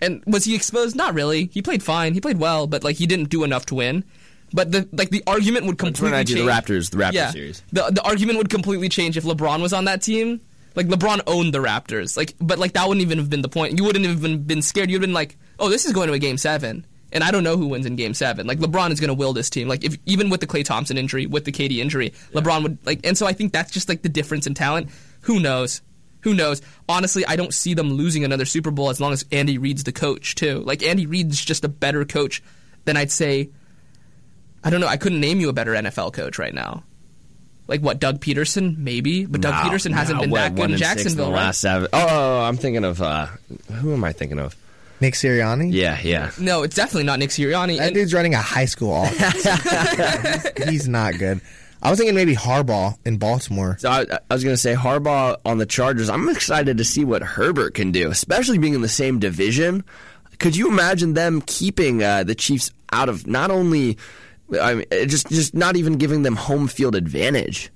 and 0.00 0.22
was 0.26 0.44
he 0.44 0.54
exposed? 0.54 0.94
Not 0.96 1.14
really. 1.14 1.46
He 1.52 1.62
played 1.62 1.82
fine. 1.82 2.14
He 2.14 2.20
played 2.20 2.38
well, 2.38 2.66
but 2.66 2.84
like 2.84 2.96
he 2.96 3.06
didn't 3.06 3.30
do 3.30 3.44
enough 3.44 3.66
to 3.66 3.74
win. 3.74 4.04
But 4.52 4.72
the 4.72 4.88
like 4.92 5.10
the 5.10 5.22
argument 5.26 5.66
would 5.66 5.76
completely 5.76 6.24
2019, 6.24 6.36
change. 6.36 6.46
the 6.46 6.72
Raptors, 6.74 6.90
the 6.90 6.96
Raptors 6.96 7.12
yeah, 7.12 7.30
series. 7.30 7.62
The 7.72 7.90
the 7.90 8.02
argument 8.02 8.38
would 8.38 8.48
completely 8.48 8.88
change 8.88 9.16
if 9.16 9.24
LeBron 9.24 9.60
was 9.60 9.72
on 9.72 9.84
that 9.84 10.00
team. 10.02 10.40
Like 10.74 10.86
LeBron 10.86 11.20
owned 11.26 11.52
the 11.52 11.58
Raptors. 11.58 12.16
Like, 12.16 12.34
but 12.40 12.58
like 12.58 12.72
that 12.74 12.86
wouldn't 12.86 13.02
even 13.02 13.18
have 13.18 13.30
been 13.30 13.42
the 13.42 13.48
point. 13.48 13.76
You 13.78 13.84
wouldn't 13.84 14.04
have 14.04 14.18
even 14.18 14.44
been 14.44 14.62
scared. 14.62 14.90
You'd 14.90 14.98
have 14.98 15.08
been 15.08 15.14
like, 15.14 15.36
oh, 15.58 15.68
this 15.68 15.86
is 15.86 15.92
going 15.92 16.08
to 16.08 16.14
a 16.14 16.18
game 16.18 16.38
seven, 16.38 16.86
and 17.12 17.24
I 17.24 17.30
don't 17.30 17.44
know 17.44 17.56
who 17.56 17.66
wins 17.68 17.86
in 17.86 17.96
game 17.96 18.14
seven. 18.14 18.46
Like 18.46 18.58
LeBron 18.58 18.90
is 18.90 19.00
going 19.00 19.08
to 19.08 19.14
will 19.14 19.32
this 19.32 19.50
team. 19.50 19.68
Like 19.68 19.84
if 19.84 19.96
even 20.06 20.30
with 20.30 20.40
the 20.40 20.46
Klay 20.46 20.64
Thompson 20.64 20.98
injury, 20.98 21.26
with 21.26 21.44
the 21.44 21.52
KD 21.52 21.78
injury, 21.78 22.10
LeBron 22.32 22.62
would 22.62 22.78
like. 22.86 23.00
And 23.04 23.16
so 23.16 23.26
I 23.26 23.32
think 23.32 23.52
that's 23.52 23.72
just 23.72 23.88
like 23.88 24.02
the 24.02 24.08
difference 24.08 24.46
in 24.46 24.54
talent. 24.54 24.90
Who 25.22 25.40
knows? 25.40 25.82
Who 26.22 26.34
knows? 26.34 26.62
Honestly, 26.88 27.24
I 27.26 27.36
don't 27.36 27.54
see 27.54 27.74
them 27.74 27.92
losing 27.92 28.24
another 28.24 28.44
Super 28.44 28.70
Bowl 28.70 28.90
as 28.90 29.00
long 29.00 29.12
as 29.12 29.24
Andy 29.30 29.58
Reid's 29.58 29.84
the 29.84 29.92
coach 29.92 30.34
too. 30.34 30.60
Like 30.60 30.82
Andy 30.82 31.06
Reid's 31.06 31.44
just 31.44 31.64
a 31.64 31.68
better 31.68 32.04
coach 32.04 32.42
than 32.84 32.96
I'd 32.96 33.12
say. 33.12 33.50
I 34.64 34.70
don't 34.70 34.80
know. 34.80 34.88
I 34.88 34.96
couldn't 34.96 35.20
name 35.20 35.40
you 35.40 35.48
a 35.48 35.52
better 35.52 35.72
NFL 35.72 36.12
coach 36.12 36.38
right 36.38 36.52
now. 36.52 36.82
Like 37.68 37.80
what? 37.82 38.00
Doug 38.00 38.20
Pederson, 38.20 38.76
maybe, 38.78 39.26
but 39.26 39.40
Doug 39.40 39.52
No, 39.54 39.70
Pederson 39.70 39.92
hasn't 39.92 40.16
no, 40.16 40.22
been 40.22 40.30
what, 40.30 40.38
that 40.40 40.54
good 40.56 40.64
in 40.64 40.70
and 40.72 40.78
six 40.80 40.88
Jacksonville, 40.94 41.26
the 41.26 41.32
right? 41.32 41.38
last 41.44 41.60
seven. 41.60 41.88
Oh, 41.92 42.40
I'm 42.40 42.56
thinking 42.56 42.84
of 42.84 43.00
uh, 43.00 43.26
who 43.74 43.92
am 43.92 44.02
I 44.04 44.12
thinking 44.12 44.38
of? 44.38 44.56
Nick 45.00 45.14
Sirianni. 45.14 45.72
Yeah, 45.72 46.00
yeah. 46.02 46.32
No, 46.40 46.64
it's 46.64 46.74
definitely 46.74 47.04
not 47.04 47.20
Nick 47.20 47.30
Sirianni. 47.30 47.76
That 47.76 47.86
And- 47.88 47.94
dude's 47.94 48.12
running 48.12 48.34
a 48.34 48.38
high 48.42 48.64
school 48.64 49.04
offense. 49.04 49.44
he's, 50.56 50.68
he's 50.68 50.88
not 50.88 51.18
good. 51.18 51.40
I 51.80 51.90
was 51.90 51.98
thinking 52.00 52.16
maybe 52.16 52.34
Harbaugh 52.34 52.96
in 53.04 53.18
Baltimore. 53.18 53.76
So 53.78 53.88
I, 53.88 54.06
I 54.28 54.34
was 54.34 54.42
going 54.42 54.54
to 54.54 54.60
say 54.60 54.74
Harbaugh 54.74 55.36
on 55.44 55.58
the 55.58 55.66
Chargers. 55.66 56.08
I'm 56.08 56.28
excited 56.28 56.78
to 56.78 56.84
see 56.84 57.04
what 57.04 57.22
Herbert 57.22 57.74
can 57.74 57.92
do, 57.92 58.10
especially 58.10 58.58
being 58.58 58.74
in 58.74 58.80
the 58.80 58.88
same 58.88 59.20
division. 59.20 59.84
Could 60.40 60.56
you 60.56 60.68
imagine 60.68 61.14
them 61.14 61.40
keeping 61.42 62.02
uh, 62.02 62.24
the 62.24 62.34
Chiefs 62.34 62.72
out 62.92 63.08
of 63.08 63.28
not 63.28 63.52
only, 63.52 63.98
I 64.60 64.74
mean, 64.74 64.86
just 65.08 65.28
just 65.28 65.54
not 65.54 65.76
even 65.76 65.98
giving 65.98 66.22
them 66.22 66.36
home 66.36 66.68
field 66.68 66.94
advantage? 66.94 67.70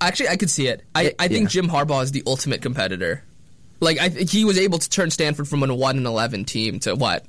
Actually, 0.00 0.30
I 0.30 0.36
could 0.36 0.50
see 0.50 0.66
it. 0.66 0.82
I, 0.94 1.02
Yeah, 1.02 1.10
I 1.18 1.28
think 1.28 1.44
yeah. 1.44 1.48
Jim 1.48 1.68
Harbaugh 1.68 2.02
is 2.02 2.12
the 2.12 2.22
ultimate 2.26 2.60
competitor. 2.60 3.22
Like 3.80 4.00
I, 4.00 4.08
he 4.08 4.44
was 4.44 4.58
able 4.58 4.78
to 4.78 4.88
turn 4.88 5.10
Stanford 5.10 5.48
from 5.48 5.62
a 5.62 5.74
one 5.74 5.96
and 5.96 6.06
eleven 6.06 6.44
team 6.44 6.80
to 6.80 6.94
what? 6.94 7.24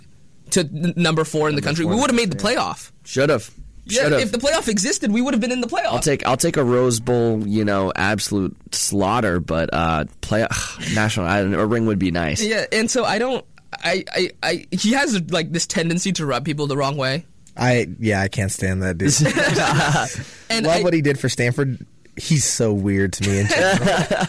To 0.52 0.62
n- 0.62 0.94
number 0.96 1.24
four 1.24 1.50
in 1.50 1.56
the 1.56 1.62
country. 1.62 1.86
We 1.86 1.96
would 1.96 2.10
have 2.10 2.16
made 2.16 2.32
the 2.32 2.38
playoff. 2.38 2.92
Should 3.04 3.30
have. 3.30 3.50
Yeah, 3.86 4.18
if 4.18 4.32
the 4.32 4.38
playoff 4.38 4.70
existed, 4.70 5.12
we 5.12 5.22
would 5.22 5.34
have 5.34 5.42
been 5.42 5.52
in 5.52 5.60
the 5.60 5.68
playoff. 5.68 5.88
I'll 5.88 6.00
take 6.00 6.26
I'll 6.26 6.38
take 6.38 6.56
a 6.56 6.64
Rose 6.64 7.00
Bowl, 7.00 7.46
you 7.46 7.66
know, 7.66 7.92
absolute 7.96 8.56
slaughter, 8.74 9.40
but 9.40 9.70
uh, 9.74 10.06
play 10.22 10.48
national 10.94 11.28
a 11.28 11.66
ring 11.66 11.86
would 11.88 12.00
be 12.00 12.12
nice. 12.12 12.42
yeah, 12.42 12.66
and 12.72 12.90
so 12.90 13.04
I 13.04 13.20
don't. 13.20 13.46
I, 13.74 14.06
I, 14.14 14.32
I 14.42 14.66
he 14.72 14.94
has 14.94 15.20
like 15.32 15.52
this 15.52 15.68
tendency 15.68 16.12
to 16.14 16.26
rub 16.26 16.46
people 16.46 16.68
the 16.68 16.78
wrong 16.78 16.96
way. 16.96 17.26
I 17.56 17.88
yeah, 18.00 18.22
I 18.22 18.28
can't 18.28 18.52
stand 18.52 18.82
that 18.84 18.98
dude. 18.98 19.14
And 20.50 20.68
Love 20.68 20.78
I, 20.78 20.84
what 20.84 20.94
he 20.94 21.02
did 21.02 21.18
for 21.18 21.30
Stanford. 21.30 21.84
He's 22.16 22.46
so 22.46 22.74
weird 22.74 23.14
to 23.14 23.28
me. 23.28 23.40
In 23.40 23.48
general. 23.48 23.80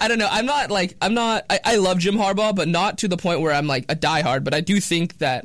I 0.00 0.08
don't 0.08 0.18
know. 0.18 0.28
I'm 0.30 0.46
not 0.46 0.70
like 0.70 0.96
I'm 1.02 1.12
not. 1.12 1.44
I, 1.50 1.60
I 1.64 1.76
love 1.76 1.98
Jim 1.98 2.16
Harbaugh, 2.16 2.56
but 2.56 2.66
not 2.66 2.98
to 2.98 3.08
the 3.08 3.18
point 3.18 3.40
where 3.40 3.52
I'm 3.52 3.66
like 3.66 3.84
a 3.90 3.96
diehard. 3.96 4.42
But 4.42 4.54
I 4.54 4.60
do 4.60 4.80
think 4.80 5.18
that 5.18 5.44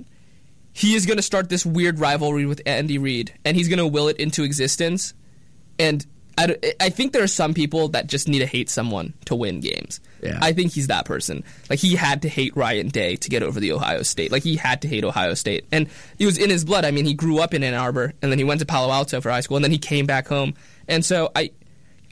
he 0.72 0.96
is 0.96 1.06
going 1.06 1.18
to 1.18 1.24
start 1.24 1.50
this 1.50 1.66
weird 1.66 2.00
rivalry 2.00 2.46
with 2.46 2.62
Andy 2.66 2.98
Reid, 2.98 3.34
and 3.44 3.58
he's 3.58 3.68
going 3.68 3.80
to 3.80 3.88
will 3.88 4.08
it 4.08 4.18
into 4.18 4.44
existence. 4.44 5.14
And 5.78 6.06
I, 6.38 6.56
I 6.80 6.90
think 6.90 7.14
there 7.14 7.24
are 7.24 7.28
some 7.28 7.54
people 7.54 7.90
that 7.90 8.08
just 8.08 8.28
need 8.28 8.40
to 8.40 8.46
hate 8.46 8.70
someone 8.70 9.14
to 9.26 9.36
win 9.36 9.60
games. 9.60 10.00
Yeah. 10.24 10.40
I 10.42 10.54
think 10.54 10.72
he's 10.72 10.88
that 10.88 11.06
person. 11.06 11.44
Like 11.70 11.80
he 11.80 11.96
had 11.96 12.22
to 12.22 12.30
hate 12.30 12.56
Ryan 12.56 12.90
Day 12.90 13.16
to 13.18 13.30
get 13.30 13.44
over 13.44 13.60
the 13.60 13.74
Ohio 13.74 14.04
State. 14.04 14.32
Like 14.32 14.44
he 14.44 14.56
had 14.56 14.82
to 14.84 14.88
hate 14.88 15.04
Ohio 15.04 15.34
State, 15.34 15.66
and 15.72 15.90
it 16.20 16.26
was 16.26 16.38
in 16.38 16.50
his 16.50 16.64
blood. 16.64 16.86
I 16.86 16.92
mean, 16.92 17.06
he 17.06 17.14
grew 17.14 17.40
up 17.40 17.54
in 17.54 17.64
Ann 17.64 17.74
Arbor, 17.74 18.14
and 18.22 18.32
then 18.32 18.38
he 18.40 18.46
went 18.46 18.60
to 18.62 18.66
Palo 18.66 18.92
Alto 18.92 19.20
for 19.20 19.30
high 19.30 19.42
school, 19.42 19.58
and 19.58 19.64
then 19.64 19.72
he 19.72 19.78
came 19.78 20.06
back 20.06 20.28
home. 20.28 20.54
And 20.88 21.04
so 21.04 21.32
I, 21.36 21.52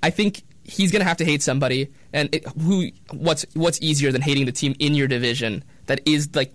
I 0.03 0.09
think 0.09 0.43
he's 0.63 0.91
gonna 0.91 1.05
have 1.05 1.17
to 1.17 1.25
hate 1.25 1.41
somebody. 1.41 1.89
And 2.13 2.33
it, 2.33 2.45
who? 2.47 2.89
What's 3.11 3.45
what's 3.53 3.81
easier 3.81 4.11
than 4.11 4.21
hating 4.21 4.45
the 4.45 4.51
team 4.51 4.75
in 4.79 4.95
your 4.95 5.07
division 5.07 5.63
that 5.85 6.01
is 6.05 6.35
like 6.35 6.51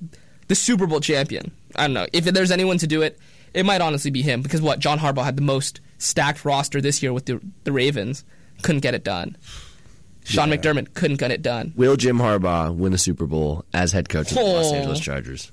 the 0.49 0.55
Super 0.55 0.87
Bowl 0.87 1.01
champion? 1.01 1.51
I 1.77 1.83
don't 1.83 1.95
know. 1.95 2.07
If 2.13 2.25
there's 2.25 2.51
anyone 2.51 2.79
to 2.79 2.87
do 2.87 3.03
it, 3.03 3.19
it 3.53 3.65
might 3.65 3.81
honestly 3.81 4.11
be 4.11 4.23
him. 4.23 4.43
Because 4.43 4.61
what 4.61 4.81
John 4.81 4.99
Harbaugh 4.99 5.25
had 5.25 5.37
the 5.37 5.43
most 5.43 5.81
stacked 6.05 6.45
roster 6.45 6.81
this 6.81 7.03
year 7.03 7.13
with 7.13 7.27
the 7.27 7.41
the 7.65 7.73
Ravens, 7.73 8.25
couldn't 8.63 8.81
get 8.81 8.95
it 8.95 9.05
done. 9.05 9.37
Sean 10.25 10.49
Yeah. 10.49 10.57
McDermott 10.57 10.95
couldn't 10.95 11.17
get 11.19 11.31
it 11.31 11.43
done. 11.43 11.73
Will 11.77 11.97
Jim 11.97 12.19
Harbaugh 12.19 12.75
win 12.75 12.93
a 12.95 12.99
Super 12.99 13.27
Bowl 13.27 13.65
as 13.75 13.93
head 13.93 14.09
coach 14.09 14.31
of 14.31 14.37
the 14.39 14.43
Los 14.43 14.73
Oh. 14.73 14.75
Angeles 14.75 15.01
Chargers? 15.01 15.51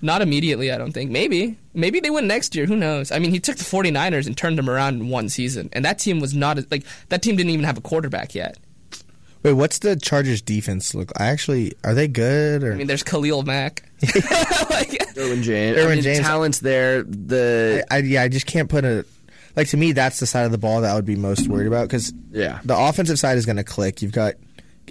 Not 0.00 0.22
immediately, 0.22 0.70
I 0.70 0.78
don't 0.78 0.92
think. 0.92 1.10
Maybe. 1.10 1.58
Maybe 1.74 1.98
they 1.98 2.10
win 2.10 2.28
next 2.28 2.54
year. 2.54 2.66
Who 2.66 2.76
knows? 2.76 3.10
I 3.10 3.18
mean, 3.18 3.32
he 3.32 3.40
took 3.40 3.56
the 3.56 3.64
49ers 3.64 4.26
and 4.28 4.36
turned 4.36 4.56
them 4.56 4.70
around 4.70 5.00
in 5.00 5.08
one 5.08 5.28
season. 5.28 5.68
And 5.72 5.84
that 5.84 5.98
team 5.98 6.20
was 6.20 6.32
not, 6.34 6.56
like, 6.70 6.84
that 7.08 7.20
team 7.22 7.34
didn't 7.34 7.50
even 7.50 7.64
have 7.64 7.76
a 7.76 7.80
quarterback 7.80 8.32
yet. 8.36 8.56
Wait, 9.42 9.54
what's 9.54 9.80
the 9.80 9.96
Chargers 9.96 10.40
defense 10.40 10.94
look? 10.94 11.10
I 11.16 11.26
actually 11.26 11.72
are 11.82 11.94
they 11.94 12.06
good 12.06 12.62
or 12.62 12.72
I 12.72 12.76
mean, 12.76 12.86
there's 12.86 13.02
Khalil 13.02 13.42
Mack. 13.42 13.82
like, 14.70 14.90
Derwin 15.14 15.42
James. 15.42 15.76
Derwin 15.78 15.86
I 15.90 15.94
mean, 15.94 16.02
James. 16.02 16.20
Talent's 16.20 16.58
there. 16.60 17.02
The 17.02 17.84
I, 17.90 17.96
I 17.96 17.98
yeah, 18.00 18.22
I 18.22 18.28
just 18.28 18.46
can't 18.46 18.68
put 18.68 18.84
a 18.84 19.04
like 19.58 19.68
to 19.70 19.76
me 19.76 19.90
that's 19.92 20.20
the 20.20 20.26
side 20.26 20.46
of 20.46 20.52
the 20.52 20.58
ball 20.58 20.80
that 20.82 20.90
I 20.92 20.94
would 20.94 21.04
be 21.04 21.16
most 21.16 21.48
worried 21.48 21.66
about 21.66 21.88
because 21.88 22.12
Yeah. 22.30 22.60
the 22.64 22.78
offensive 22.78 23.18
side 23.18 23.36
is 23.38 23.44
going 23.44 23.56
to 23.56 23.64
click. 23.64 24.00
You've 24.02 24.12
got, 24.12 24.34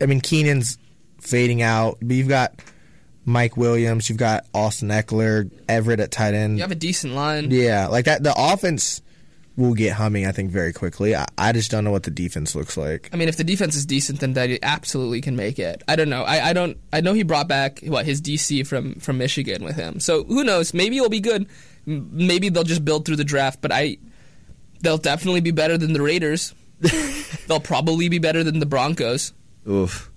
I 0.01 0.06
mean, 0.06 0.19
Keenan's 0.21 0.77
fading 1.21 1.62
out, 1.62 1.97
but 2.01 2.15
you've 2.17 2.27
got 2.27 2.53
Mike 3.25 3.56
Williams, 3.58 4.10
you've 4.10 4.17
got 4.17 4.45
Austin 4.53 4.89
Ekeler, 4.89 5.49
Everett 5.69 5.99
at 6.01 6.12
tight 6.12 6.34
end. 6.34 6.58
you 6.58 6.63
have 6.63 6.71
a 6.71 6.75
decent 6.75 7.13
line. 7.13 7.49
Yeah, 7.49 7.88
like 7.88 8.06
that. 8.06 8.23
The 8.23 8.34
offense 8.38 9.01
will 9.58 9.73
get 9.73 9.93
humming, 9.93 10.25
I 10.27 10.32
think, 10.34 10.51
very 10.51 10.71
quickly. 10.71 11.15
I, 11.15 11.25
I 11.38 11.51
just 11.51 11.71
don't 11.71 11.84
know 11.84 11.91
what 11.91 12.03
the 12.03 12.12
defense 12.12 12.53
looks 12.53 12.77
like. 12.77 13.10
I 13.12 13.15
mean, 13.17 13.27
if 13.27 13.38
the 13.38 13.43
defense 13.43 13.75
is 13.75 13.86
decent, 13.86 14.19
then 14.19 14.34
they 14.34 14.60
absolutely 14.62 15.19
can 15.21 15.36
make 15.36 15.60
it. 15.60 15.82
I 15.88 15.95
don't 15.95 16.10
know. 16.10 16.23
I, 16.23 16.49
I 16.49 16.53
don't. 16.53 16.77
I 16.93 17.01
know 17.01 17.13
he 17.13 17.23
brought 17.23 17.47
back 17.47 17.80
what 17.82 18.06
his 18.06 18.21
DC 18.21 18.67
from 18.67 18.95
from 18.95 19.17
Michigan 19.17 19.63
with 19.63 19.75
him. 19.75 19.99
So 19.99 20.23
who 20.25 20.43
knows? 20.43 20.73
Maybe 20.73 20.97
it'll 20.97 21.10
be 21.10 21.19
good. 21.21 21.47
Maybe 21.86 22.49
they'll 22.49 22.63
just 22.63 22.86
build 22.86 23.06
through 23.06 23.15
the 23.15 23.23
draft. 23.23 23.62
But 23.62 23.71
I, 23.71 23.97
they'll 24.82 24.98
definitely 24.98 25.42
be 25.42 25.52
better 25.52 25.78
than 25.78 25.94
the 25.94 26.02
Raiders. 26.02 26.54
They'll 27.48 27.60
probably 27.60 28.08
be 28.10 28.20
better 28.20 28.44
than 28.44 28.60
the 28.60 28.66
Broncos. 28.68 29.34
Oof. 29.68 30.12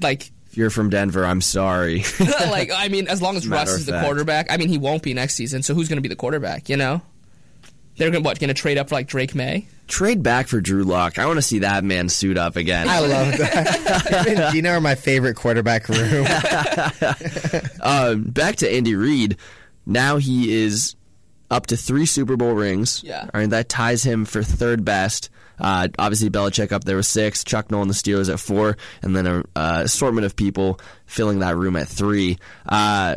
Like, 0.00 0.30
If 0.50 0.56
you're 0.58 0.68
from 0.70 0.90
Denver, 0.90 1.24
I'm 1.24 1.40
sorry. 1.40 2.04
like 2.20 2.70
I 2.74 2.88
mean, 2.88 3.08
as 3.08 3.22
long 3.22 3.36
as 3.36 3.46
Matter 3.46 3.70
Russ 3.70 3.80
is 3.80 3.86
the 3.86 3.92
fact. 3.92 4.04
quarterback, 4.04 4.46
I 4.50 4.56
mean, 4.58 4.68
he 4.68 4.76
won't 4.76 5.02
be 5.02 5.14
next 5.14 5.34
season. 5.34 5.62
So 5.62 5.72
who's 5.74 5.88
going 5.88 5.96
to 5.96 6.02
be 6.02 6.08
the 6.08 6.16
quarterback? 6.16 6.68
You 6.68 6.76
know, 6.76 7.00
they're 7.96 8.10
going 8.10 8.22
to 8.22 8.26
what? 8.28 8.38
Going 8.38 8.48
to 8.48 8.54
trade 8.54 8.76
up 8.76 8.90
for 8.90 8.96
like 8.96 9.06
Drake 9.06 9.34
Maye? 9.34 9.66
Trade 9.86 10.22
back 10.22 10.48
for 10.48 10.60
Drew 10.60 10.82
Lock. 10.84 11.18
I 11.18 11.26
want 11.26 11.38
to 11.38 11.42
see 11.42 11.60
that 11.60 11.84
man 11.84 12.08
suit 12.08 12.36
up 12.38 12.56
again. 12.56 12.88
I 12.88 13.00
love 13.00 13.32
that. 13.38 14.26
Him 14.26 14.38
and 14.38 14.52
Geno 14.54 14.70
are 14.72 14.80
my 14.80 14.94
favorite 14.96 15.36
quarterback 15.36 15.88
room. 15.88 16.26
Um, 17.80 18.24
back 18.24 18.56
to 18.56 18.70
Andy 18.70 18.94
Reid. 18.94 19.36
Now 19.86 20.16
he 20.16 20.52
is 20.64 20.96
up 21.54 21.66
to 21.68 21.76
three 21.76 22.04
Super 22.04 22.36
Bowl 22.36 22.52
rings. 22.52 23.00
Yeah. 23.04 23.30
I 23.32 23.38
mean, 23.38 23.50
that 23.50 23.68
ties 23.68 24.02
him 24.02 24.24
for 24.24 24.42
third 24.42 24.84
best. 24.84 25.30
Uh, 25.58 25.86
obviously, 26.00 26.30
Belichick 26.30 26.72
up 26.72 26.82
there 26.82 26.96
with 26.96 27.06
six, 27.06 27.44
Chuck 27.44 27.70
Noll 27.70 27.82
and 27.82 27.88
the 27.90 27.94
Steelers 27.94 28.30
at 28.30 28.40
four, 28.40 28.76
and 29.02 29.14
then 29.14 29.26
a 29.28 29.44
uh, 29.54 29.82
assortment 29.84 30.24
of 30.26 30.34
people 30.34 30.80
filling 31.06 31.38
that 31.38 31.56
room 31.56 31.76
at 31.76 31.86
three. 31.86 32.38
Uh, 32.68 33.14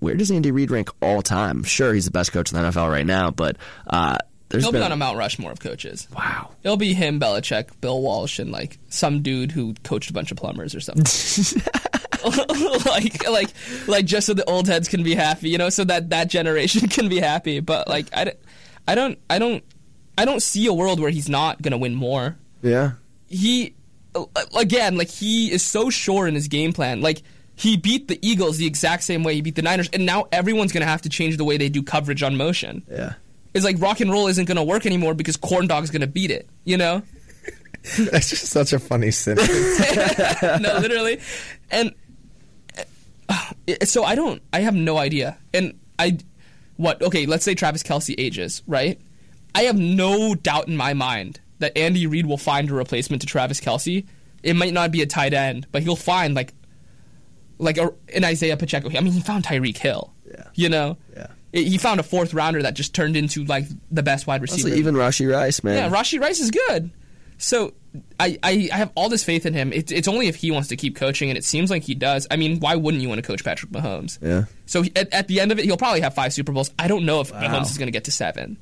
where 0.00 0.16
does 0.16 0.32
Andy 0.32 0.50
Reid 0.50 0.72
rank 0.72 0.90
all 1.00 1.22
time? 1.22 1.62
Sure, 1.62 1.94
he's 1.94 2.06
the 2.06 2.10
best 2.10 2.32
coach 2.32 2.52
in 2.52 2.60
the 2.60 2.68
NFL 2.68 2.90
right 2.90 3.06
now, 3.06 3.30
but 3.30 3.56
uh, 3.86 4.18
there's 4.48 4.64
He'll 4.64 4.72
been 4.72 4.80
be 4.80 4.86
on 4.86 4.92
a 4.92 4.96
Mount 4.96 5.16
Rushmore 5.16 5.52
of 5.52 5.60
coaches. 5.60 6.08
wow. 6.16 6.50
It'll 6.64 6.76
be 6.76 6.92
him, 6.92 7.20
Belichick, 7.20 7.68
Bill 7.80 8.02
Walsh, 8.02 8.40
and 8.40 8.50
like 8.50 8.78
some 8.88 9.22
dude 9.22 9.52
who 9.52 9.74
coached 9.84 10.10
a 10.10 10.12
bunch 10.12 10.32
of 10.32 10.38
plumbers 10.38 10.74
or 10.74 10.80
something. 10.80 11.04
like, 12.86 13.28
like, 13.28 13.48
like, 13.86 14.04
just 14.06 14.26
so 14.26 14.34
the 14.34 14.44
old 14.44 14.66
heads 14.66 14.88
can 14.88 15.02
be 15.02 15.14
happy, 15.14 15.48
you 15.50 15.58
know, 15.58 15.68
so 15.70 15.84
that 15.84 16.10
that 16.10 16.28
generation 16.28 16.88
can 16.88 17.08
be 17.08 17.20
happy. 17.20 17.60
But 17.60 17.88
like, 17.88 18.06
I, 18.12 18.24
don't- 18.24 18.38
I 18.86 18.94
don't, 18.94 19.18
I 19.30 19.38
don't, 19.38 19.62
I 20.16 20.24
don't 20.24 20.40
see 20.42 20.66
a 20.66 20.72
world 20.72 20.98
where 21.00 21.10
he's 21.10 21.28
not 21.28 21.62
gonna 21.62 21.78
win 21.78 21.94
more. 21.94 22.36
Yeah. 22.62 22.92
He, 23.28 23.74
again, 24.56 24.96
like 24.96 25.08
he 25.10 25.52
is 25.52 25.62
so 25.64 25.90
sure 25.90 26.26
in 26.26 26.34
his 26.34 26.48
game 26.48 26.72
plan. 26.72 27.00
Like 27.00 27.22
he 27.54 27.76
beat 27.76 28.08
the 28.08 28.18
Eagles 28.26 28.56
the 28.56 28.66
exact 28.66 29.04
same 29.04 29.22
way 29.22 29.34
he 29.34 29.42
beat 29.42 29.54
the 29.54 29.62
Niners, 29.62 29.88
and 29.92 30.04
now 30.06 30.26
everyone's 30.32 30.72
gonna 30.72 30.86
have 30.86 31.02
to 31.02 31.08
change 31.08 31.36
the 31.36 31.44
way 31.44 31.56
they 31.56 31.68
do 31.68 31.82
coverage 31.82 32.22
on 32.22 32.36
motion. 32.36 32.82
Yeah. 32.90 33.14
It's 33.54 33.64
like 33.64 33.80
rock 33.80 34.00
and 34.00 34.10
roll 34.10 34.26
isn't 34.28 34.46
gonna 34.46 34.64
work 34.64 34.86
anymore 34.86 35.14
because 35.14 35.36
corn 35.36 35.66
dog's 35.66 35.90
gonna 35.90 36.06
beat 36.06 36.30
it. 36.30 36.48
You 36.64 36.78
know. 36.78 37.02
That's 37.98 38.30
just 38.30 38.46
such 38.46 38.72
a 38.72 38.78
funny 38.78 39.10
sentence. 39.10 39.48
no, 40.42 40.78
literally. 40.78 41.20
And 41.70 41.94
uh, 43.28 43.52
so 43.84 44.04
I 44.04 44.14
don't. 44.14 44.42
I 44.52 44.60
have 44.60 44.74
no 44.74 44.98
idea. 44.98 45.38
And 45.54 45.78
I, 45.98 46.18
what? 46.76 47.02
Okay, 47.02 47.26
let's 47.26 47.44
say 47.44 47.54
Travis 47.54 47.82
Kelce 47.82 48.14
ages, 48.18 48.62
right? 48.66 49.00
I 49.54 49.62
have 49.62 49.78
no 49.78 50.34
doubt 50.34 50.68
in 50.68 50.76
my 50.76 50.94
mind 50.94 51.40
that 51.58 51.76
Andy 51.76 52.06
Reid 52.06 52.26
will 52.26 52.38
find 52.38 52.70
a 52.70 52.74
replacement 52.74 53.22
to 53.22 53.26
Travis 53.26 53.60
Kelce. 53.60 54.06
It 54.42 54.54
might 54.54 54.72
not 54.72 54.92
be 54.92 55.02
a 55.02 55.06
tight 55.06 55.34
end, 55.34 55.66
but 55.72 55.82
he'll 55.82 55.96
find 55.96 56.34
like, 56.34 56.54
like 57.58 57.76
a, 57.78 57.92
an 58.14 58.24
Isaiah 58.24 58.56
Pacheco. 58.56 58.88
I 58.88 59.00
mean, 59.00 59.12
he 59.12 59.20
found 59.20 59.44
Tyreek 59.44 59.76
Hill. 59.76 60.12
Yeah. 60.26 60.44
You 60.54 60.68
know. 60.68 60.96
Yeah. 61.16 61.26
He 61.50 61.78
found 61.78 61.98
a 61.98 62.02
fourth 62.02 62.34
rounder 62.34 62.62
that 62.62 62.74
just 62.74 62.94
turned 62.94 63.16
into 63.16 63.42
like 63.44 63.64
the 63.90 64.02
best 64.02 64.26
wide 64.26 64.42
receiver. 64.42 64.68
Also, 64.68 64.78
even 64.78 64.94
Rashee 64.94 65.32
Rice, 65.32 65.64
man. 65.64 65.76
Yeah, 65.76 65.90
Rashee 65.90 66.20
Rice 66.20 66.40
is 66.40 66.50
good. 66.50 66.90
So 67.38 67.72
I, 68.20 68.36
I, 68.42 68.68
I 68.72 68.76
have 68.76 68.90
all 68.96 69.08
this 69.08 69.22
faith 69.24 69.46
in 69.46 69.54
him. 69.54 69.72
It, 69.72 69.90
it's 69.92 70.08
only 70.08 70.26
if 70.28 70.36
he 70.36 70.50
wants 70.50 70.68
to 70.68 70.76
keep 70.76 70.96
coaching, 70.96 71.30
and 71.30 71.38
it 71.38 71.44
seems 71.44 71.70
like 71.70 71.84
he 71.84 71.94
does. 71.94 72.26
I 72.30 72.36
mean, 72.36 72.58
why 72.60 72.74
wouldn't 72.76 73.00
you 73.02 73.08
want 73.08 73.20
to 73.20 73.26
coach 73.26 73.44
Patrick 73.44 73.70
Mahomes? 73.72 74.18
Yeah. 74.20 74.44
So 74.66 74.82
he- 74.82 74.92
at, 74.96 75.12
at 75.14 75.28
the 75.28 75.40
end 75.40 75.52
of 75.52 75.58
it, 75.58 75.64
he'll 75.64 75.76
probably 75.76 76.00
have 76.00 76.14
five 76.14 76.32
Super 76.32 76.52
Bowls. 76.52 76.70
I 76.78 76.88
don't 76.88 77.06
know 77.06 77.20
if 77.20 77.32
Mahomes 77.32 77.70
is 77.70 77.78
going 77.78 77.86
to 77.86 77.92
get 77.92 78.04
to 78.04 78.10
seven. 78.12 78.58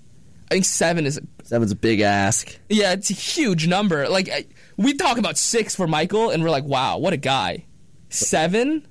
I 0.50 0.54
think 0.54 0.64
seven 0.64 1.06
is 1.06 1.20
Seven's 1.42 1.72
a 1.72 1.76
big 1.76 2.00
ask. 2.00 2.56
yeah, 2.68 2.92
it's 2.92 3.10
a 3.10 3.14
huge 3.14 3.66
number. 3.66 4.08
Like 4.08 4.28
I, 4.30 4.44
we 4.76 4.94
talk 4.94 5.18
about 5.18 5.36
six 5.38 5.74
for 5.74 5.86
Michael, 5.88 6.30
and 6.30 6.42
we're 6.42 6.50
like, 6.50 6.64
wow, 6.64 6.98
what 6.98 7.12
a 7.12 7.16
guy. 7.16 7.64
Seven, 8.10 8.86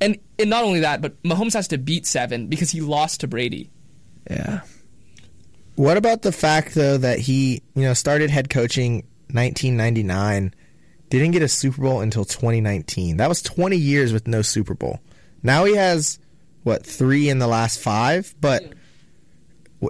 and 0.00 0.18
and 0.38 0.48
not 0.50 0.62
only 0.62 0.80
that, 0.80 1.00
but 1.02 1.20
Mahomes 1.24 1.54
has 1.54 1.66
to 1.68 1.78
beat 1.78 2.06
seven 2.06 2.46
because 2.46 2.70
he 2.70 2.80
lost 2.80 3.20
to 3.20 3.26
Brady. 3.28 3.70
Yeah. 4.30 4.60
What 5.74 5.96
about 5.96 6.22
the 6.22 6.32
fact 6.32 6.74
though 6.74 6.98
that 6.98 7.18
he, 7.18 7.62
you 7.74 7.82
know, 7.82 7.94
started 7.94 8.30
head 8.30 8.48
coaching 8.50 9.02
1999, 9.32 10.54
didn't 11.10 11.30
get 11.32 11.42
a 11.42 11.48
Super 11.48 11.82
Bowl 11.82 12.00
until 12.00 12.24
2019. 12.24 13.18
That 13.18 13.28
was 13.28 13.42
20 13.42 13.76
years 13.76 14.12
with 14.12 14.26
no 14.26 14.42
Super 14.42 14.74
Bowl. 14.74 15.00
Now 15.42 15.64
he 15.64 15.76
has 15.76 16.18
what 16.62 16.86
three 16.86 17.28
in 17.28 17.38
the 17.38 17.46
last 17.46 17.80
five, 17.80 18.34
but 18.40 18.62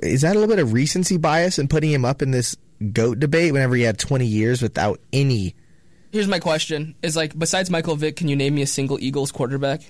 is 0.03 0.23
that 0.23 0.33
a 0.33 0.39
little 0.39 0.49
bit 0.49 0.59
of 0.59 0.73
recency 0.73 1.17
bias 1.17 1.59
in 1.59 1.69
putting 1.69 1.91
him 1.91 2.05
up 2.05 2.23
in 2.23 2.31
this 2.31 2.57
goat 2.93 3.19
debate 3.19 3.53
whenever 3.53 3.77
he 3.77 3.83
had 3.83 3.99
20 3.99 4.27
years 4.27 4.63
without 4.63 5.01
any? 5.13 5.55
Here's 6.11 6.29
my 6.29 6.39
question: 6.39 6.95
Is 7.03 7.17
like 7.17 7.39
besides 7.39 7.71
Michael 7.71 7.97
Vick, 7.97 8.17
can 8.17 8.29
you 8.29 8.37
name 8.37 8.55
me 8.55 8.63
a 8.63 8.67
single 8.67 8.99
Eagles 9.01 9.33
quarterback? 9.33 9.83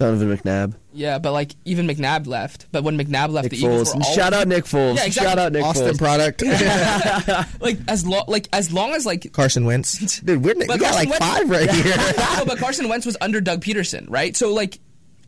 Donovan 0.00 0.34
McNabb. 0.36 0.74
Yeah, 0.94 1.18
but 1.18 1.32
like 1.32 1.52
even 1.66 1.86
McNabb 1.86 2.26
left. 2.26 2.66
But 2.72 2.82
when 2.84 2.98
McNabb 2.98 3.30
left, 3.30 3.44
Nick 3.44 3.52
the 3.52 3.58
Eagles 3.58 3.92
Foles. 3.92 3.96
were 3.98 4.02
all 4.04 4.14
Shout 4.14 4.32
out 4.32 4.48
Nick 4.48 4.64
Foles. 4.64 4.96
Yeah, 4.96 5.04
exactly. 5.04 5.28
Shout 5.30 5.38
out 5.38 5.52
Nick 5.52 5.62
Austin 5.62 5.88
Foles. 5.94 5.98
product. 5.98 6.42
like 7.60 7.78
as 7.86 8.06
long 8.06 8.24
like 8.26 8.48
as 8.52 8.72
long 8.72 8.92
as 8.94 9.04
like 9.04 9.30
Carson 9.32 9.66
Wentz. 9.66 10.20
Dude, 10.24 10.42
we're, 10.42 10.54
we 10.54 10.66
But 10.66 10.80
got 10.80 10.94
Carson 10.94 11.10
like 11.10 11.20
Wentz- 11.20 11.26
five 11.38 11.50
right 11.50 11.70
here. 11.70 11.96
no, 12.38 12.44
but 12.46 12.58
Carson 12.58 12.88
Wentz 12.88 13.04
was 13.04 13.16
under 13.20 13.40
Doug 13.42 13.62
Pederson, 13.62 14.06
right? 14.08 14.34
So 14.34 14.52
like 14.54 14.80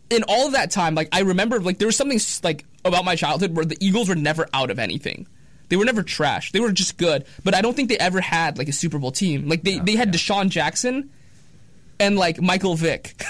in 0.08 0.24
all 0.26 0.46
of 0.46 0.54
that 0.54 0.70
time, 0.70 0.94
like 0.94 1.08
I 1.12 1.20
remember 1.20 1.60
like 1.60 1.78
there 1.78 1.86
was 1.86 1.96
something 1.96 2.18
like 2.42 2.64
about 2.84 3.04
my 3.04 3.14
childhood 3.14 3.54
where 3.54 3.64
the 3.66 3.76
Eagles 3.78 4.08
were 4.08 4.14
never 4.14 4.48
out 4.54 4.70
of 4.70 4.78
anything. 4.78 5.26
They 5.68 5.76
were 5.76 5.84
never 5.84 6.02
trash. 6.02 6.52
They 6.52 6.60
were 6.60 6.72
just 6.72 6.96
good. 6.96 7.24
But 7.44 7.54
I 7.54 7.60
don't 7.60 7.74
think 7.74 7.88
they 7.90 7.98
ever 7.98 8.20
had 8.20 8.58
like 8.58 8.68
a 8.68 8.72
Super 8.72 8.98
Bowl 8.98 9.10
team. 9.12 9.48
Like 9.48 9.62
they, 9.62 9.78
they 9.78 9.96
had 9.96 10.12
DeSean 10.12 10.48
Jackson 10.50 11.10
and 12.02 12.16
like 12.16 12.40
Michael 12.40 12.74
Vick. 12.74 13.14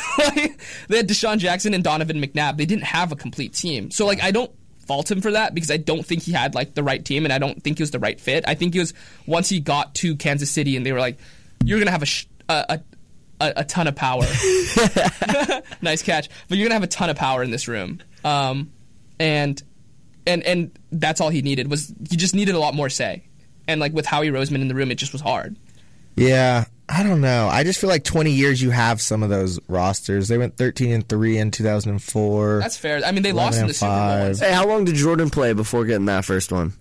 They 0.89 0.97
had 0.97 1.09
DeSean 1.09 1.39
Jackson 1.39 1.75
and 1.75 1.83
Donovan 1.83 2.21
McNabb. 2.21 2.57
They 2.57 2.67
didn't 2.67 2.85
have 2.85 3.13
a 3.13 3.17
complete 3.17 3.55
team. 3.55 3.91
So 3.91 4.07
like 4.07 4.23
I 4.23 4.31
don't 4.31 4.51
fault 4.87 5.11
him 5.11 5.21
for 5.21 5.31
that 5.31 5.55
because 5.55 5.71
I 5.71 5.77
don't 5.77 6.05
think 6.05 6.23
he 6.23 6.33
had 6.33 6.55
like 6.55 6.75
the 6.75 6.83
right 6.83 7.03
team 7.03 7.25
and 7.25 7.33
I 7.33 7.39
don't 7.39 7.63
think 7.63 7.79
he 7.79 7.83
was 7.83 7.93
the 7.93 7.99
right 7.99 8.21
fit. 8.21 8.45
I 8.47 8.55
think 8.55 8.75
he 8.75 8.81
was 8.81 8.93
once 9.27 9.49
he 9.49 9.61
got 9.61 9.95
to 9.97 10.17
Kansas 10.17 10.51
City 10.51 10.77
and 10.77 10.85
they 10.85 10.93
were 10.93 11.01
like, 11.01 11.19
"You're 11.65 11.79
gonna 11.79 11.91
have 11.93 12.03
a 12.03 12.07
sh- 12.07 12.27
a, 12.49 12.81
a 13.41 13.53
a, 13.57 13.65
ton 13.65 13.87
of 13.87 13.95
power." 13.95 14.25
nice 15.83 16.03
catch, 16.03 16.29
but 16.49 16.59
you're 16.59 16.67
gonna 16.67 16.75
have 16.75 16.83
a 16.83 16.89
ton 16.89 17.11
of 17.11 17.17
power 17.17 17.43
in 17.43 17.51
this 17.51 17.69
room. 17.69 18.01
Um, 18.25 18.73
and 19.19 19.63
and 20.27 20.43
and 20.43 20.79
that's 20.91 21.21
all 21.21 21.31
he 21.31 21.43
needed 21.43 21.71
was 21.71 21.95
he 22.11 22.17
just 22.17 22.35
needed 22.35 22.55
a 22.55 22.59
lot 22.59 22.75
more 22.75 22.89
say. 22.89 23.25
And 23.69 23.81
like 23.81 23.93
with 23.93 24.07
Howie 24.07 24.31
Roseman 24.31 24.61
in 24.61 24.69
the 24.69 24.75
room, 24.75 24.91
it 24.91 24.97
just 24.97 25.13
was 25.13 25.23
hard. 25.23 25.57
Yeah, 26.17 26.67
I 26.89 27.03
don't 27.03 27.21
know. 27.21 27.49
I 27.49 27.65
just 27.65 27.81
feel 27.81 27.89
like 27.89 28.05
20 28.05 28.33
years 28.33 28.61
you 28.61 28.71
have 28.71 29.01
some 29.01 29.23
of 29.23 29.31
those 29.31 29.59
rosters. 29.69 30.29
They 30.29 30.37
went 30.37 30.57
13 30.57 30.93
and 30.93 31.09
3 31.09 31.39
in 31.39 31.51
2004. 31.51 32.59
That's 32.61 32.77
fair. 32.77 33.03
I 33.05 33.13
mean, 33.13 33.23
they 33.23 33.33
lost 33.33 33.57
in 33.57 33.63
and 33.63 33.71
the 33.71 33.75
Super 33.75 33.91
Bowl. 33.91 34.19
once. 34.27 34.41
Hey, 34.41 34.53
how 34.53 34.67
long 34.67 34.85
did 34.85 34.97
Jordan 34.97 35.31
play 35.31 35.53
before 35.53 35.85
getting 35.85 36.07
that 36.07 36.25
first 36.25 36.53
one? 36.53 36.75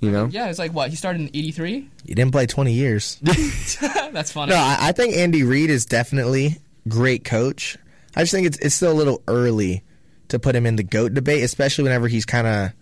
You 0.00 0.10
know? 0.10 0.26
Yeah, 0.26 0.48
it's 0.48 0.58
like 0.58 0.72
what 0.72 0.88
he 0.90 0.96
started 0.96 1.20
in 1.20 1.28
'83. 1.28 1.88
He 2.06 2.14
didn't 2.14 2.32
play 2.32 2.46
20 2.46 2.72
years. 2.72 3.18
That's 3.22 4.32
funny. 4.32 4.50
no, 4.50 4.56
I, 4.56 4.76
I 4.80 4.92
think 4.92 5.14
Andy 5.14 5.42
Reid 5.42 5.68
is 5.68 5.84
definitely 5.84 6.56
great 6.88 7.22
coach. 7.22 7.76
I 8.16 8.22
just 8.22 8.32
think 8.32 8.46
it's 8.46 8.58
it's 8.58 8.74
still 8.74 8.92
a 8.92 8.94
little 8.94 9.22
early 9.28 9.84
to 10.28 10.38
put 10.38 10.56
him 10.56 10.64
in 10.64 10.76
the 10.76 10.82
goat 10.82 11.12
debate, 11.14 11.44
especially 11.44 11.84
whenever 11.84 12.08
he's 12.08 12.24
kind 12.24 12.46
of. 12.46 12.72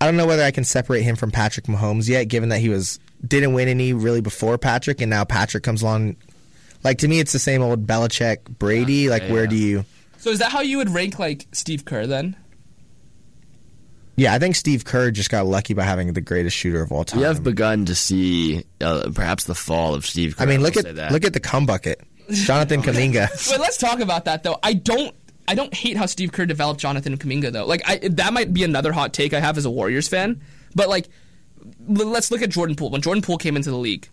I 0.00 0.04
don't 0.04 0.16
know 0.16 0.26
whether 0.26 0.42
I 0.42 0.50
can 0.50 0.64
separate 0.64 1.02
him 1.02 1.16
from 1.16 1.30
Patrick 1.30 1.66
Mahomes 1.66 2.08
yet, 2.08 2.24
given 2.24 2.48
that 2.50 2.58
he 2.58 2.68
was 2.68 2.98
didn't 3.26 3.52
win 3.52 3.68
any 3.68 3.92
really 3.92 4.20
before 4.20 4.58
Patrick, 4.58 5.00
and 5.00 5.10
now 5.10 5.24
Patrick 5.24 5.62
comes 5.62 5.82
along. 5.82 6.16
Like 6.84 6.98
to 6.98 7.08
me, 7.08 7.20
it's 7.20 7.32
the 7.32 7.38
same 7.38 7.62
old 7.62 7.86
Belichick 7.86 8.44
Brady. 8.58 9.08
like 9.08 9.22
yeah, 9.22 9.32
where 9.32 9.44
yeah. 9.44 9.50
do 9.50 9.56
you? 9.56 9.84
So 10.18 10.30
is 10.30 10.38
that 10.38 10.50
how 10.50 10.60
you 10.60 10.78
would 10.78 10.90
rank 10.90 11.18
like 11.18 11.46
Steve 11.52 11.84
Kerr 11.84 12.06
then? 12.06 12.36
Yeah, 14.16 14.32
I 14.32 14.38
think 14.38 14.56
Steve 14.56 14.84
Kerr 14.84 15.10
just 15.10 15.30
got 15.30 15.44
lucky 15.46 15.74
by 15.74 15.84
having 15.84 16.14
the 16.14 16.22
greatest 16.22 16.56
shooter 16.56 16.80
of 16.80 16.90
all 16.90 17.04
time. 17.04 17.20
We 17.20 17.26
have 17.26 17.44
begun 17.44 17.84
to 17.84 17.94
see 17.94 18.64
uh, 18.80 19.10
perhaps 19.14 19.44
the 19.44 19.54
fall 19.54 19.94
of 19.94 20.06
Steve 20.06 20.36
Kerr. 20.36 20.44
I 20.44 20.46
mean, 20.46 20.62
look 20.62 20.76
at 20.76 20.96
that. 20.96 21.12
look 21.12 21.24
at 21.24 21.34
the 21.34 21.40
cum 21.40 21.66
bucket, 21.66 22.00
Jonathan 22.30 22.82
Kuminga. 22.82 23.28
But 23.50 23.60
let's 23.60 23.76
talk 23.76 24.00
about 24.00 24.24
that 24.24 24.42
though. 24.42 24.58
I 24.62 24.72
don't. 24.72 25.14
I 25.48 25.54
don't 25.54 25.72
hate 25.72 25.96
how 25.96 26.06
Steve 26.06 26.32
Kerr 26.32 26.46
developed 26.46 26.80
Jonathan 26.80 27.16
Kuminga 27.18 27.52
though. 27.52 27.66
Like 27.66 27.82
I, 27.86 27.98
that 28.12 28.32
might 28.32 28.52
be 28.52 28.64
another 28.64 28.92
hot 28.92 29.12
take 29.12 29.34
I 29.34 29.40
have 29.40 29.58
as 29.58 29.64
a 29.64 29.70
Warriors 29.70 30.08
fan. 30.08 30.40
But 30.74 30.88
like, 30.88 31.06
l- 31.06 31.12
let's 31.88 32.30
look 32.30 32.42
at 32.42 32.50
Jordan 32.50 32.76
Poole. 32.76 32.90
When 32.90 33.00
Jordan 33.02 33.22
Poole 33.22 33.38
came 33.38 33.56
into 33.56 33.70
the 33.70 33.76
league, 33.76 34.08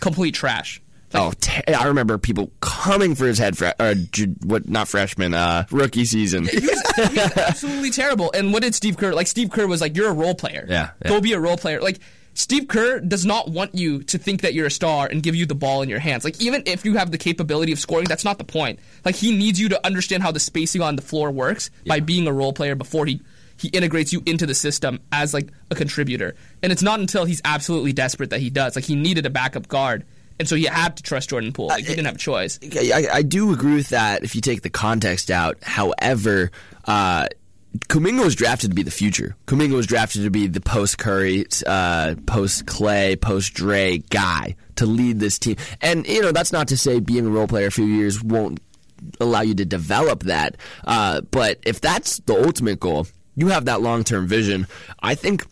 complete 0.00 0.34
trash. 0.34 0.80
Oh, 1.14 1.32
t- 1.38 1.62
I 1.72 1.86
remember 1.88 2.16
people 2.16 2.50
coming 2.60 3.14
for 3.14 3.26
his 3.26 3.38
head. 3.38 3.58
Fre- 3.58 3.66
uh, 3.78 3.94
ju- 3.94 4.34
what? 4.44 4.68
Not 4.68 4.88
freshman. 4.88 5.34
Uh, 5.34 5.66
rookie 5.70 6.06
season. 6.06 6.46
He 6.46 6.58
was 6.60 6.82
absolutely 7.36 7.90
terrible. 7.90 8.30
And 8.34 8.52
what 8.52 8.62
did 8.62 8.74
Steve 8.74 8.96
Kerr 8.96 9.12
like? 9.12 9.26
Steve 9.26 9.50
Kerr 9.50 9.66
was 9.66 9.80
like, 9.80 9.94
"You're 9.94 10.08
a 10.08 10.14
role 10.14 10.34
player. 10.34 10.64
Yeah, 10.68 10.90
yeah. 11.02 11.08
go 11.08 11.20
be 11.20 11.34
a 11.34 11.40
role 11.40 11.58
player." 11.58 11.80
Like 11.82 11.98
Steve 12.34 12.66
Kerr 12.66 13.00
does 13.00 13.26
not 13.26 13.50
want 13.50 13.74
you 13.74 14.02
to 14.04 14.16
think 14.16 14.40
that 14.40 14.54
you're 14.54 14.66
a 14.66 14.70
star 14.70 15.06
and 15.06 15.22
give 15.22 15.34
you 15.34 15.44
the 15.44 15.54
ball 15.54 15.82
in 15.82 15.90
your 15.90 15.98
hands. 15.98 16.24
Like 16.24 16.40
even 16.40 16.62
if 16.64 16.84
you 16.84 16.94
have 16.94 17.10
the 17.10 17.18
capability 17.18 17.72
of 17.72 17.78
scoring, 17.78 18.06
that's 18.08 18.24
not 18.24 18.38
the 18.38 18.44
point. 18.44 18.78
Like 19.04 19.16
he 19.16 19.36
needs 19.36 19.60
you 19.60 19.68
to 19.70 19.86
understand 19.86 20.22
how 20.22 20.32
the 20.32 20.40
spacing 20.40 20.80
on 20.80 20.96
the 20.96 21.02
floor 21.02 21.30
works 21.30 21.70
by 21.86 22.00
being 22.00 22.26
a 22.26 22.32
role 22.32 22.54
player 22.54 22.74
before 22.74 23.04
he 23.04 23.20
he 23.62 23.68
integrates 23.68 24.12
you 24.12 24.22
into 24.26 24.44
the 24.44 24.54
system 24.54 25.00
as 25.10 25.32
like 25.32 25.48
a 25.70 25.74
contributor. 25.74 26.34
And 26.62 26.72
it's 26.72 26.82
not 26.82 27.00
until 27.00 27.24
he's 27.24 27.40
absolutely 27.44 27.92
desperate 27.92 28.30
that 28.30 28.40
he 28.40 28.50
does. 28.50 28.76
Like 28.76 28.84
he 28.84 28.96
needed 28.96 29.24
a 29.24 29.30
backup 29.30 29.68
guard. 29.68 30.04
And 30.38 30.48
so 30.48 30.56
he 30.56 30.64
had 30.64 30.96
to 30.96 31.02
trust 31.02 31.30
Jordan 31.30 31.52
Poole. 31.52 31.68
Like, 31.68 31.84
he 31.84 31.90
didn't 31.90 32.06
have 32.06 32.16
a 32.16 32.18
choice. 32.18 32.58
I, 32.62 33.06
I 33.12 33.22
do 33.22 33.52
agree 33.52 33.74
with 33.74 33.90
that 33.90 34.24
if 34.24 34.34
you 34.34 34.40
take 34.40 34.62
the 34.62 34.70
context 34.70 35.30
out. 35.30 35.58
However, 35.62 36.50
uh, 36.84 37.28
Kuminga 37.88 38.24
was 38.24 38.34
drafted 38.34 38.70
to 38.70 38.74
be 38.74 38.82
the 38.82 38.90
future. 38.90 39.36
Kuminga 39.46 39.74
was 39.74 39.86
drafted 39.86 40.24
to 40.24 40.30
be 40.30 40.46
the 40.48 40.60
post 40.60 40.98
Curry, 40.98 41.46
uh, 41.66 42.16
post 42.26 42.66
Klay, 42.66 43.20
post 43.20 43.54
Dre 43.54 43.98
guy 43.98 44.56
to 44.76 44.86
lead 44.86 45.20
this 45.20 45.38
team. 45.38 45.56
And 45.80 46.06
you 46.06 46.22
know 46.22 46.32
that's 46.32 46.52
not 46.52 46.68
to 46.68 46.76
say 46.76 46.98
being 46.98 47.26
a 47.26 47.30
role 47.30 47.46
player 47.46 47.68
a 47.68 47.70
few 47.70 47.84
years 47.84 48.22
won't 48.22 48.60
allow 49.20 49.42
you 49.42 49.54
to 49.54 49.64
develop 49.64 50.24
that. 50.24 50.56
Uh, 50.84 51.20
but 51.20 51.58
if 51.64 51.80
that's 51.80 52.18
the 52.20 52.34
ultimate 52.34 52.80
goal, 52.80 53.06
you 53.36 53.48
have 53.48 53.66
that 53.66 53.80
long 53.80 54.04
term 54.04 54.26
vision. 54.26 54.66
I 55.02 55.14
think 55.14 55.44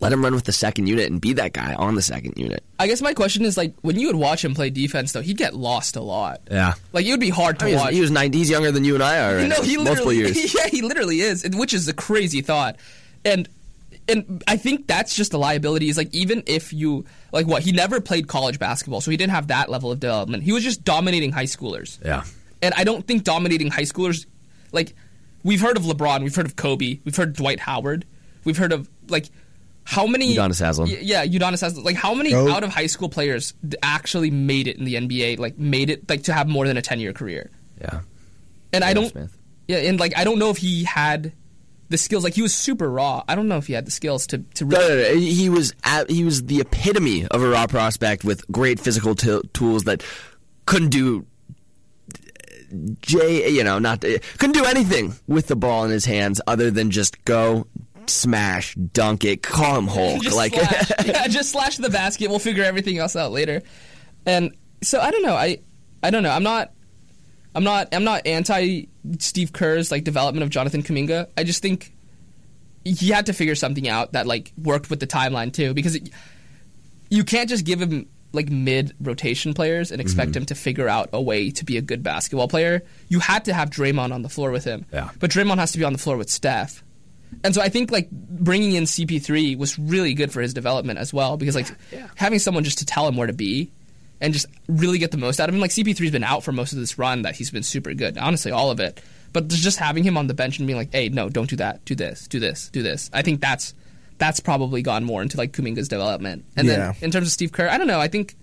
let 0.00 0.12
him 0.12 0.22
run 0.22 0.34
with 0.34 0.44
the 0.44 0.52
second 0.52 0.86
unit 0.86 1.10
and 1.10 1.20
be 1.20 1.34
that 1.34 1.52
guy 1.52 1.74
on 1.74 1.94
the 1.94 2.02
second 2.02 2.38
unit. 2.38 2.64
I 2.78 2.86
guess 2.86 3.02
my 3.02 3.12
question 3.12 3.44
is 3.44 3.56
like 3.56 3.74
when 3.82 3.98
you 3.98 4.06
would 4.06 4.16
watch 4.16 4.44
him 4.44 4.54
play 4.54 4.70
defense 4.70 5.12
though, 5.12 5.20
he'd 5.20 5.36
get 5.36 5.54
lost 5.54 5.96
a 5.96 6.00
lot. 6.00 6.40
Yeah. 6.50 6.74
Like 6.92 7.04
it 7.04 7.10
would 7.10 7.20
be 7.20 7.30
hard 7.30 7.58
to 7.58 7.66
I 7.66 7.68
mean, 7.68 7.78
watch. 7.78 7.92
he 7.92 8.00
was 8.00 8.10
90, 8.10 8.38
he's 8.38 8.50
younger 8.50 8.72
than 8.72 8.84
you 8.84 8.94
and 8.94 9.02
I 9.02 9.18
are. 9.18 9.36
Right 9.36 9.48
no, 9.48 9.62
he 9.62 9.76
multiple 9.76 10.06
literally, 10.06 10.16
years. 10.16 10.54
Yeah, 10.60 10.68
he 10.68 10.82
literally 10.82 11.20
is, 11.20 11.48
which 11.52 11.74
is 11.74 11.88
a 11.88 11.92
crazy 11.94 12.40
thought, 12.40 12.76
and 13.24 13.48
and 14.08 14.42
I 14.48 14.56
think 14.56 14.86
that's 14.86 15.14
just 15.14 15.34
a 15.34 15.38
liability. 15.38 15.88
Is 15.88 15.96
like 15.96 16.12
even 16.14 16.42
if 16.46 16.72
you 16.72 17.04
like 17.32 17.46
what 17.46 17.62
he 17.62 17.72
never 17.72 18.00
played 18.00 18.26
college 18.26 18.58
basketball, 18.58 19.00
so 19.00 19.10
he 19.10 19.16
didn't 19.16 19.32
have 19.32 19.48
that 19.48 19.68
level 19.68 19.92
of 19.92 20.00
development. 20.00 20.42
He 20.42 20.52
was 20.52 20.64
just 20.64 20.84
dominating 20.84 21.32
high 21.32 21.44
schoolers. 21.44 22.02
Yeah. 22.04 22.24
And 22.62 22.74
I 22.76 22.84
don't 22.84 23.06
think 23.06 23.24
dominating 23.24 23.70
high 23.70 23.82
schoolers, 23.82 24.26
like 24.72 24.94
we've 25.42 25.60
heard 25.60 25.76
of 25.76 25.84
LeBron, 25.84 26.22
we've 26.22 26.34
heard 26.34 26.46
of 26.46 26.56
Kobe, 26.56 26.98
we've 27.04 27.16
heard 27.16 27.30
of 27.30 27.36
Dwight 27.36 27.60
Howard, 27.60 28.04
we've 28.44 28.56
heard 28.58 28.72
of 28.72 28.88
like 29.08 29.26
how 29.84 30.06
many 30.06 30.36
Udonis 30.36 30.60
Haslem. 30.64 30.88
Y- 30.88 30.98
Yeah, 31.02 31.24
Udonis 31.26 31.60
Haslem. 31.62 31.84
Like 31.84 31.96
how 31.96 32.14
many 32.14 32.34
Oh. 32.34 32.50
out 32.52 32.62
of 32.64 32.70
high 32.70 32.86
school 32.86 33.08
players 33.08 33.54
actually 33.82 34.30
made 34.30 34.68
it 34.68 34.76
in 34.78 34.84
the 34.84 34.94
NBA? 34.94 35.38
Like 35.38 35.58
made 35.58 35.90
it 35.90 36.08
like 36.08 36.24
to 36.24 36.32
have 36.32 36.48
more 36.48 36.66
than 36.66 36.76
a 36.76 36.82
ten 36.82 37.00
year 37.00 37.12
career. 37.12 37.50
Yeah. 37.80 38.00
And 38.72 38.84
I 38.84 38.92
don't. 38.94 39.10
Smith. 39.10 39.36
Yeah, 39.68 39.78
and 39.78 39.98
like 39.98 40.16
I 40.16 40.24
don't 40.24 40.38
know 40.38 40.50
if 40.50 40.58
he 40.58 40.84
had 40.84 41.32
the 41.88 41.98
skills. 41.98 42.22
Like 42.22 42.34
he 42.34 42.42
was 42.42 42.54
super 42.54 42.88
raw. 42.88 43.24
I 43.26 43.34
don't 43.34 43.48
know 43.48 43.56
if 43.56 43.66
he 43.66 43.72
had 43.72 43.84
the 43.86 43.90
skills 43.90 44.26
to 44.28 44.38
to 44.54 44.64
No, 44.64 44.78
really. 44.78 45.02
no, 45.02 45.14
no. 45.14 45.20
He 45.20 45.48
was 45.48 45.74
at, 45.82 46.08
he 46.10 46.22
was 46.24 46.44
the 46.44 46.60
epitome 46.60 47.26
of 47.26 47.42
a 47.42 47.48
raw 47.48 47.66
prospect 47.66 48.22
with 48.22 48.46
great 48.52 48.78
physical 48.78 49.14
t- 49.16 49.40
tools 49.52 49.84
that 49.84 50.04
couldn't 50.66 50.90
do 50.90 51.26
J, 53.00 53.50
you 53.50 53.64
know, 53.64 53.78
not 53.78 54.00
couldn't 54.00 54.52
do 54.52 54.64
anything 54.64 55.14
with 55.26 55.48
the 55.48 55.56
ball 55.56 55.84
in 55.84 55.90
his 55.90 56.04
hands 56.04 56.40
other 56.46 56.70
than 56.70 56.90
just 56.90 57.24
go 57.24 57.66
smash, 58.06 58.74
dunk 58.74 59.24
it, 59.24 59.42
call 59.42 59.78
him 59.78 59.86
Hulk. 59.86 60.22
Just 60.22 60.36
like 60.36 60.54
slash, 60.54 60.92
yeah, 61.06 61.26
just 61.28 61.50
slash 61.50 61.76
the 61.76 61.90
basket. 61.90 62.30
We'll 62.30 62.38
figure 62.38 62.64
everything 62.64 62.98
else 62.98 63.16
out 63.16 63.32
later. 63.32 63.62
And 64.26 64.54
so 64.82 65.00
I 65.00 65.10
don't 65.10 65.22
know. 65.22 65.34
I 65.34 65.58
I 66.02 66.10
don't 66.10 66.22
know. 66.22 66.30
I'm 66.30 66.42
not. 66.42 66.72
I'm 67.54 67.64
not. 67.64 67.88
I'm 67.92 68.04
not 68.04 68.26
anti 68.26 68.86
Steve 69.18 69.52
Kerr's 69.52 69.90
like 69.90 70.04
development 70.04 70.42
of 70.44 70.50
Jonathan 70.50 70.82
Kuminga. 70.82 71.28
I 71.36 71.44
just 71.44 71.62
think 71.62 71.92
he 72.84 73.08
had 73.10 73.26
to 73.26 73.32
figure 73.32 73.54
something 73.54 73.88
out 73.88 74.12
that 74.12 74.26
like 74.26 74.52
worked 74.56 74.90
with 74.90 75.00
the 75.00 75.06
timeline 75.06 75.52
too, 75.52 75.74
because 75.74 75.96
it, 75.96 76.10
you 77.10 77.24
can't 77.24 77.48
just 77.48 77.64
give 77.64 77.80
him 77.80 78.08
like 78.32 78.48
mid 78.48 78.94
rotation 79.00 79.54
players 79.54 79.90
and 79.90 80.00
expect 80.00 80.32
mm-hmm. 80.32 80.38
him 80.38 80.46
to 80.46 80.54
figure 80.54 80.88
out 80.88 81.10
a 81.12 81.20
way 81.20 81.50
to 81.50 81.64
be 81.64 81.76
a 81.76 81.82
good 81.82 82.02
basketball 82.02 82.48
player. 82.48 82.82
You 83.08 83.20
had 83.20 83.44
to 83.46 83.54
have 83.54 83.70
Draymond 83.70 84.12
on 84.12 84.22
the 84.22 84.28
floor 84.28 84.50
with 84.50 84.64
him. 84.64 84.86
Yeah. 84.92 85.10
But 85.18 85.30
Draymond 85.30 85.58
has 85.58 85.72
to 85.72 85.78
be 85.78 85.84
on 85.84 85.92
the 85.92 85.98
floor 85.98 86.16
with 86.16 86.30
Steph. 86.30 86.82
And 87.44 87.54
so 87.54 87.62
I 87.62 87.68
think 87.68 87.90
like 87.90 88.10
bringing 88.10 88.72
in 88.72 88.84
CP3 88.84 89.56
was 89.56 89.78
really 89.78 90.14
good 90.14 90.32
for 90.32 90.40
his 90.40 90.52
development 90.52 90.98
as 90.98 91.12
well 91.12 91.36
because 91.36 91.54
like 91.54 91.68
having 92.16 92.38
someone 92.38 92.64
just 92.64 92.78
to 92.78 92.86
tell 92.86 93.06
him 93.06 93.16
where 93.16 93.26
to 93.26 93.32
be 93.32 93.70
and 94.20 94.32
just 94.32 94.46
really 94.68 94.98
get 94.98 95.10
the 95.10 95.16
most 95.16 95.40
out 95.40 95.48
of 95.48 95.54
him. 95.54 95.60
Like 95.60 95.70
CP3's 95.70 96.10
been 96.10 96.24
out 96.24 96.44
for 96.44 96.52
most 96.52 96.72
of 96.72 96.78
this 96.78 96.98
run 96.98 97.22
that 97.22 97.36
he's 97.36 97.50
been 97.50 97.62
super 97.62 97.94
good. 97.94 98.18
Honestly, 98.18 98.52
all 98.52 98.70
of 98.70 98.80
it. 98.80 99.02
But 99.32 99.48
just 99.48 99.78
having 99.78 100.02
him 100.02 100.18
on 100.18 100.26
the 100.26 100.34
bench 100.34 100.58
and 100.58 100.66
being 100.66 100.76
like, 100.76 100.92
"Hey, 100.92 101.08
no, 101.08 101.28
don't 101.28 101.48
do 101.48 101.56
that. 101.56 101.84
Do 101.84 101.94
this. 101.94 102.26
Do 102.26 102.40
this. 102.40 102.68
Do 102.70 102.82
this." 102.82 103.10
I 103.12 103.22
think 103.22 103.40
that's 103.40 103.74
that's 104.20 104.38
probably 104.38 104.82
gone 104.82 105.02
more 105.02 105.20
into 105.22 105.36
like 105.36 105.52
Kuminga's 105.52 105.88
development. 105.88 106.44
And 106.56 106.68
Yeah. 106.68 106.76
then 106.92 106.94
in 107.00 107.10
terms 107.10 107.26
of 107.26 107.32
Steve 107.32 107.50
Kerr, 107.50 107.68
I 107.68 107.76
don't 107.78 107.88
know. 107.88 107.98
I 108.00 108.06
think 108.06 108.36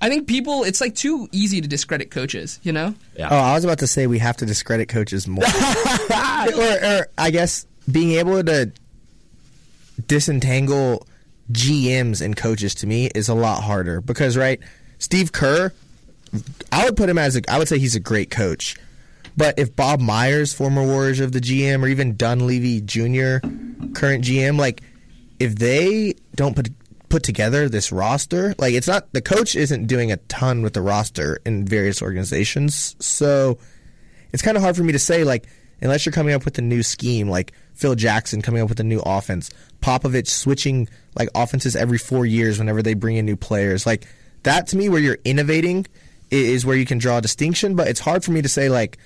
I 0.00 0.08
think 0.08 0.28
people 0.28 0.62
it's 0.62 0.80
like 0.80 0.94
too 0.94 1.28
easy 1.32 1.60
to 1.60 1.66
discredit 1.68 2.10
coaches, 2.12 2.60
you 2.62 2.72
know? 2.72 2.94
Yeah. 3.18 3.28
Oh, 3.30 3.36
I 3.36 3.54
was 3.54 3.64
about 3.64 3.80
to 3.80 3.86
say 3.88 4.06
we 4.06 4.18
have 4.20 4.36
to 4.38 4.46
discredit 4.46 4.88
coaches 4.88 5.26
more, 5.26 5.44
or, 6.56 6.84
or 6.84 7.08
I 7.18 7.30
guess 7.32 7.66
being 7.90 8.12
able 8.12 8.42
to 8.44 8.70
disentangle 10.06 11.06
GMs 11.52 12.22
and 12.22 12.36
coaches 12.36 12.74
to 12.76 12.86
me 12.86 13.10
is 13.14 13.28
a 13.28 13.34
lot 13.34 13.62
harder 13.62 14.00
because 14.00 14.36
right, 14.36 14.60
Steve 14.98 15.32
Kerr, 15.32 15.72
I 16.70 16.84
would 16.84 16.96
put 16.96 17.08
him 17.08 17.18
as 17.18 17.36
a, 17.36 17.42
I 17.50 17.58
would 17.58 17.68
say 17.68 17.78
he's 17.78 17.96
a 17.96 18.00
great 18.00 18.30
coach, 18.30 18.76
but 19.36 19.58
if 19.58 19.74
Bob 19.74 20.00
Myers, 20.00 20.52
former 20.52 20.84
Warriors 20.84 21.20
of 21.20 21.32
the 21.32 21.40
GM, 21.40 21.82
or 21.82 21.88
even 21.88 22.16
Dunleavy 22.16 22.80
Jr., 22.80 23.38
current 23.94 24.24
GM, 24.24 24.58
like 24.58 24.82
if 25.38 25.56
they 25.56 26.14
don't 26.34 26.54
put 26.54 26.68
put 27.08 27.22
together 27.24 27.68
this 27.68 27.90
roster, 27.90 28.54
like 28.58 28.72
it's 28.72 28.86
not 28.86 29.12
the 29.12 29.20
coach 29.20 29.56
isn't 29.56 29.86
doing 29.86 30.12
a 30.12 30.16
ton 30.16 30.62
with 30.62 30.74
the 30.74 30.82
roster 30.82 31.40
in 31.44 31.66
various 31.66 32.02
organizations, 32.02 32.94
so 33.00 33.58
it's 34.32 34.42
kind 34.42 34.56
of 34.56 34.62
hard 34.62 34.76
for 34.76 34.84
me 34.84 34.92
to 34.92 34.98
say 34.98 35.24
like 35.24 35.48
unless 35.82 36.04
you're 36.04 36.12
coming 36.12 36.34
up 36.34 36.44
with 36.44 36.56
a 36.58 36.62
new 36.62 36.82
scheme 36.82 37.28
like 37.28 37.52
Phil 37.74 37.94
Jackson 37.94 38.42
coming 38.42 38.62
up 38.62 38.68
with 38.68 38.78
a 38.80 38.84
new 38.84 39.00
offense, 39.00 39.50
Popovich 39.80 40.28
switching 40.28 40.88
like 41.18 41.28
offenses 41.34 41.74
every 41.74 41.98
4 41.98 42.26
years 42.26 42.58
whenever 42.58 42.82
they 42.82 42.94
bring 42.94 43.16
in 43.16 43.24
new 43.24 43.36
players. 43.36 43.86
Like 43.86 44.06
that 44.42 44.68
to 44.68 44.76
me 44.76 44.88
where 44.88 45.00
you're 45.00 45.18
innovating 45.24 45.86
is 46.30 46.64
where 46.64 46.76
you 46.76 46.86
can 46.86 46.98
draw 46.98 47.18
a 47.18 47.22
distinction, 47.22 47.74
but 47.74 47.88
it's 47.88 47.98
hard 47.98 48.22
for 48.22 48.30
me 48.30 48.42
to 48.42 48.48
say 48.48 48.68
like 48.68 48.98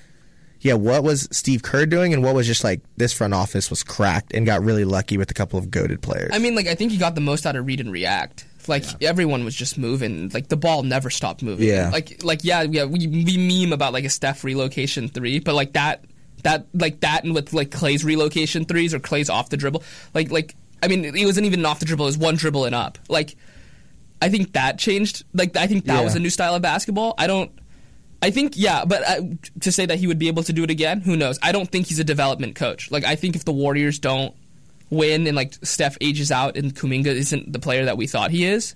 yeah, 0.65 0.73
what 0.73 1.03
was 1.03 1.27
Steve 1.31 1.61
Kerr 1.63 1.85
doing 1.85 2.13
and 2.13 2.23
what 2.23 2.33
was 2.35 2.47
just 2.47 2.63
like 2.63 2.81
this 2.97 3.13
front 3.13 3.33
office 3.33 3.69
was 3.69 3.83
cracked 3.83 4.33
and 4.33 4.45
got 4.45 4.63
really 4.63 4.83
lucky 4.83 5.17
with 5.17 5.29
a 5.29 5.33
couple 5.33 5.59
of 5.59 5.69
goaded 5.69 6.01
players. 6.01 6.31
I 6.33 6.39
mean, 6.39 6.55
like 6.55 6.67
I 6.67 6.73
think 6.75 6.91
he 6.91 6.97
got 6.97 7.13
the 7.15 7.21
most 7.21 7.45
out 7.45 7.55
of 7.55 7.65
read 7.65 7.79
and 7.79 7.91
react. 7.91 8.45
Like 8.67 8.83
everyone 9.03 9.45
was 9.45 9.53
just 9.53 9.77
moving. 9.77 10.29
Like 10.29 10.47
the 10.47 10.57
ball 10.57 10.81
never 10.81 11.11
stopped 11.11 11.43
moving. 11.43 11.67
Yeah. 11.69 11.91
Like 11.93 12.23
like 12.23 12.43
yeah, 12.43 12.63
yeah. 12.63 12.85
We, 12.85 13.05
we 13.07 13.37
meme 13.37 13.71
about 13.73 13.93
like 13.93 14.05
a 14.05 14.09
Steph 14.09 14.43
relocation 14.43 15.07
three, 15.07 15.39
but 15.39 15.53
like 15.53 15.73
that 15.73 16.03
that 16.43 16.65
like 16.73 17.01
that 17.01 17.23
and 17.23 17.35
with 17.35 17.53
like 17.53 17.69
Klay's 17.69 18.03
relocation 18.03 18.65
threes 18.65 18.93
or 18.95 18.99
Klay's 18.99 19.29
off 19.29 19.49
the 19.49 19.57
dribble. 19.57 19.83
Like 20.15 20.31
like 20.31 20.55
I 20.81 20.87
mean, 20.87 21.05
it 21.05 21.25
wasn't 21.25 21.45
even 21.45 21.63
off 21.65 21.79
the 21.79 21.85
dribble. 21.85 22.05
It 22.05 22.09
was 22.09 22.17
one 22.17 22.35
dribble 22.37 22.65
and 22.65 22.73
up. 22.73 22.97
Like 23.07 23.35
I 24.19 24.29
think 24.29 24.53
that 24.53 24.79
changed. 24.79 25.25
Like 25.35 25.55
I 25.55 25.67
think 25.67 25.85
that 25.85 25.97
Yeah. 25.97 26.03
was 26.03 26.15
a 26.15 26.19
new 26.19 26.31
style 26.31 26.55
of 26.55 26.63
basketball. 26.63 27.13
I 27.19 27.27
don't. 27.27 27.51
I 28.25 28.31
think 28.31 28.53
yeah, 28.55 28.85
but 28.85 29.07
uh, 29.07 29.21
to 29.59 29.71
say 29.71 29.85
that 29.85 29.99
he 29.99 30.07
would 30.07 30.17
be 30.17 30.27
able 30.29 30.41
to 30.41 30.51
do 30.51 30.63
it 30.63 30.71
again, 30.71 30.99
who 30.99 31.15
knows? 31.15 31.37
I 31.43 31.51
don't 31.51 31.69
think 31.69 31.85
he's 31.85 31.99
a 31.99 32.03
development 32.03 32.55
coach. 32.55 32.89
Like 32.89 33.05
I 33.05 33.15
think 33.15 33.35
if 33.35 33.45
the 33.45 33.51
Warriors 33.51 33.99
don't 33.99 34.33
win 34.89 35.27
and 35.27 35.35
like 35.35 35.53
Steph 35.61 35.95
ages 36.01 36.31
out 36.31 36.57
and 36.57 36.73
Kuminga 36.73 37.05
isn't 37.05 37.53
the 37.53 37.59
player 37.59 37.85
that 37.85 37.97
we 37.97 38.07
thought 38.07 38.31
he 38.31 38.45
is, 38.45 38.73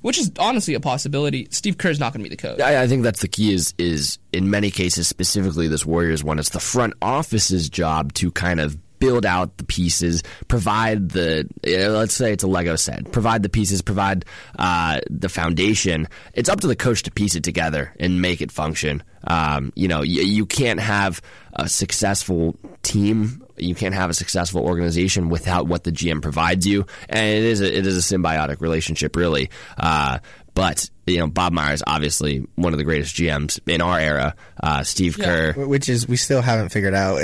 which 0.00 0.16
is 0.16 0.32
honestly 0.38 0.72
a 0.72 0.80
possibility, 0.80 1.48
Steve 1.50 1.76
Kerr's 1.76 2.00
not 2.00 2.14
going 2.14 2.24
to 2.24 2.30
be 2.30 2.34
the 2.34 2.40
coach. 2.40 2.60
I, 2.60 2.84
I 2.84 2.86
think 2.86 3.02
that's 3.02 3.20
the 3.20 3.28
key. 3.28 3.52
Is 3.52 3.74
is 3.76 4.18
in 4.32 4.48
many 4.48 4.70
cases, 4.70 5.06
specifically 5.06 5.68
this 5.68 5.84
Warriors 5.84 6.24
one, 6.24 6.38
it's 6.38 6.48
the 6.48 6.58
front 6.58 6.94
office's 7.02 7.68
job 7.68 8.14
to 8.14 8.30
kind 8.30 8.58
of 8.58 8.78
build 8.98 9.24
out 9.26 9.56
the 9.56 9.64
pieces, 9.64 10.22
provide 10.48 11.10
the 11.10 11.48
let's 11.64 12.14
say 12.14 12.32
it's 12.32 12.44
a 12.44 12.46
Lego 12.48 12.76
set, 12.76 13.10
provide 13.12 13.42
the 13.42 13.48
pieces, 13.48 13.82
provide 13.82 14.24
uh, 14.58 15.00
the 15.10 15.28
foundation. 15.28 16.08
It's 16.34 16.48
up 16.48 16.60
to 16.60 16.66
the 16.66 16.76
coach 16.76 17.02
to 17.04 17.10
piece 17.10 17.34
it 17.34 17.44
together 17.44 17.94
and 17.98 18.20
make 18.20 18.40
it 18.40 18.52
function. 18.52 19.02
Um, 19.24 19.72
you 19.74 19.88
know, 19.88 20.02
you, 20.02 20.22
you 20.22 20.46
can't 20.46 20.80
have 20.80 21.20
a 21.52 21.68
successful 21.68 22.56
team. 22.82 23.44
You 23.56 23.74
can't 23.74 23.94
have 23.94 24.10
a 24.10 24.14
successful 24.14 24.62
organization 24.64 25.28
without 25.28 25.66
what 25.66 25.84
the 25.84 25.90
GM 25.90 26.22
provides 26.22 26.66
you, 26.66 26.86
and 27.08 27.26
it 27.26 27.42
is 27.42 27.60
a, 27.60 27.76
it 27.78 27.86
is 27.86 27.96
a 27.96 28.14
symbiotic 28.14 28.60
relationship, 28.60 29.16
really. 29.16 29.50
Uh, 29.76 30.18
but 30.54 30.88
you 31.06 31.18
know, 31.18 31.26
Bob 31.26 31.52
Myers, 31.52 31.82
obviously 31.86 32.46
one 32.56 32.72
of 32.74 32.78
the 32.78 32.84
greatest 32.84 33.14
GMs 33.16 33.58
in 33.66 33.80
our 33.80 33.98
era. 33.98 34.34
Uh, 34.62 34.82
Steve 34.82 35.16
Kerr, 35.18 35.52
which 35.54 35.88
is 35.88 36.06
we 36.08 36.16
still 36.16 36.42
haven't 36.42 36.68
figured 36.70 36.94
out. 36.94 37.18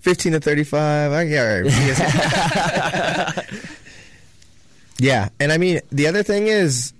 15 0.00 0.32
to 0.32 0.40
35. 0.40 1.12
I- 1.12 1.22
Yeah, 1.22 1.42
all 1.42 1.62
right. 1.62 1.64
Yes. 1.66 3.44
yeah, 4.98 5.28
and 5.38 5.52
I 5.52 5.58
mean 5.58 5.80
the 5.90 6.06
other 6.08 6.22
thing 6.22 6.46
is 6.48 6.92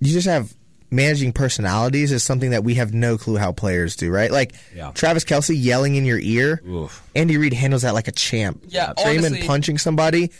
you 0.00 0.12
just 0.12 0.26
have 0.26 0.52
managing 0.90 1.32
personalities 1.32 2.10
is 2.10 2.22
something 2.24 2.50
that 2.50 2.64
we 2.64 2.74
have 2.74 2.92
no 2.92 3.16
clue 3.16 3.36
how 3.36 3.52
players 3.52 3.94
do, 3.96 4.10
right? 4.10 4.30
Like 4.32 4.54
Yeah. 4.74 4.90
Travis 4.92 5.24
Kelce 5.24 5.54
yelling 5.56 5.94
in 5.94 6.04
your 6.04 6.18
ear. 6.18 6.60
Oof. 6.68 7.02
Andy 7.14 7.36
Reid 7.38 7.52
handles 7.52 7.82
that 7.82 7.94
like 7.94 8.08
a 8.08 8.12
champ. 8.12 8.64
Yeah, 8.68 8.92
Draymond 8.98 9.18
honestly- 9.18 9.46
punching 9.46 9.78
somebody. 9.78 10.30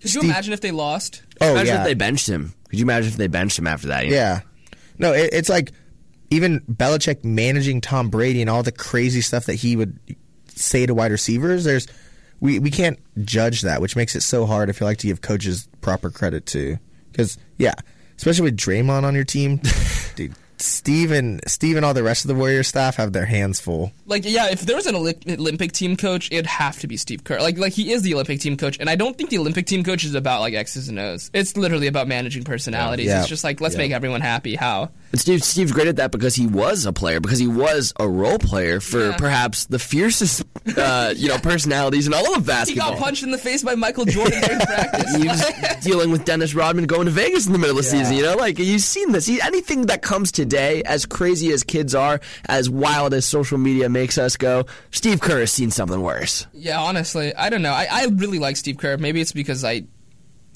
Could 0.00 0.14
you 0.14 0.20
imagine 0.22 0.52
if 0.52 0.60
they 0.60 0.70
lost? 0.70 1.22
Oh 1.40 1.52
imagine 1.52 1.74
yeah, 1.74 1.80
if 1.80 1.86
they 1.86 1.94
benched 1.94 2.28
him. 2.28 2.54
Could 2.68 2.78
you 2.78 2.84
imagine 2.84 3.10
if 3.10 3.16
they 3.16 3.26
benched 3.26 3.58
him 3.58 3.66
after 3.66 3.88
that? 3.88 4.04
You 4.04 4.10
know? 4.10 4.16
Yeah. 4.16 4.40
No, 4.98 5.12
it, 5.12 5.30
it's 5.32 5.48
like 5.48 5.72
even 6.30 6.60
Belichick 6.60 7.24
managing 7.24 7.80
Tom 7.80 8.10
Brady 8.10 8.40
and 8.40 8.50
all 8.50 8.62
the 8.62 8.72
crazy 8.72 9.20
stuff 9.20 9.46
that 9.46 9.54
he 9.54 9.76
would 9.76 9.98
say 10.48 10.86
to 10.86 10.94
wide 10.94 11.10
receivers. 11.10 11.64
There's 11.64 11.86
we 12.40 12.58
we 12.58 12.70
can't 12.70 12.98
judge 13.24 13.62
that, 13.62 13.80
which 13.80 13.96
makes 13.96 14.14
it 14.14 14.22
so 14.22 14.46
hard. 14.46 14.68
I 14.68 14.72
feel 14.72 14.86
like 14.86 14.98
to 14.98 15.06
give 15.06 15.20
coaches 15.20 15.68
proper 15.80 16.10
credit 16.10 16.46
to 16.46 16.78
because 17.10 17.38
yeah, 17.56 17.74
especially 18.16 18.44
with 18.44 18.56
Draymond 18.56 19.04
on 19.04 19.14
your 19.14 19.24
team, 19.24 19.56
dude. 19.56 19.72
Steve 20.60 21.10
and 21.12 21.40
Steve 21.46 21.76
and 21.76 21.84
all 21.84 21.94
the 21.94 22.02
rest 22.02 22.24
of 22.24 22.28
the 22.28 22.34
Warrior 22.34 22.62
staff 22.62 22.96
have 22.96 23.12
their 23.12 23.26
hands 23.26 23.60
full. 23.60 23.92
Like, 24.06 24.24
yeah, 24.24 24.48
if 24.50 24.62
there 24.62 24.76
was 24.76 24.86
an 24.86 24.94
Olympic 24.96 25.72
team 25.72 25.96
coach, 25.96 26.28
it'd 26.32 26.46
have 26.46 26.78
to 26.80 26.86
be 26.86 26.96
Steve 26.96 27.24
Kerr. 27.24 27.38
Like, 27.40 27.58
like 27.58 27.72
he 27.72 27.92
is 27.92 28.02
the 28.02 28.14
Olympic 28.14 28.40
team 28.40 28.56
coach, 28.56 28.76
and 28.80 28.88
I 28.90 28.96
don't 28.96 29.16
think 29.16 29.30
the 29.30 29.38
Olympic 29.38 29.66
team 29.66 29.84
coach 29.84 30.04
is 30.04 30.14
about 30.14 30.40
like 30.40 30.54
X's 30.54 30.88
and 30.88 30.98
O's. 30.98 31.30
It's 31.34 31.56
literally 31.56 31.86
about 31.86 32.08
managing 32.08 32.44
personalities. 32.44 33.06
Yeah. 33.06 33.20
It's 33.20 33.28
just 33.28 33.44
like 33.44 33.60
let's 33.60 33.74
Yeah. 33.74 33.78
make 33.82 33.92
everyone 33.92 34.20
happy. 34.20 34.56
How? 34.56 34.90
And 35.12 35.20
Steve 35.20 35.42
Steve's 35.42 35.72
great 35.72 35.88
at 35.88 35.96
that 35.96 36.10
because 36.12 36.34
he 36.34 36.46
was 36.46 36.84
a 36.86 36.92
player, 36.92 37.20
because 37.20 37.38
he 37.38 37.46
was 37.46 37.92
a 37.98 38.06
role 38.08 38.38
player 38.38 38.80
for 38.80 39.08
Yeah. 39.10 39.16
perhaps 39.16 39.64
the 39.66 39.78
fiercest, 39.78 40.42
uh, 40.76 41.14
you 41.16 41.28
know, 41.28 41.38
personalities 41.38 42.06
in 42.06 42.14
all 42.14 42.34
of 42.34 42.44
basketball. 42.46 42.90
He 42.92 42.94
got 42.96 43.02
punched 43.02 43.22
in 43.22 43.30
the 43.30 43.38
face 43.38 43.62
by 43.62 43.74
Michael 43.74 44.04
Jordan 44.04 44.40
during 44.40 44.60
practice. 44.66 45.14
He 45.16 45.28
was 45.28 45.42
dealing 45.82 46.10
with 46.10 46.24
Dennis 46.24 46.54
Rodman 46.54 46.86
going 46.86 47.06
to 47.06 47.10
Vegas 47.10 47.46
in 47.46 47.52
the 47.52 47.58
middle 47.58 47.78
of 47.78 47.84
the 47.84 47.88
season. 47.90 48.16
You 48.16 48.22
know, 48.24 48.34
like 48.36 48.58
you've 48.58 48.82
seen 48.82 49.12
this. 49.12 49.26
He, 49.26 49.40
anything 49.40 49.86
that 49.86 50.02
comes 50.02 50.32
today, 50.48 50.82
as 50.84 51.06
crazy 51.06 51.52
as 51.52 51.62
kids 51.62 51.94
are, 51.94 52.20
as 52.46 52.68
wild 52.70 53.14
as 53.14 53.26
social 53.26 53.58
media 53.58 53.88
makes 53.88 54.18
us 54.18 54.36
go, 54.36 54.64
Steve 54.90 55.20
Kerr 55.20 55.40
has 55.40 55.52
seen 55.52 55.70
something 55.70 56.00
worse. 56.00 56.46
Yeah, 56.52 56.80
honestly, 56.80 57.34
I 57.34 57.50
don't 57.50 57.62
know. 57.62 57.72
I, 57.72 57.86
I 57.90 58.06
really 58.06 58.38
like 58.38 58.56
Steve 58.56 58.78
Kerr. 58.78 58.96
Maybe 58.96 59.20
it's 59.20 59.32
because 59.32 59.64
I, 59.64 59.84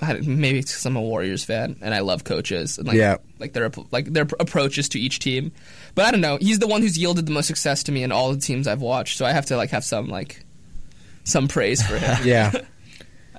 I 0.01 0.14
maybe 0.14 0.59
it's 0.59 0.72
because 0.72 0.86
I'm 0.86 0.97
a 0.97 1.01
Warriors 1.01 1.45
fan 1.45 1.76
and 1.80 1.95
I 1.95 2.01
love 2.01 2.24
coaches 2.24 2.78
and 2.78 2.88
like 2.88 2.97
Yeah. 2.97 3.18
like 3.38 3.53
their 3.53 3.70
like 3.90 4.07
their 4.07 4.26
approaches 4.40 4.88
to 4.90 4.99
each 5.01 5.18
team. 5.20 5.53
But 5.95 6.07
I 6.07 6.11
don't 6.11 6.20
know. 6.20 6.38
He's 6.40 6.59
the 6.59 6.66
one 6.66 6.82
who's 6.82 6.99
yielded 6.99 7.26
the 7.26 7.32
most 7.32 7.47
success 7.47 7.82
to 7.84 7.93
me 7.93 8.03
in 8.03 8.11
all 8.12 8.32
the 8.32 8.40
teams 8.40 8.66
I've 8.66 8.80
watched. 8.82 9.18
So 9.18 9.24
I 9.26 9.32
have 9.32 9.47
to 9.47 9.57
like 9.57 9.70
have 9.70 9.84
some 9.84 10.09
like 10.09 10.45
some 11.24 11.47
praise 11.49 11.82
for 11.82 11.97
him. 11.99 12.16
Yeah, 12.24 12.51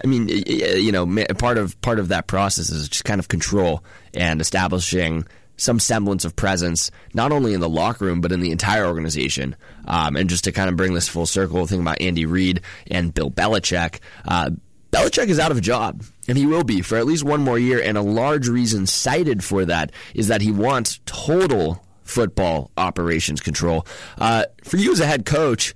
I 0.04 0.08
mean, 0.08 0.28
y- 0.28 0.44
y- 0.48 0.54
you 0.76 0.92
know, 0.92 1.06
part 1.38 1.58
of 1.58 1.80
part 1.82 2.00
of 2.00 2.08
that 2.10 2.28
process 2.28 2.70
is 2.70 2.88
just 2.90 3.04
kind 3.06 3.20
of 3.20 3.28
control 3.28 3.84
and 4.14 4.40
establishing 4.40 5.26
some 5.58 5.80
semblance 5.80 6.26
of 6.26 6.36
presence, 6.36 6.92
not 7.14 7.32
only 7.32 7.54
in 7.54 7.60
the 7.60 7.70
locker 7.70 8.06
room 8.06 8.22
but 8.22 8.32
in 8.32 8.40
the 8.40 8.52
entire 8.52 8.86
organization. 8.86 9.56
Um, 9.86 10.16
and 10.16 10.30
just 10.30 10.44
to 10.46 10.52
kind 10.52 10.70
of 10.70 10.76
bring 10.76 10.94
this 10.94 11.08
full 11.08 11.26
circle, 11.26 11.66
think 11.66 11.82
about 11.82 12.02
Andy 12.02 12.26
Reid 12.26 12.62
and 12.90 13.14
Bill 13.14 13.30
Belichick. 13.30 14.00
Uh, 14.26 14.52
Belichick 14.92 15.28
is 15.28 15.40
out 15.40 15.52
of 15.52 15.58
a 15.58 15.62
job, 15.62 16.04
and 16.28 16.38
he 16.38 16.46
will 16.46 16.64
be 16.64 16.82
for 16.82 16.98
at 16.98 17.06
least 17.06 17.24
one 17.24 17.42
more 17.42 17.58
year. 17.58 17.82
And 17.82 17.98
a 17.98 18.02
large 18.02 18.48
reason 18.48 18.86
cited 18.86 19.44
for 19.44 19.66
that 19.66 19.92
is 20.14 20.28
that 20.28 20.42
he 20.42 20.52
wants 20.52 21.00
total 21.06 21.84
football 22.04 22.70
operations 22.78 23.42
control. 23.42 23.88
Uh, 24.20 24.46
for 24.64 24.78
you 24.78 24.92
as 24.92 25.00
a 25.00 25.06
head 25.08 25.26
coach, 25.26 25.74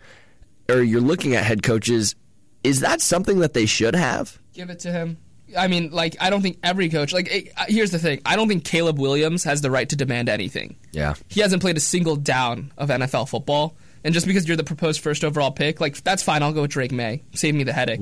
or 0.69 0.81
you're 0.81 1.01
looking 1.01 1.35
at 1.35 1.43
head 1.43 1.63
coaches, 1.63 2.15
is 2.63 2.81
that 2.81 3.01
something 3.01 3.39
that 3.39 3.53
they 3.53 3.65
should 3.65 3.95
have? 3.95 4.37
Give 4.53 4.69
it 4.69 4.79
to 4.79 4.91
him. 4.91 5.17
I 5.55 5.67
mean, 5.67 5.91
like 5.91 6.15
I 6.19 6.29
don't 6.29 6.41
think 6.41 6.59
every 6.63 6.89
coach. 6.89 7.13
Like 7.13 7.27
eh, 7.31 7.41
uh, 7.55 7.65
here's 7.67 7.91
the 7.91 7.99
thing. 7.99 8.21
I 8.25 8.35
don't 8.35 8.47
think 8.47 8.63
Caleb 8.63 8.99
Williams 8.99 9.43
has 9.43 9.61
the 9.61 9.71
right 9.71 9.87
to 9.89 9.95
demand 9.95 10.29
anything. 10.29 10.75
Yeah. 10.91 11.15
He 11.27 11.41
hasn't 11.41 11.61
played 11.61 11.77
a 11.77 11.81
single 11.81 12.15
down 12.15 12.71
of 12.77 12.89
NFL 12.89 13.29
football. 13.29 13.75
And 14.03 14.13
just 14.13 14.25
because 14.27 14.47
you're 14.47 14.57
the 14.57 14.63
proposed 14.63 15.01
first 15.01 15.23
overall 15.23 15.51
pick, 15.51 15.81
like 15.81 16.01
that's 16.03 16.23
fine. 16.23 16.43
I'll 16.43 16.53
go 16.53 16.61
with 16.61 16.71
Drake 16.71 16.91
Maye. 16.91 17.23
Save 17.33 17.55
me 17.55 17.63
the 17.63 17.73
headache. 17.73 18.01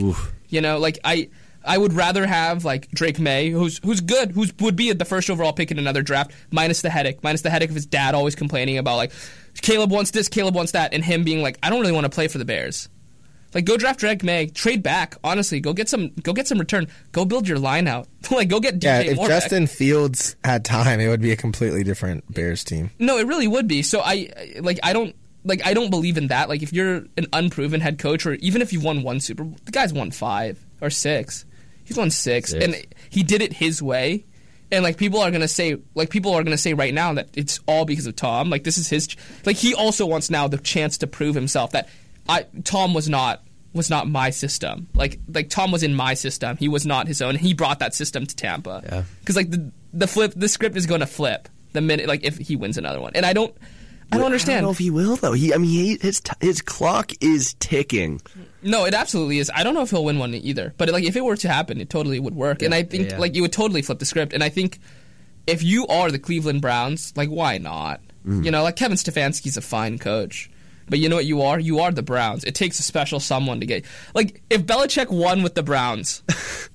You 0.50 0.62
know, 0.62 0.78
like 0.78 1.00
I, 1.04 1.30
I 1.64 1.78
would 1.78 1.94
rather 1.94 2.26
have 2.26 2.64
like 2.64 2.90
Drake 2.92 3.20
Maye, 3.20 3.50
who's 3.50 3.80
who's 3.80 4.02
good, 4.02 4.32
who's 4.32 4.54
would 4.60 4.76
be 4.76 4.92
the 4.94 5.06
first 5.06 5.30
overall 5.30 5.54
pick 5.54 5.72
in 5.72 5.80
another 5.80 6.04
draft, 6.04 6.32
minus 6.52 6.82
the 6.82 6.90
headache, 6.90 7.24
minus 7.24 7.42
the 7.42 7.50
headache 7.50 7.70
of 7.70 7.76
his 7.76 7.86
dad 7.86 8.14
always 8.14 8.36
complaining 8.36 8.78
about 8.78 8.98
like 8.98 9.12
Caleb 9.62 9.92
wants 9.92 10.12
this, 10.12 10.28
Caleb 10.28 10.54
wants 10.54 10.74
that, 10.74 10.94
and 10.94 11.04
him 11.04 11.24
being 11.24 11.42
like, 11.42 11.58
I 11.64 11.70
don't 11.70 11.82
really 11.82 11.94
want 11.94 12.06
to 12.06 12.10
play 12.10 12.28
for 12.28 12.38
the 12.38 12.46
Bears. 12.46 12.90
Like 13.56 13.66
go 13.66 13.78
draft 13.78 14.02
Drake 14.02 14.22
Maye, 14.24 14.48
trade 14.48 14.84
back. 14.84 15.16
Honestly, 15.24 15.60
go 15.62 15.74
get 15.74 15.88
some, 15.90 16.10
go 16.22 16.34
get 16.34 16.46
some 16.48 16.60
return. 16.60 16.88
Go 17.14 17.24
build 17.26 17.48
your 17.48 17.58
line 17.58 17.88
out. 17.88 18.08
like 18.32 18.50
go 18.50 18.60
get 18.60 18.76
DJ 18.80 18.84
yeah. 18.84 19.00
If 19.12 19.16
Moore 19.16 19.28
Justin 19.30 19.66
Fields 19.66 20.36
had 20.44 20.64
time, 20.66 21.00
it 21.00 21.08
would 21.08 21.22
be 21.22 21.32
a 21.32 21.38
completely 21.38 21.84
different 21.84 22.32
Bears 22.32 22.64
team. 22.66 22.92
No, 23.00 23.18
it 23.18 23.26
really 23.26 23.48
would 23.48 23.68
be. 23.68 23.82
So 23.82 24.02
I 24.02 24.30
I- 24.38 24.60
like 24.60 24.80
I 24.84 24.92
don't 24.94 25.16
like 25.46 25.66
I 25.66 25.74
don't 25.74 25.90
believe 25.90 26.18
in 26.18 26.28
that. 26.28 26.50
Like 26.50 26.64
if 26.64 26.74
you're 26.74 27.06
an 27.18 27.28
unproven 27.32 27.80
head 27.80 27.98
coach, 27.98 28.26
or 28.26 28.34
even 28.36 28.62
if 28.62 28.74
you've 28.74 28.84
won 28.84 29.04
one 29.04 29.20
Super 29.22 29.44
Bowl, 29.46 29.58
the 29.64 29.72
guy's 29.72 29.94
won 29.94 30.12
five 30.12 30.64
or 30.82 30.90
six. 30.90 31.46
He's 31.86 31.96
won 31.98 32.10
six, 32.12 32.50
Six. 32.52 32.66
and 32.66 32.76
he 33.10 33.24
did 33.24 33.42
it 33.42 33.54
his 33.54 33.82
way. 33.82 34.26
And 34.72 34.84
like 34.84 34.98
people 34.98 35.22
are 35.22 35.30
gonna 35.32 35.48
say, 35.48 35.78
like 35.94 36.10
people 36.10 36.34
are 36.34 36.44
gonna 36.44 36.58
say 36.58 36.74
right 36.74 36.94
now 36.94 37.14
that 37.14 37.30
it's 37.36 37.60
all 37.68 37.86
because 37.86 38.06
of 38.08 38.16
Tom. 38.18 38.50
Like 38.50 38.64
this 38.66 38.78
is 38.80 38.90
his. 38.90 39.08
ch- 39.08 39.18
Like 39.46 39.56
he 39.56 39.74
also 39.76 40.06
wants 40.08 40.30
now 40.30 40.48
the 40.50 40.58
chance 40.58 40.98
to 40.98 41.08
prove 41.08 41.36
himself 41.36 41.72
that 41.72 41.88
I 42.28 42.48
Tom 42.64 42.96
was 42.96 43.08
not 43.08 43.44
was 43.76 43.90
not 43.90 44.08
my 44.08 44.30
system. 44.30 44.88
Like 44.96 45.20
like 45.32 45.50
Tom 45.50 45.72
was 45.72 45.84
in 45.84 45.94
my 45.94 46.14
system. 46.14 46.58
He 46.58 46.68
was 46.68 46.86
not 46.86 47.08
his 47.08 47.22
own. 47.22 47.36
He 47.36 47.54
brought 47.54 47.80
that 47.80 47.94
system 47.94 48.26
to 48.26 48.36
Tampa. 48.36 48.82
Yeah. 48.84 49.04
Because 49.20 49.36
like 49.36 49.52
the 49.52 49.72
the 49.94 50.08
flip, 50.08 50.34
the 50.36 50.50
script 50.50 50.76
is 50.76 50.86
going 50.86 51.02
to 51.02 51.08
flip 51.08 51.48
the 51.74 51.82
minute 51.82 52.08
like 52.08 52.24
if 52.24 52.38
he 52.38 52.56
wins 52.56 52.78
another 52.78 53.00
one. 53.00 53.12
And 53.16 53.26
I 53.26 53.34
don't, 53.34 53.56
I 54.12 54.18
don't 54.18 54.24
I 54.24 54.26
understand. 54.26 54.58
don't 54.58 54.64
know 54.66 54.72
if 54.72 54.78
he 54.78 54.90
will 54.90 55.16
though. 55.16 55.34
He, 55.34 55.54
I 55.54 55.58
mean, 55.58 55.70
he, 55.70 55.98
his 56.02 56.22
t- 56.22 56.32
his 56.42 56.62
clock 56.62 57.12
is 57.22 57.54
ticking. 57.56 58.22
no, 58.62 58.86
it 58.86 58.94
absolutely 58.94 59.40
is. 59.40 59.52
I 59.54 59.64
don't 59.64 59.74
know 59.74 59.82
if 59.82 59.92
he'll 59.92 60.06
win 60.06 60.20
one 60.20 60.34
either. 60.34 60.74
But 60.78 60.90
like 60.90 61.04
if 61.04 61.16
it 61.16 61.24
were 61.24 61.38
to 61.38 61.50
happen, 61.50 61.80
it 61.80 61.90
totally 61.90 62.20
would 62.20 62.36
work. 62.36 62.62
and 62.62 62.74
I 62.74 62.84
think 62.84 63.12
yeah. 63.12 63.18
like 63.18 63.36
you 63.36 63.42
would 63.42 63.54
totally 63.54 63.82
flip 63.82 64.00
the 64.00 64.06
script. 64.06 64.34
And 64.34 64.44
I 64.44 64.50
think 64.50 64.80
if 65.48 65.64
you 65.64 65.86
are 65.88 66.12
the 66.12 66.20
Cleveland 66.20 66.62
Browns, 66.62 67.14
like 67.16 67.30
why 67.30 67.58
not? 67.58 68.02
Mm. 68.26 68.44
You 68.46 68.52
know, 68.52 68.64
like 68.64 68.76
Kevin 68.76 68.98
Stefanski's 68.98 69.58
a 69.58 69.62
fine 69.62 70.00
coach. 70.00 70.50
But 70.88 71.00
you 71.00 71.10
know 71.10 71.16
what 71.16 71.26
you 71.26 71.42
are? 71.42 71.60
You 71.60 71.80
are 71.80 71.92
the 71.92 72.04
Browns. 72.04 72.44
It 72.44 72.56
takes 72.56 72.80
a 72.80 72.84
special 72.84 73.20
someone 73.20 73.60
to 73.60 73.66
get 73.66 73.86
like 74.14 74.42
if 74.50 74.66
Belichick 74.66 75.10
won 75.10 75.44
with 75.44 75.56
the 75.56 75.64
Browns. 75.64 76.24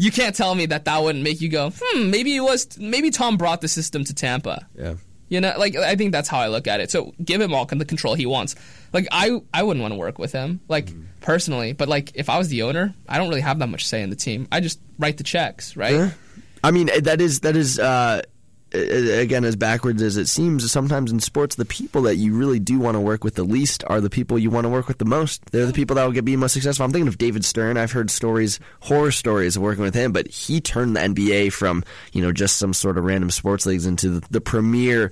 You 0.00 0.10
can't 0.10 0.34
tell 0.34 0.54
me 0.54 0.64
that 0.64 0.86
that 0.86 1.02
wouldn't 1.02 1.22
make 1.22 1.42
you 1.42 1.50
go, 1.50 1.72
hmm, 1.78 2.10
maybe 2.10 2.34
it 2.34 2.40
was, 2.40 2.78
maybe 2.78 3.10
Tom 3.10 3.36
brought 3.36 3.60
the 3.60 3.68
system 3.68 4.02
to 4.04 4.14
Tampa. 4.14 4.66
Yeah. 4.74 4.94
You 5.28 5.42
know, 5.42 5.52
like 5.58 5.76
I 5.76 5.94
think 5.94 6.12
that's 6.12 6.26
how 6.26 6.38
I 6.38 6.48
look 6.48 6.66
at 6.66 6.80
it. 6.80 6.90
So 6.90 7.12
give 7.22 7.38
him 7.38 7.52
all 7.52 7.66
the 7.66 7.84
control 7.84 8.14
he 8.14 8.24
wants. 8.24 8.56
Like 8.94 9.06
I, 9.12 9.42
I 9.52 9.62
wouldn't 9.62 9.82
want 9.82 9.92
to 9.92 9.98
work 9.98 10.18
with 10.18 10.32
him, 10.32 10.60
like 10.68 10.88
personally. 11.20 11.74
But 11.74 11.88
like 11.88 12.12
if 12.14 12.30
I 12.30 12.38
was 12.38 12.48
the 12.48 12.62
owner, 12.62 12.94
I 13.06 13.18
don't 13.18 13.28
really 13.28 13.42
have 13.42 13.58
that 13.58 13.66
much 13.68 13.86
say 13.86 14.02
in 14.02 14.08
the 14.08 14.16
team. 14.16 14.48
I 14.50 14.60
just 14.60 14.80
write 14.98 15.18
the 15.18 15.22
checks, 15.22 15.76
right? 15.76 16.12
I 16.64 16.70
mean, 16.70 16.88
eh, 16.88 17.00
that 17.00 17.20
is 17.20 17.40
that 17.40 17.54
is 17.54 17.78
uh, 17.78 18.22
again 18.72 19.44
as 19.44 19.56
backwards 19.56 20.02
as 20.02 20.16
it 20.16 20.26
seems. 20.26 20.70
Sometimes 20.70 21.10
in 21.10 21.20
sports, 21.20 21.56
the 21.56 21.64
people 21.64 22.02
that 22.02 22.16
you 22.16 22.34
really 22.34 22.58
do 22.58 22.78
want 22.78 22.94
to 22.94 23.00
work 23.00 23.24
with 23.24 23.34
the 23.34 23.44
least 23.44 23.84
are 23.86 24.00
the 24.00 24.10
people 24.10 24.38
you 24.38 24.50
want 24.50 24.64
to 24.64 24.68
work 24.68 24.88
with 24.88 24.98
the 24.98 25.04
most. 25.04 25.44
They're 25.46 25.66
the 25.66 25.72
people 25.72 25.96
that 25.96 26.04
will 26.04 26.12
get 26.12 26.24
be 26.24 26.36
most 26.36 26.52
successful. 26.52 26.84
I'm 26.84 26.92
thinking 26.92 27.08
of 27.08 27.18
David 27.18 27.44
Stern. 27.44 27.76
I've 27.76 27.92
heard 27.92 28.10
stories, 28.10 28.60
horror 28.80 29.10
stories 29.10 29.56
of 29.56 29.62
working 29.62 29.82
with 29.82 29.94
him, 29.94 30.12
but 30.12 30.28
he 30.28 30.60
turned 30.60 30.96
the 30.96 31.00
NBA 31.00 31.52
from 31.52 31.84
you 32.12 32.22
know 32.22 32.32
just 32.32 32.58
some 32.58 32.72
sort 32.72 32.98
of 32.98 33.04
random 33.04 33.30
sports 33.30 33.66
leagues 33.66 33.86
into 33.86 34.20
the, 34.20 34.26
the 34.30 34.40
premier, 34.40 35.10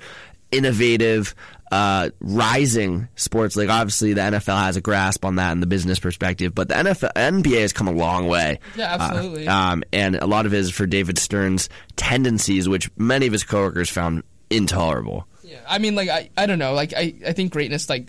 innovative. 0.50 1.34
Uh, 1.70 2.10
rising 2.20 3.08
sports 3.14 3.54
league. 3.56 3.68
Obviously, 3.68 4.14
the 4.14 4.22
NFL 4.22 4.58
has 4.62 4.76
a 4.76 4.80
grasp 4.80 5.24
on 5.24 5.36
that 5.36 5.52
in 5.52 5.60
the 5.60 5.66
business 5.66 5.98
perspective, 5.98 6.54
but 6.54 6.68
the 6.68 6.74
NFL, 6.74 7.12
NBA 7.14 7.60
has 7.60 7.72
come 7.72 7.88
a 7.88 7.92
long 7.92 8.26
way. 8.26 8.58
Yeah, 8.74 8.96
absolutely. 8.98 9.46
Uh, 9.46 9.54
um, 9.54 9.84
and 9.92 10.16
a 10.16 10.26
lot 10.26 10.46
of 10.46 10.54
it 10.54 10.58
is 10.58 10.70
for 10.70 10.86
David 10.86 11.18
Stern's 11.18 11.68
tendencies, 11.96 12.68
which 12.68 12.90
many 12.96 13.26
of 13.26 13.32
his 13.32 13.44
coworkers 13.44 13.90
found 13.90 14.22
intolerable. 14.50 15.26
Yeah, 15.42 15.60
I 15.68 15.78
mean, 15.78 15.94
like 15.94 16.08
I, 16.08 16.30
I 16.36 16.46
don't 16.46 16.58
know. 16.58 16.72
Like 16.72 16.94
I, 16.94 17.14
I 17.26 17.32
think 17.32 17.52
greatness 17.52 17.88
like 17.88 18.08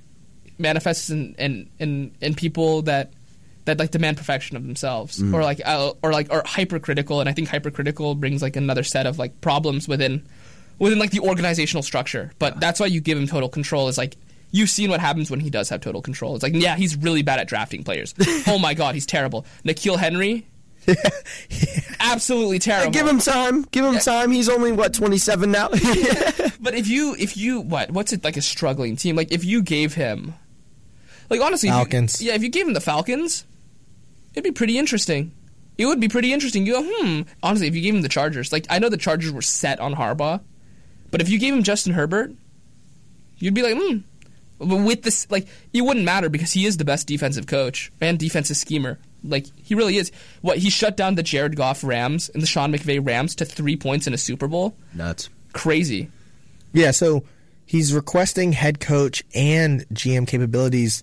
manifests 0.58 1.10
in 1.10 1.36
in 1.38 1.70
in, 1.80 2.16
in 2.22 2.36
people 2.36 2.84
that 2.84 3.14
that 3.66 3.78
like 3.78 3.92
demand 3.92 4.18
perfection 4.18 4.58
of 4.58 4.64
themselves, 4.64 5.22
or 5.22 5.44
like 5.44 5.62
uh, 5.64 5.94
or 6.02 6.12
like 6.12 6.32
are 6.32 6.44
hypercritical. 6.46 7.20
And 7.20 7.30
I 7.30 7.34
think 7.34 7.48
hypercritical 7.50 8.16
brings 8.16 8.42
like 8.42 8.56
another 8.56 8.84
set 8.84 9.06
of 9.06 9.20
like 9.20 9.42
problems 9.42 9.88
within 9.88 10.26
within 10.80 10.98
like 11.00 11.12
the 11.12 11.20
organizational 11.20 11.84
structure. 11.84 12.32
But 12.40 12.60
that's 12.60 12.80
why 12.80 12.88
you 12.88 13.02
give 13.02 13.18
him 13.18 13.28
total 13.28 13.50
control. 13.50 13.88
Is 13.88 13.98
like. 13.98 14.16
You've 14.52 14.72
seen 14.72 14.90
what 14.90 15.00
happens 15.00 15.30
when 15.30 15.40
he 15.40 15.52
does 15.52 15.70
have 15.70 15.80
total 15.80 16.02
control. 16.02 16.34
It's 16.34 16.42
like, 16.42 16.56
yeah, 16.56 16.76
he's 16.76 16.96
really 16.96 17.22
bad 17.22 17.40
at 17.40 17.48
drafting 17.48 17.84
players. 17.84 18.16
oh 18.48 18.58
my 18.58 18.74
god, 18.74 18.96
he's 18.96 19.06
terrible. 19.06 19.46
N'Keal 19.64 19.96
Harry, 20.00 20.48
absolutely 22.00 22.60
terrible. 22.60 22.92
Give 22.92 23.08
him 23.08 23.20
time. 23.20 23.64
Give 23.72 23.86
him 23.86 24.00
time. 24.00 24.32
He's 24.32 24.50
only 24.50 24.72
what 24.72 24.94
twenty 24.94 25.18
seven 25.18 25.52
now. 25.52 25.70
But 26.62 26.74
if 26.76 26.88
you 26.88 27.16
if 27.18 27.38
you 27.38 27.62
what 27.62 27.92
what's 27.92 28.12
it 28.12 28.24
like 28.24 28.36
a 28.38 28.42
struggling 28.42 28.96
team? 28.98 29.16
Like 29.16 29.32
if 29.32 29.46
you 29.46 29.62
gave 29.62 29.94
him 29.94 30.34
like 31.30 31.40
honestly 31.42 31.70
if 31.70 31.74
you- 31.76 31.80
Falcons. 31.80 32.22
yeah, 32.22 32.34
if 32.34 32.44
you 32.44 32.50
gave 32.50 32.68
him 32.68 32.74
the 32.74 32.82
Falcons, 32.82 33.46
it'd 34.34 34.44
be 34.44 34.52
pretty 34.52 34.78
interesting. 34.78 35.32
It 35.78 35.86
would 35.86 36.02
be 36.02 36.10
pretty 36.10 36.34
interesting. 36.34 36.66
You 36.66 36.74
go, 36.74 36.84
hmm. 36.86 37.22
Honestly, 37.42 37.68
if 37.68 37.76
you 37.76 37.82
gave 37.82 37.96
him 37.96 38.02
the 38.02 38.10
Chargers, 38.10 38.52
like 38.52 38.66
I 38.70 38.80
know 38.80 38.90
the 38.90 38.98
Chargers 38.98 39.32
were 39.32 39.42
set 39.42 39.80
on 39.80 39.96
Harbaugh, 39.96 40.42
but 41.12 41.22
if 41.22 41.30
you 41.30 41.40
gave 41.40 41.54
him 41.54 41.64
Justin 41.64 41.94
Herbert, 41.94 42.32
you'd 43.38 43.54
be 43.54 43.64
like, 43.64 43.76
hmm. 43.78 44.00
But 44.60 44.84
with 44.84 45.04
this, 45.04 45.30
like, 45.32 45.48
it 45.74 45.82
wouldn't 45.82 46.06
matter 46.06 46.28
because 46.28 46.52
he 46.52 46.66
is 46.66 46.78
the 46.78 46.84
best 46.84 47.08
defensive 47.08 47.48
coach 47.48 47.92
and 48.02 48.20
defensive 48.20 48.58
schemer. 48.58 49.00
Like, 49.24 49.46
he 49.56 49.74
really 49.74 49.98
is. 49.98 50.12
What 50.42 50.58
he 50.58 50.70
shut 50.70 50.98
down 50.98 51.16
the 51.16 51.24
Jared 51.24 51.56
Goff 51.56 51.84
Rams 51.84 52.30
and 52.30 52.44
the 52.44 52.48
Sean 52.48 52.74
McVay 52.74 53.06
Rams 53.06 53.36
to 53.36 53.46
three 53.46 53.78
points 53.78 54.06
in 54.06 54.14
a 54.14 54.18
Super 54.18 54.48
Bowl. 54.48 54.76
Nuts. 54.94 55.30
Crazy. 55.54 56.10
Yeah, 56.74 56.92
so 56.92 57.24
he's 57.66 57.94
requesting 57.94 58.52
head 58.52 58.82
coach 58.82 59.24
and 59.34 59.88
GM 59.90 60.28
capabilities 60.28 61.02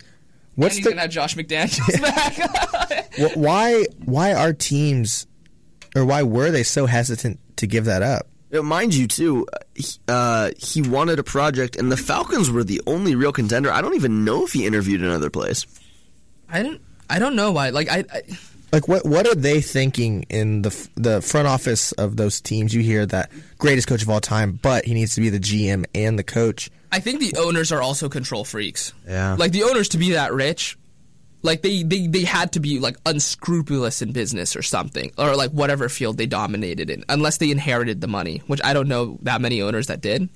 What's 0.57 0.77
and 0.77 0.79
he's 0.79 0.85
the 0.85 0.91
gonna 0.91 1.03
have 1.03 1.11
Josh 1.11 1.37
McDaniels 1.37 2.01
back. 3.19 3.35
why 3.37 3.85
why 4.05 4.33
are 4.33 4.53
teams 4.53 5.27
or 5.95 6.05
why 6.05 6.23
were 6.23 6.51
they 6.51 6.63
so 6.63 6.87
hesitant 6.87 7.39
to 7.57 7.67
give 7.67 7.85
that 7.85 8.03
up? 8.03 8.27
You 8.51 8.59
know, 8.59 8.63
mind 8.63 8.95
you, 8.95 9.09
too, 9.09 9.47
uh, 9.53 9.59
he, 9.75 9.85
uh, 10.09 10.51
he 10.57 10.83
wanted 10.83 11.19
a 11.19 11.25
project, 11.25 11.77
and 11.77 11.91
the 11.91 11.97
Falcons 11.97 12.51
were 12.51 12.63
the 12.63 12.81
only 12.87 13.15
real 13.15 13.33
contender. 13.33 13.73
I 13.73 13.83
don't 13.83 13.95
even 13.97 14.25
know 14.25 14.45
if 14.45 14.53
he 14.53 14.65
interviewed 14.67 15.03
another 15.03 15.31
place. 15.31 15.67
I 16.49 16.63
don't. 16.63 16.81
I 17.09 17.19
don't 17.19 17.37
know 17.37 17.53
why. 17.53 17.71
Like 17.71 17.91
I, 17.91 18.05
I 18.13 18.23
Like 18.73 18.89
what 18.89 19.05
what 19.07 19.27
are 19.27 19.35
they 19.35 19.61
thinking 19.61 20.25
in 20.29 20.63
the 20.63 20.89
the 20.97 21.23
front 21.23 21.47
office 21.49 21.93
of 21.93 22.17
those 22.17 22.41
teams? 22.41 22.75
You 22.75 22.83
hear 22.83 23.07
that 23.07 23.31
greatest 23.59 23.89
coach 23.89 24.03
of 24.03 24.11
all 24.11 24.21
time, 24.21 24.59
but 24.61 24.85
he 24.85 24.95
needs 24.95 25.15
to 25.15 25.21
be 25.21 25.29
the 25.29 25.39
GM 25.39 25.85
and 25.95 26.19
the 26.19 26.25
coach. 26.25 26.71
I 26.93 27.01
think 27.01 27.21
the 27.21 27.35
owners 27.39 27.73
are 27.73 27.83
also 27.83 28.09
control 28.09 28.45
freaks. 28.45 28.93
Yeah. 29.09 29.35
Like 29.39 29.53
the 29.53 29.65
owners 29.65 29.89
to 29.91 29.99
be 29.99 30.13
that 30.13 30.33
rich, 30.33 30.79
like 31.43 31.63
they, 31.63 31.83
they, 31.83 32.07
they 32.07 32.23
had 32.25 32.53
to 32.53 32.61
be 32.61 32.81
like 32.81 32.97
unscrupulous 33.07 34.03
in 34.03 34.13
business 34.13 34.57
or 34.57 34.63
something, 34.63 35.13
or 35.19 35.37
like 35.37 35.51
whatever 35.51 35.89
field 35.89 36.17
they 36.19 36.27
dominated 36.27 36.91
in, 36.91 37.05
unless 37.09 37.37
they 37.39 37.51
inherited 37.51 38.01
the 38.01 38.09
money, 38.09 38.43
which 38.47 38.61
I 38.65 38.73
don't 38.73 38.89
know 38.89 39.19
that 39.23 39.41
many 39.41 39.61
owners 39.63 39.87
that 39.89 40.01
did. 40.01 40.29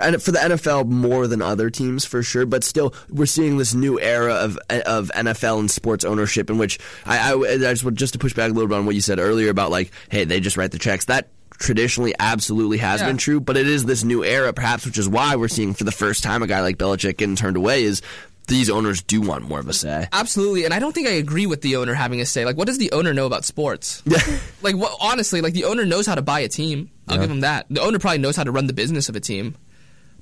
and 0.00 0.22
for 0.22 0.30
the 0.30 0.38
NFL 0.38 0.86
more 0.88 1.26
than 1.26 1.42
other 1.42 1.70
teams 1.70 2.04
for 2.04 2.22
sure. 2.22 2.46
But 2.46 2.62
still, 2.64 2.94
we're 3.10 3.26
seeing 3.26 3.58
this 3.58 3.74
new 3.74 3.98
era 4.00 4.34
of 4.34 4.56
of 4.86 5.10
NFL 5.14 5.58
and 5.58 5.70
sports 5.70 6.04
ownership, 6.04 6.48
in 6.50 6.56
which 6.58 6.78
I, 7.04 7.32
I, 7.32 7.52
I 7.54 7.56
just 7.58 7.84
want 7.84 7.96
just 7.98 8.12
to 8.12 8.18
push 8.18 8.32
back 8.32 8.50
a 8.50 8.54
little 8.54 8.68
bit 8.68 8.76
on 8.78 8.86
what 8.86 8.94
you 8.94 9.00
said 9.00 9.18
earlier 9.18 9.50
about 9.50 9.70
like, 9.70 9.90
hey, 10.10 10.24
they 10.24 10.40
just 10.40 10.56
write 10.56 10.70
the 10.70 10.78
checks. 10.78 11.06
That 11.06 11.28
traditionally 11.58 12.14
absolutely 12.20 12.78
has 12.78 13.00
Yeah. 13.00 13.08
been 13.08 13.16
true, 13.16 13.40
but 13.40 13.56
it 13.56 13.66
is 13.66 13.84
this 13.84 14.04
new 14.04 14.22
era, 14.22 14.52
perhaps, 14.52 14.86
which 14.86 14.96
is 14.96 15.08
why 15.08 15.34
we're 15.34 15.48
seeing 15.48 15.74
for 15.74 15.82
the 15.82 15.90
first 15.90 16.22
time 16.22 16.40
a 16.44 16.46
guy 16.46 16.60
like 16.60 16.78
Belichick 16.78 17.16
getting 17.16 17.34
turned 17.34 17.56
away. 17.56 17.82
Is 17.82 18.00
these 18.48 18.68
owners 18.70 19.02
do 19.02 19.20
want 19.20 19.44
more 19.44 19.60
of 19.60 19.68
a 19.68 19.72
say? 19.72 20.08
Absolutely, 20.12 20.64
and 20.64 20.74
I 20.74 20.78
don't 20.78 20.92
think 20.94 21.06
I 21.06 21.12
agree 21.12 21.46
with 21.46 21.62
the 21.62 21.76
owner 21.76 21.94
having 21.94 22.20
a 22.20 22.26
say. 22.26 22.44
Like, 22.44 22.56
what 22.56 22.66
does 22.66 22.78
the 22.78 22.90
owner 22.92 23.14
know 23.14 23.26
about 23.26 23.44
sports? 23.44 24.02
Yeah. 24.08 24.18
like, 24.62 24.74
what, 24.74 24.96
honestly, 25.00 25.40
like 25.42 25.52
the 25.52 25.64
owner 25.64 25.84
knows 25.84 26.06
how 26.06 26.14
to 26.14 26.22
buy 26.22 26.40
a 26.40 26.48
team. 26.48 26.90
I'll 27.06 27.18
give 27.18 27.30
him 27.30 27.40
that. 27.40 27.66
The 27.70 27.80
owner 27.80 27.98
probably 27.98 28.18
knows 28.18 28.36
how 28.36 28.44
to 28.44 28.50
run 28.50 28.66
the 28.66 28.72
business 28.72 29.08
of 29.08 29.16
a 29.16 29.20
team. 29.20 29.54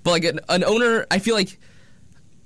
But 0.02 0.10
like 0.10 0.24
an, 0.24 0.40
an 0.48 0.64
owner, 0.64 1.06
I 1.10 1.18
feel 1.20 1.34
like, 1.34 1.58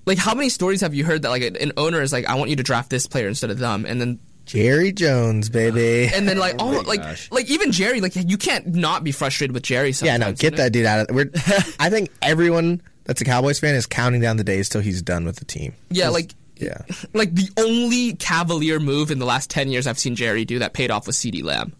like 0.06 0.18
how 0.18 0.34
many 0.34 0.48
stories 0.48 0.82
have 0.82 0.94
you 0.94 1.04
heard 1.04 1.22
that 1.22 1.30
like 1.30 1.42
an, 1.42 1.56
an 1.56 1.72
owner 1.76 2.00
is 2.02 2.12
like, 2.12 2.26
I 2.26 2.34
want 2.36 2.50
you 2.50 2.56
to 2.56 2.62
draft 2.62 2.90
this 2.90 3.06
player 3.06 3.26
instead 3.26 3.50
of 3.50 3.58
them, 3.58 3.84
and 3.86 4.00
then 4.00 4.18
Jerry 4.46 4.92
Jones, 4.92 5.48
baby. 5.48 6.08
and 6.14 6.28
then 6.28 6.38
like 6.38 6.56
oh 6.58 6.82
like 6.86 7.00
gosh. 7.00 7.30
like 7.30 7.48
even 7.50 7.70
Jerry, 7.72 8.00
like 8.00 8.16
you 8.16 8.36
can't 8.36 8.66
not 8.74 9.04
be 9.04 9.12
frustrated 9.12 9.54
with 9.54 9.62
Jerry. 9.62 9.88
yeah, 9.88 9.92
Sometimes, 9.92 10.20
no, 10.20 10.28
you 10.28 10.34
get 10.34 10.52
know? 10.52 10.56
that 10.64 10.72
dude 10.72 10.86
out 10.86 11.08
of. 11.08 11.14
We're, 11.14 11.30
I 11.78 11.88
think 11.90 12.10
everyone 12.22 12.82
that's 13.10 13.20
a 13.20 13.24
Cowboys 13.24 13.58
fan 13.58 13.74
is 13.74 13.86
counting 13.86 14.20
down 14.20 14.36
the 14.36 14.44
days 14.44 14.68
till 14.68 14.80
he's 14.80 15.02
done 15.02 15.24
with 15.24 15.34
the 15.34 15.44
team. 15.44 15.74
Yeah, 15.90 16.10
like 16.10 16.32
Yeah, 16.54 16.82
like 17.12 17.34
the 17.34 17.50
only 17.56 18.12
cavalier 18.14 18.78
move 18.78 19.10
in 19.10 19.18
the 19.18 19.24
last 19.24 19.50
10 19.50 19.68
years 19.68 19.88
I've 19.88 19.98
seen 19.98 20.14
Jerry 20.14 20.44
do 20.44 20.60
that 20.60 20.74
paid 20.74 20.92
off 20.92 21.08
was 21.08 21.16
CeeDee 21.16 21.42
Lamb. 21.42 21.74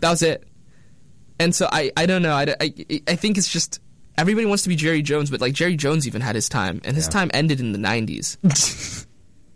That 0.00 0.10
was 0.10 0.22
it. 0.22 0.42
And 1.38 1.54
so 1.54 1.68
I, 1.70 1.92
I 1.96 2.06
don't 2.06 2.22
know. 2.22 2.34
I, 2.34 2.52
I, 2.60 3.02
I 3.06 3.14
think 3.14 3.38
it's 3.38 3.46
just 3.48 3.78
everybody 4.18 4.44
wants 4.44 4.64
to 4.64 4.68
be 4.68 4.74
Jerry 4.74 5.02
Jones, 5.02 5.30
but 5.30 5.40
like 5.40 5.52
Jerry 5.52 5.76
Jones 5.76 6.04
even 6.04 6.20
had 6.20 6.34
his 6.34 6.48
time, 6.48 6.80
and 6.84 6.96
his 6.96 7.06
time 7.06 7.30
ended 7.32 7.60
in 7.60 7.70
the 7.70 7.78
90s. 7.78 9.06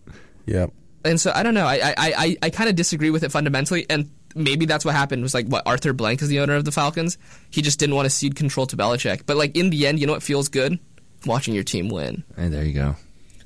yep. 0.47 0.71
and 1.05 1.21
so 1.21 1.33
I 1.35 1.43
don't 1.43 1.55
know. 1.55 1.67
I, 1.67 1.75
I, 1.75 1.95
I, 1.99 2.37
I 2.41 2.51
kind 2.51 2.71
of 2.71 2.77
disagree 2.77 3.11
with 3.11 3.25
it 3.25 3.33
fundamentally, 3.33 3.85
and 3.91 4.09
maybe 4.39 4.67
that's 4.67 4.85
what 4.85 4.95
happened 4.95 5.21
It 5.21 5.23
was 5.23 5.35
like 5.35 5.47
what 5.47 5.67
Arthur 5.67 5.93
Blank 5.93 6.23
is 6.23 6.29
the 6.29 6.41
owner 6.41 6.55
of 6.55 6.65
the 6.65 6.73
Falcons. 6.73 7.19
He 7.51 7.63
just 7.63 7.79
didn't 7.79 7.95
want 7.95 8.07
to 8.07 8.11
cede 8.11 8.37
control 8.37 8.67
to 8.67 8.77
Belichick. 8.77 9.27
But 9.27 9.37
like 9.37 9.57
in 9.57 9.71
the 9.71 9.87
end, 9.87 9.99
you 9.99 10.07
know 10.07 10.13
what 10.13 10.23
feels 10.23 10.49
good? 10.49 10.79
Watching 11.27 11.55
your 11.55 11.65
team 11.65 11.89
win. 11.89 12.25
Hey, 12.37 12.49
there 12.49 12.65
you 12.65 12.73
go. 12.73 12.97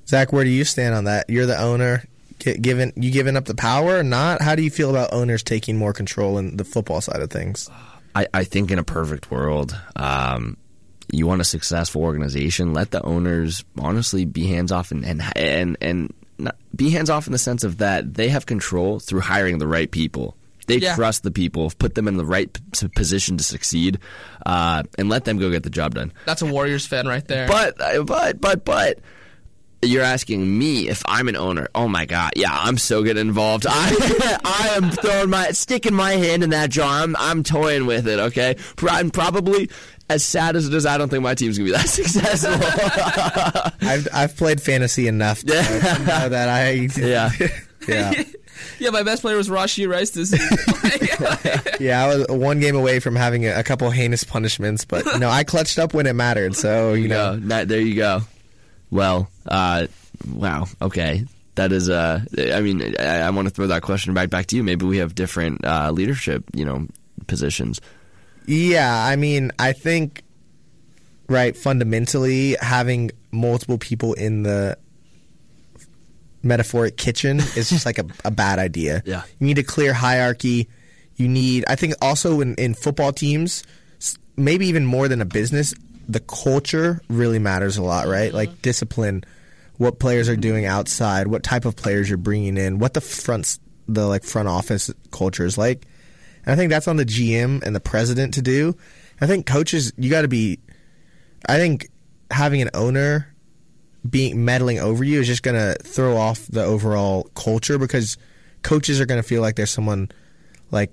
Zach, 0.06 0.32
where 0.32 0.44
do 0.44 0.50
you 0.50 0.64
stand 0.64 0.94
on 0.94 1.04
that? 1.04 1.30
You're 1.30 1.46
the 1.46 1.60
owner. 1.60 2.04
Given 2.38 2.92
you 2.96 3.12
giving 3.12 3.36
up 3.36 3.44
the 3.44 3.54
power 3.54 3.98
or 3.98 4.02
not? 4.02 4.42
How 4.42 4.56
do 4.56 4.62
you 4.62 4.70
feel 4.70 4.90
about 4.90 5.12
owners 5.12 5.44
taking 5.44 5.76
more 5.76 5.92
control 5.92 6.38
in 6.38 6.56
the 6.56 6.64
football 6.64 7.00
side 7.00 7.22
of 7.22 7.30
things? 7.30 7.70
I, 8.14 8.26
I 8.34 8.44
think 8.44 8.70
in 8.70 8.78
a 8.78 8.84
perfect 8.84 9.30
world, 9.30 9.78
um, 9.94 10.56
you 11.10 11.26
want 11.26 11.40
a 11.40 11.44
successful 11.44 12.02
organization. 12.02 12.74
Let 12.74 12.90
the 12.90 13.02
owners 13.02 13.64
honestly 13.78 14.24
be 14.24 14.48
hands 14.48 14.72
off 14.72 14.90
and 14.90 15.04
and 15.04 15.22
and, 15.36 15.76
and 15.80 16.14
not, 16.38 16.56
be 16.74 16.90
hands 16.90 17.10
off 17.10 17.26
in 17.26 17.32
the 17.32 17.38
sense 17.38 17.64
of 17.64 17.78
that 17.78 18.14
they 18.14 18.28
have 18.28 18.46
control 18.46 18.98
through 18.98 19.20
hiring 19.20 19.58
the 19.58 19.66
right 19.66 19.90
people. 19.90 20.36
They 20.66 20.76
Yeah. 20.78 20.94
trust 20.94 21.22
the 21.24 21.30
people, 21.30 21.70
put 21.78 21.94
them 21.94 22.06
in 22.08 22.16
the 22.16 22.24
right 22.24 22.52
p- 22.72 22.88
position 22.94 23.36
to 23.36 23.44
succeed, 23.44 23.98
uh, 24.46 24.82
and 24.98 25.08
let 25.08 25.24
them 25.24 25.38
go 25.38 25.50
get 25.50 25.62
the 25.64 25.70
job 25.70 25.94
done. 25.94 26.12
That's 26.26 26.42
a 26.42 26.46
Warriors 26.46 26.86
fan 26.86 27.06
right 27.06 27.26
there. 27.26 27.48
But 27.48 27.80
uh, 27.80 28.02
but 28.04 28.40
but 28.40 28.64
but 28.64 28.98
you're 29.84 30.04
asking 30.04 30.56
me 30.58 30.88
if 30.88 31.02
I'm 31.06 31.26
an 31.26 31.34
owner. 31.34 31.66
Oh 31.74 31.88
my 31.88 32.06
god, 32.06 32.32
yeah, 32.36 32.50
I'm 32.52 32.78
so 32.78 33.02
get 33.02 33.16
involved. 33.16 33.66
I 33.68 34.38
I 34.44 34.68
am 34.76 34.90
throwing 34.92 35.30
my 35.30 35.50
sticking 35.50 35.94
my 35.94 36.12
hand 36.12 36.44
in 36.44 36.50
that 36.50 36.70
jar. 36.70 37.02
I'm 37.02 37.16
I'm 37.16 37.42
toying 37.42 37.86
with 37.86 38.06
it. 38.06 38.20
Okay, 38.20 38.54
Pro- 38.76 38.90
I'm 38.92 39.10
probably 39.10 39.68
as 40.08 40.22
sad 40.24 40.54
as 40.56 40.68
it 40.68 40.74
is. 40.74 40.86
I 40.86 40.98
don't 40.98 41.08
think 41.08 41.22
my 41.24 41.34
team's 41.34 41.58
gonna 41.58 41.70
be 41.70 41.72
that 41.76 41.88
successful. 41.88 42.52
I've 43.88 44.06
I've 44.12 44.36
played 44.36 44.60
fantasy 44.60 45.08
enough 45.08 45.40
to 45.40 45.46
know 45.54 46.28
that 46.28 46.48
I 46.48 46.88
yeah, 46.96 47.30
yeah 47.88 48.22
yeah, 48.78 48.90
my 48.90 49.02
best 49.02 49.22
player 49.22 49.36
was 49.36 49.48
Rashee 49.48 49.88
Rice 49.88 50.10
this 50.10 50.30
season. 50.30 50.58
yeah. 51.80 52.04
I 52.04 52.08
was 52.08 52.26
one 52.28 52.60
game 52.60 52.76
away 52.76 53.00
from 53.00 53.16
having 53.16 53.46
a, 53.46 53.58
a 53.58 53.62
couple 53.62 53.90
heinous 53.90 54.24
punishments, 54.24 54.84
but 54.84 55.04
you 55.06 55.18
know 55.18 55.30
I 55.30 55.44
clutched 55.44 55.78
up 55.78 55.94
when 55.94 56.06
it 56.06 56.14
mattered. 56.14 56.54
So 56.54 56.94
you 56.94 57.08
know 57.08 57.36
no, 57.36 57.38
not, 57.38 57.68
there 57.68 57.80
you 57.80 57.94
go. 57.94 58.20
Well, 58.90 59.28
uh, 59.46 59.86
wow, 60.30 60.66
okay. 60.80 61.24
That 61.54 61.70
is, 61.70 61.90
uh, 61.90 62.20
I 62.38 62.62
mean, 62.62 62.94
I, 62.98 63.20
I 63.20 63.30
want 63.30 63.46
to 63.46 63.52
throw 63.52 63.66
that 63.66 63.82
question 63.82 64.14
right 64.14 64.28
back 64.28 64.46
to 64.46 64.56
you. 64.56 64.62
Maybe 64.62 64.86
we 64.86 64.98
have 64.98 65.14
different 65.14 65.62
uh, 65.64 65.90
leadership, 65.90 66.44
you 66.54 66.64
know, 66.64 66.86
positions. 67.26 67.80
Yeah, 68.46 69.04
I 69.04 69.16
mean, 69.16 69.52
I 69.58 69.72
think 69.72 70.22
right 71.28 71.56
fundamentally 71.56 72.56
having 72.60 73.10
multiple 73.30 73.78
people 73.78 74.14
in 74.14 74.42
the 74.42 74.76
metaphoric 76.42 76.96
kitchen 76.96 77.38
is 77.56 77.70
just 77.70 77.86
like 77.86 77.98
a, 77.98 78.06
a 78.24 78.30
bad 78.30 78.58
idea. 78.58 79.02
Yeah. 79.04 79.22
You 79.38 79.46
need 79.46 79.58
a 79.58 79.62
clear 79.62 79.92
hierarchy. 79.92 80.68
You 81.16 81.28
need 81.28 81.64
I 81.68 81.76
think 81.76 81.94
also 82.02 82.40
in, 82.40 82.54
in 82.56 82.74
football 82.74 83.12
teams, 83.12 83.64
maybe 84.36 84.66
even 84.66 84.84
more 84.84 85.08
than 85.08 85.20
a 85.20 85.24
business, 85.24 85.74
the 86.08 86.20
culture 86.20 87.00
really 87.08 87.38
matters 87.38 87.76
a 87.76 87.82
lot, 87.82 88.06
right? 88.06 88.32
Like 88.32 88.50
mm-hmm. 88.50 88.60
discipline, 88.62 89.24
what 89.76 89.98
players 89.98 90.28
are 90.28 90.36
doing 90.36 90.64
outside, 90.64 91.26
what 91.26 91.42
type 91.42 91.64
of 91.64 91.76
players 91.76 92.08
you're 92.08 92.18
bringing 92.18 92.56
in, 92.56 92.78
what 92.78 92.94
the 92.94 93.00
front 93.00 93.58
the 93.88 94.06
like 94.06 94.24
front 94.24 94.48
office 94.48 94.90
culture 95.10 95.44
is 95.44 95.58
like. 95.58 95.86
And 96.44 96.52
I 96.52 96.56
think 96.56 96.70
that's 96.70 96.88
on 96.88 96.96
the 96.96 97.04
GM 97.04 97.62
and 97.62 97.74
the 97.74 97.80
president 97.80 98.34
to 98.34 98.42
do. 98.42 98.76
I 99.20 99.26
think 99.26 99.46
coaches, 99.46 99.92
you 99.96 100.10
got 100.10 100.22
to 100.22 100.28
be. 100.28 100.58
I 101.48 101.58
think 101.58 101.88
having 102.30 102.62
an 102.62 102.70
owner 102.74 103.31
being 104.08 104.44
meddling 104.44 104.78
over 104.78 105.04
you 105.04 105.20
is 105.20 105.26
just 105.26 105.42
going 105.42 105.56
to 105.56 105.80
throw 105.82 106.16
off 106.16 106.46
the 106.46 106.64
overall 106.64 107.24
culture 107.34 107.78
because 107.78 108.16
coaches 108.62 109.00
are 109.00 109.06
going 109.06 109.20
to 109.20 109.26
feel 109.26 109.40
like 109.40 109.56
there's 109.56 109.70
someone 109.70 110.10
like 110.70 110.92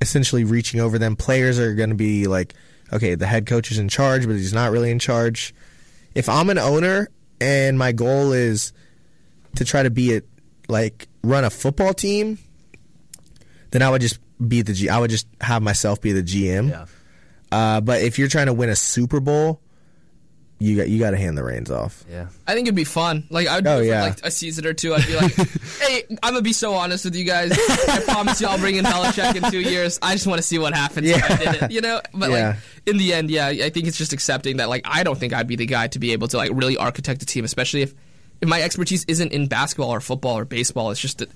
essentially 0.00 0.44
reaching 0.44 0.80
over 0.80 0.98
them. 0.98 1.16
Players 1.16 1.58
are 1.58 1.74
going 1.74 1.90
to 1.90 1.96
be 1.96 2.26
like, 2.26 2.54
okay, 2.92 3.14
the 3.14 3.26
head 3.26 3.46
coach 3.46 3.70
is 3.70 3.78
in 3.78 3.88
charge, 3.88 4.26
but 4.26 4.32
he's 4.32 4.54
not 4.54 4.70
really 4.70 4.90
in 4.90 4.98
charge. 4.98 5.54
If 6.14 6.28
I'm 6.28 6.48
an 6.50 6.58
owner 6.58 7.08
and 7.40 7.78
my 7.78 7.92
goal 7.92 8.32
is 8.32 8.72
to 9.56 9.64
try 9.64 9.82
to 9.82 9.90
be 9.90 10.16
a 10.16 10.22
like 10.68 11.08
run 11.22 11.44
a 11.44 11.50
football 11.50 11.92
team, 11.92 12.38
then 13.70 13.82
I 13.82 13.90
would 13.90 14.00
just 14.00 14.20
be 14.46 14.62
the 14.62 14.72
G. 14.72 14.88
I 14.88 14.98
would 14.98 15.10
just 15.10 15.26
have 15.40 15.62
myself 15.62 16.00
be 16.00 16.12
the 16.12 16.22
GM. 16.22 16.70
Uh, 17.50 17.80
but 17.80 18.02
if 18.02 18.18
you're 18.18 18.28
trying 18.28 18.46
to 18.46 18.52
win 18.52 18.68
a 18.68 18.76
Super 18.76 19.20
Bowl, 19.20 19.60
you 20.60 20.76
got 20.76 20.88
you 20.88 20.98
got 20.98 21.12
to 21.12 21.16
hand 21.16 21.38
the 21.38 21.44
reins 21.44 21.70
off. 21.70 22.04
Yeah. 22.10 22.26
I 22.46 22.54
think 22.54 22.66
it'd 22.66 22.74
be 22.74 22.84
fun. 22.84 23.24
Like 23.30 23.46
I'd 23.48 23.62
do 23.64 23.70
Oh, 23.70 23.76
it 23.76 23.82
for 23.82 23.84
yeah. 23.84 24.02
like 24.02 24.24
a 24.24 24.30
season 24.30 24.66
or 24.66 24.72
two. 24.74 24.94
I'd 24.94 25.06
be 25.06 25.14
like, 25.16 25.34
"Hey, 25.80 26.04
I'm 26.22 26.32
gonna 26.32 26.42
be 26.42 26.52
so 26.52 26.74
honest 26.74 27.04
with 27.04 27.14
you 27.14 27.24
guys. 27.24 27.52
I 27.88 28.00
promise 28.04 28.40
you, 28.40 28.46
I'll 28.48 28.58
bring 28.58 28.76
in 28.76 28.84
Belichick 28.84 29.36
in 29.42 29.50
two 29.50 29.60
years. 29.60 29.98
I 30.02 30.14
just 30.14 30.26
want 30.26 30.38
to 30.38 30.42
see 30.42 30.58
what 30.58 30.74
happens 30.74 31.08
if 31.08 31.22
I 31.22 31.28
Yeah. 31.42 31.52
did 31.52 31.62
it." 31.62 31.70
You 31.70 31.80
know. 31.80 32.00
But 32.12 32.30
Yeah. 32.30 32.48
like 32.48 32.56
in 32.86 32.96
the 32.98 33.12
end, 33.14 33.30
yeah, 33.30 33.46
I 33.46 33.70
think 33.70 33.86
it's 33.86 33.98
just 33.98 34.12
accepting 34.12 34.56
that. 34.56 34.68
Like 34.68 34.82
I 34.84 35.04
don't 35.04 35.18
think 35.18 35.32
I'd 35.32 35.46
be 35.46 35.56
the 35.56 35.66
guy 35.66 35.86
to 35.88 35.98
be 35.98 36.12
able 36.12 36.28
to 36.28 36.36
like 36.36 36.50
really 36.52 36.76
architect 36.76 37.22
a 37.22 37.26
team, 37.26 37.44
especially 37.44 37.82
if 37.82 37.94
if 38.40 38.48
my 38.48 38.60
expertise 38.62 39.04
isn't 39.08 39.32
in 39.32 39.46
basketball 39.48 39.90
or 39.90 40.00
football 40.00 40.38
or 40.38 40.44
baseball. 40.44 40.90
It's 40.90 41.00
just 41.00 41.18
that 41.18 41.30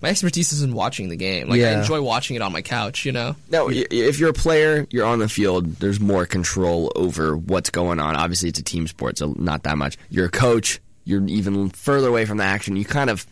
my 0.00 0.08
expertise 0.10 0.52
is 0.52 0.62
in 0.62 0.74
watching 0.74 1.08
the 1.08 1.16
game. 1.16 1.48
Like 1.48 1.60
I 1.60 1.72
enjoy 1.78 2.00
watching 2.02 2.36
it 2.36 2.42
on 2.42 2.52
my 2.52 2.62
couch. 2.62 3.04
You 3.04 3.12
know. 3.12 3.36
No, 3.50 3.68
if 3.70 4.18
you're 4.18 4.30
a 4.30 4.34
player, 4.34 4.86
you're 4.90 5.06
on 5.06 5.18
the 5.18 5.28
field. 5.28 5.76
There's 5.76 6.00
more 6.00 6.26
control 6.26 6.92
over 6.94 7.36
what's 7.36 7.70
going 7.70 8.00
on. 8.00 8.16
Obviously, 8.16 8.48
it's 8.48 8.58
a 8.58 8.64
team 8.64 8.86
sport, 8.86 9.18
so 9.18 9.34
not 9.36 9.64
that 9.64 9.76
much. 9.78 9.98
You're 10.10 10.26
a 10.26 10.30
coach. 10.30 10.80
you're 11.08 11.26
even 11.26 11.70
further 11.70 12.08
away 12.08 12.26
from 12.26 12.36
the 12.36 12.44
action. 12.44 12.76
You 12.76 12.84
kind 12.84 13.08
of 13.08 13.26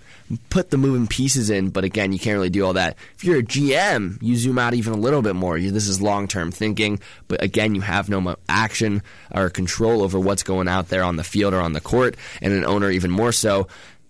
put 0.48 0.70
the 0.70 0.78
moving 0.78 1.06
pieces 1.06 1.50
in, 1.50 1.68
but 1.68 1.84
again, 1.84 2.10
you 2.10 2.18
can't 2.18 2.34
really 2.34 2.48
do 2.48 2.64
all 2.64 2.72
that. 2.72 2.96
If 3.16 3.22
you're 3.22 3.40
a 3.40 3.42
GM, 3.42 4.20
you 4.22 4.34
zoom 4.36 4.58
out 4.58 4.72
even 4.72 4.94
a 4.94 4.96
little 4.96 5.20
bit 5.20 5.36
more. 5.36 5.58
You, 5.58 5.70
this 5.70 5.86
is 5.86 6.00
long 6.00 6.26
term 6.26 6.50
thinking, 6.50 7.00
but 7.28 7.42
again, 7.42 7.74
you 7.74 7.82
have 7.82 8.08
no 8.08 8.34
action 8.48 9.02
or 9.30 9.50
control 9.50 10.00
over 10.00 10.18
what's 10.18 10.42
going 10.42 10.68
out 10.68 10.88
there 10.88 11.04
on 11.04 11.16
the 11.16 11.22
field 11.22 11.52
or 11.52 11.60
on 11.60 11.74
the 11.74 11.82
court, 11.82 12.16
and 12.40 12.54
an 12.54 12.64
owner 12.64 12.90
even 12.90 13.10
more 13.10 13.30
so. 13.30 13.68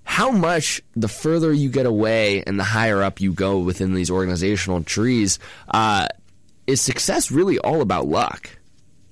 How 0.09 0.31
much 0.31 0.81
the 0.95 1.09
further 1.09 1.53
you 1.53 1.69
get 1.69 1.85
away 1.85 2.43
and 2.47 2.59
the 2.59 2.65
higher 2.65 3.03
up 3.03 3.21
you 3.21 3.33
go 3.33 3.59
within 3.59 3.93
these 3.93 4.11
organizational 4.11 4.83
trees, 4.83 5.39
uh, 5.69 6.07
is 6.67 6.81
success 6.81 7.31
really 7.31 7.59
all 7.59 7.81
about 7.83 8.07
luck? 8.07 8.49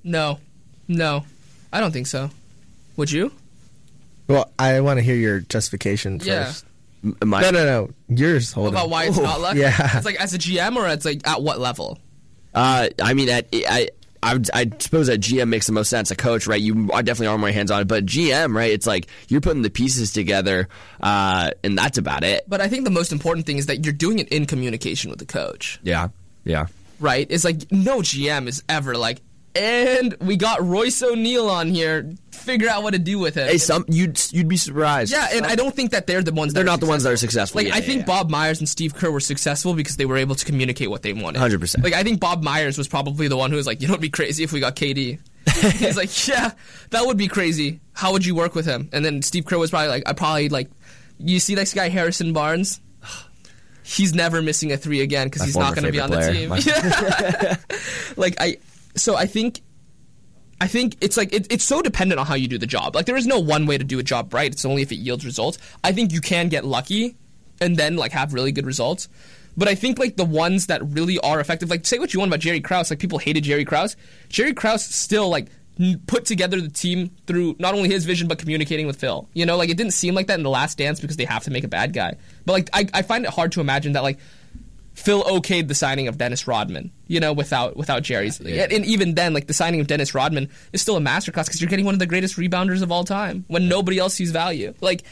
No, 0.03 0.39
no, 0.87 1.25
I 1.71 1.79
don't 1.79 1.91
think 1.91 2.07
so. 2.07 2.31
Would 2.97 3.11
you? 3.11 3.31
Well, 4.27 4.49
I 4.57 4.79
want 4.79 4.97
to 4.97 5.03
hear 5.03 5.15
your 5.15 5.41
justification 5.41 6.19
Yeah. 6.23 6.45
first. 6.45 6.65
M- 7.03 7.17
Am 7.21 7.29
No, 7.29 7.51
no, 7.51 7.65
no. 7.65 7.89
Yours. 8.09 8.51
Hold 8.53 8.69
About 8.69 8.85
on. 8.85 8.89
why 8.89 9.03
it's 9.05 9.17
not 9.19 9.39
luck? 9.41 9.55
Yeah. 9.57 9.97
It's 9.97 10.05
like 10.05 10.15
as 10.15 10.33
a 10.33 10.39
GM 10.39 10.75
or 10.77 10.87
it's 10.87 11.05
like 11.05 11.27
at 11.27 11.41
what 11.41 11.59
level? 11.59 11.99
Uh, 12.53 12.87
I 13.01 13.13
mean, 13.13 13.29
at, 13.29 13.47
I, 13.53 13.89
I, 14.25 14.39
I 14.53 14.71
suppose 14.79 15.07
that 15.07 15.19
GM 15.21 15.49
makes 15.49 15.67
the 15.67 15.73
most 15.73 15.89
sense. 15.89 16.09
A 16.11 16.15
coach, 16.15 16.47
right? 16.47 16.59
You 16.59 16.89
are 16.91 17.03
definitely 17.03 17.27
are 17.27 17.37
more 17.37 17.49
hands 17.51 17.69
on, 17.71 17.81
it. 17.81 17.87
but 17.87 18.05
GM, 18.05 18.55
right? 18.55 18.71
It's 18.71 18.87
like 18.87 19.07
you're 19.27 19.41
putting 19.41 19.61
the 19.61 19.69
pieces 19.69 20.11
together, 20.13 20.67
uh, 20.99 21.51
and 21.63 21.77
that's 21.77 21.97
about 21.97 22.23
it. 22.23 22.43
But 22.47 22.59
I 22.61 22.67
think 22.67 22.85
the 22.85 22.91
most 22.91 23.11
important 23.11 23.45
thing 23.45 23.57
is 23.57 23.67
that 23.67 23.85
you're 23.85 23.93
doing 23.93 24.19
it 24.19 24.29
in 24.29 24.45
communication 24.45 25.09
with 25.11 25.19
the 25.19 25.25
coach, 25.25 25.79
Yeah, 25.83 26.07
yeah. 26.43 26.67
right? 26.99 27.27
It's 27.29 27.43
like 27.43 27.71
no 27.71 27.99
GM 27.99 28.47
is 28.47 28.63
ever 28.67 28.95
like, 28.97 29.21
and 29.55 30.15
we 30.21 30.35
got 30.37 30.63
Royce 30.65 31.01
O'Neale 31.01 31.49
on 31.49 31.69
here. 31.69 32.11
Figure 32.31 32.69
out 32.69 32.83
what 32.83 32.93
to 32.93 32.99
do 32.99 33.17
with 33.17 33.35
him. 33.35 33.47
Hey, 33.47 33.57
some 33.57 33.85
you'd 33.87 34.21
you'd 34.31 34.47
be 34.47 34.57
surprised. 34.57 35.11
yeah, 35.11 35.29
and 35.33 35.45
I 35.45 35.55
don't 35.55 35.73
think 35.75 35.91
that 35.91 36.05
they're 36.05 36.21
the 36.21 36.31
ones. 36.33 36.53
they're 36.53 36.63
that 36.63 36.69
are 36.69 36.73
not 36.73 36.79
the 36.79 36.85
ones 36.85 37.03
that 37.03 37.11
are 37.13 37.17
successful. 37.17 37.59
Like 37.59 37.67
Yeah, 37.69 37.75
I 37.75 37.77
yeah, 37.77 37.83
think 37.85 37.99
yeah. 38.01 38.05
Bob 38.05 38.29
Myers 38.29 38.59
and 38.59 38.69
Steve 38.69 38.93
Kerr 38.93 39.09
were 39.09 39.19
successful 39.19 39.73
because 39.73 39.97
they 39.97 40.05
were 40.05 40.17
able 40.17 40.35
to 40.35 40.45
communicate 40.45 40.89
what 40.91 41.01
they 41.01 41.13
wanted. 41.13 41.39
100%. 41.41 41.83
Like 41.83 41.93
I 41.93 42.03
think 42.03 42.19
Bob 42.19 42.43
Myers 42.43 42.77
was 42.77 42.87
probably 42.87 43.27
the 43.27 43.37
one 43.37 43.49
who 43.49 43.57
was 43.57 43.65
like, 43.65 43.81
"You 43.81 43.87
know, 43.87 43.93
it'd 43.93 44.01
be 44.01 44.09
crazy 44.09 44.43
if 44.43 44.51
we 44.51 44.59
got 44.59 44.75
KD." 44.75 45.19
He's 45.77 45.97
like, 45.97 46.27
"Yeah, 46.27 46.51
that 46.91 47.05
would 47.05 47.17
be 47.17 47.27
crazy. 47.27 47.79
How 47.93 48.11
would 48.11 48.25
you 48.25 48.35
work 48.35 48.53
with 48.53 48.65
him?" 48.65 48.89
And 48.93 49.03
then 49.03 49.21
Steve 49.23 49.45
Kerr 49.45 49.57
was 49.57 49.71
probably 49.71 49.89
like, 49.89 50.03
"I 50.05 50.13
probably 50.13 50.49
like, 50.49 50.69
you 51.17 51.39
see 51.39 51.55
this 51.55 51.73
guy 51.73 51.89
Harrison 51.89 52.33
Barnes." 52.33 52.79
He's 53.83 54.15
never 54.15 54.41
missing 54.41 54.71
a 54.71 54.77
three 54.77 55.01
again 55.01 55.27
because 55.27 55.43
he's 55.43 55.55
not 55.55 55.75
going 55.75 55.85
to 55.85 55.91
be 55.91 55.99
on 55.99 56.09
favorite 56.09 56.33
the 56.49 56.49
player. 56.49 57.55
team. 57.55 57.57
like 58.17 58.35
I, 58.39 58.57
so 58.95 59.15
I 59.15 59.25
think 59.25 59.61
I 60.61 60.67
think 60.67 60.97
it's 61.01 61.17
like 61.17 61.33
it, 61.33 61.51
it's 61.51 61.63
so 61.63 61.81
dependent 61.81 62.19
on 62.19 62.25
how 62.25 62.35
you 62.35 62.47
do 62.47 62.57
the 62.57 62.67
job. 62.67 62.95
Like 62.95 63.05
there 63.05 63.17
is 63.17 63.27
no 63.27 63.39
one 63.39 63.65
way 63.65 63.77
to 63.77 63.83
do 63.83 63.99
a 63.99 64.03
job 64.03 64.33
right. 64.33 64.51
It's 64.51 64.65
only 64.65 64.81
if 64.81 64.91
it 64.91 64.95
yields 64.95 65.25
results. 65.25 65.57
I 65.83 65.91
think 65.91 66.13
you 66.13 66.21
can 66.21 66.49
get 66.49 66.65
lucky 66.65 67.15
and 67.59 67.75
then 67.77 67.97
like 67.97 68.11
have 68.13 68.33
really 68.33 68.51
good 68.51 68.65
results. 68.65 69.09
But 69.57 69.67
I 69.67 69.75
think 69.75 69.99
like 69.99 70.17
the 70.17 70.25
ones 70.25 70.67
that 70.67 70.81
really 70.83 71.19
are 71.19 71.39
effective, 71.39 71.69
like 71.69 71.85
say 71.85 71.99
what 71.99 72.13
you 72.13 72.19
want 72.19 72.29
about 72.29 72.41
Jerry 72.41 72.61
Krause, 72.61 72.89
like 72.89 72.99
people 72.99 73.19
hated 73.19 73.43
Jerry 73.43 73.65
Krause. 73.65 73.95
Jerry 74.29 74.53
Krause 74.53 74.83
still 74.83 75.29
like 75.29 75.47
put 76.07 76.25
together 76.25 76.59
the 76.61 76.69
team 76.69 77.11
through 77.27 77.55
not 77.59 77.73
only 77.73 77.89
his 77.89 78.05
vision 78.05 78.27
but 78.27 78.37
communicating 78.37 78.87
with 78.87 78.97
Phil. 78.97 79.27
You 79.33 79.45
know, 79.45 79.57
like 79.57 79.69
it 79.69 79.77
didn't 79.77 79.93
seem 79.93 80.13
like 80.13 80.27
that 80.27 80.37
in 80.37 80.43
the 80.43 80.49
Last 80.49 80.77
Dance 80.77 80.99
because 80.99 81.17
they 81.17 81.25
have 81.25 81.43
to 81.43 81.51
make 81.51 81.63
a 81.63 81.69
bad 81.69 81.93
guy. 81.93 82.15
But 82.45 82.53
like 82.53 82.69
I, 82.73 82.87
I 82.93 83.01
find 83.01 83.25
it 83.25 83.31
hard 83.31 83.51
to 83.53 83.61
imagine 83.61 83.93
that 83.93 84.03
like 84.03 84.19
Phil 84.95 85.23
okayed 85.23 85.67
the 85.67 85.75
signing 85.75 86.07
of 86.07 86.17
Dennis 86.17 86.47
Rodman, 86.47 86.89
you 87.07 87.19
know, 87.19 87.33
without 87.33 87.75
without 87.75 88.01
Jerry's. 88.01 88.39
And 88.39 88.85
even 88.85 89.13
then, 89.13 89.33
like 89.33 89.45
the 89.47 89.53
signing 89.53 89.81
of 89.81 89.87
Dennis 89.87 90.15
Rodman 90.15 90.49
is 90.71 90.81
still 90.81 90.95
a 90.95 91.01
masterclass 91.01 91.45
because 91.45 91.61
you're 91.61 91.69
getting 91.69 91.85
one 91.85 91.93
of 91.93 91.99
the 91.99 92.05
greatest 92.05 92.37
rebounders 92.37 92.81
of 92.81 92.91
all 92.91 93.03
time 93.03 93.43
when 93.47 93.67
nobody 93.67 93.99
else 93.99 94.13
sees 94.13 94.31
value. 94.31 94.73
Like, 94.79 95.03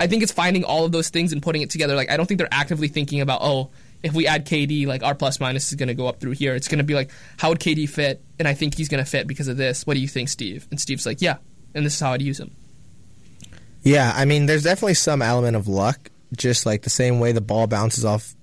I 0.00 0.08
think 0.08 0.24
it's 0.24 0.32
finding 0.32 0.64
all 0.64 0.84
of 0.84 0.92
those 0.92 1.08
things 1.08 1.32
and 1.32 1.40
putting 1.40 1.62
it 1.62 1.70
together. 1.70 1.94
Like, 1.94 2.10
I 2.10 2.16
don't 2.16 2.26
think 2.26 2.38
they're 2.38 2.48
actively 2.50 2.88
thinking 2.88 3.20
about, 3.20 3.40
oh, 3.42 3.70
if 4.02 4.12
we 4.12 4.26
add 4.26 4.44
KD, 4.44 4.86
like 4.86 5.04
our 5.04 5.14
plus 5.14 5.38
minus 5.38 5.68
is 5.68 5.76
going 5.76 5.88
to 5.88 5.94
go 5.94 6.08
up 6.08 6.18
through 6.18 6.32
here. 6.32 6.54
It's 6.54 6.68
going 6.68 6.78
to 6.78 6.84
be 6.84 6.94
like, 6.94 7.10
how 7.36 7.50
would 7.50 7.60
KD 7.60 7.88
fit? 7.88 8.22
And 8.40 8.46
I 8.48 8.54
think 8.54 8.76
he's 8.76 8.88
going 8.88 9.02
to 9.02 9.08
fit 9.08 9.28
because 9.28 9.46
of 9.46 9.56
this. 9.56 9.86
What 9.86 9.94
do 9.94 10.00
you 10.00 10.08
think, 10.08 10.28
Steve? 10.28 10.66
And 10.70 10.80
Steve's 10.80 11.06
like, 11.06 11.22
yeah, 11.22 11.36
and 11.74 11.86
this 11.86 11.94
is 11.94 12.00
how 12.00 12.12
I'd 12.12 12.22
use 12.22 12.40
him. 12.40 12.50
Yeah, 13.82 14.12
I 14.14 14.24
mean, 14.24 14.46
there's 14.46 14.64
definitely 14.64 14.94
some 14.94 15.22
element 15.22 15.56
of 15.56 15.68
luck, 15.68 16.10
just 16.36 16.66
like 16.66 16.82
the 16.82 16.90
same 16.90 17.20
way 17.20 17.30
the 17.32 17.40
ball 17.40 17.68
bounces 17.68 18.04
off 18.04 18.34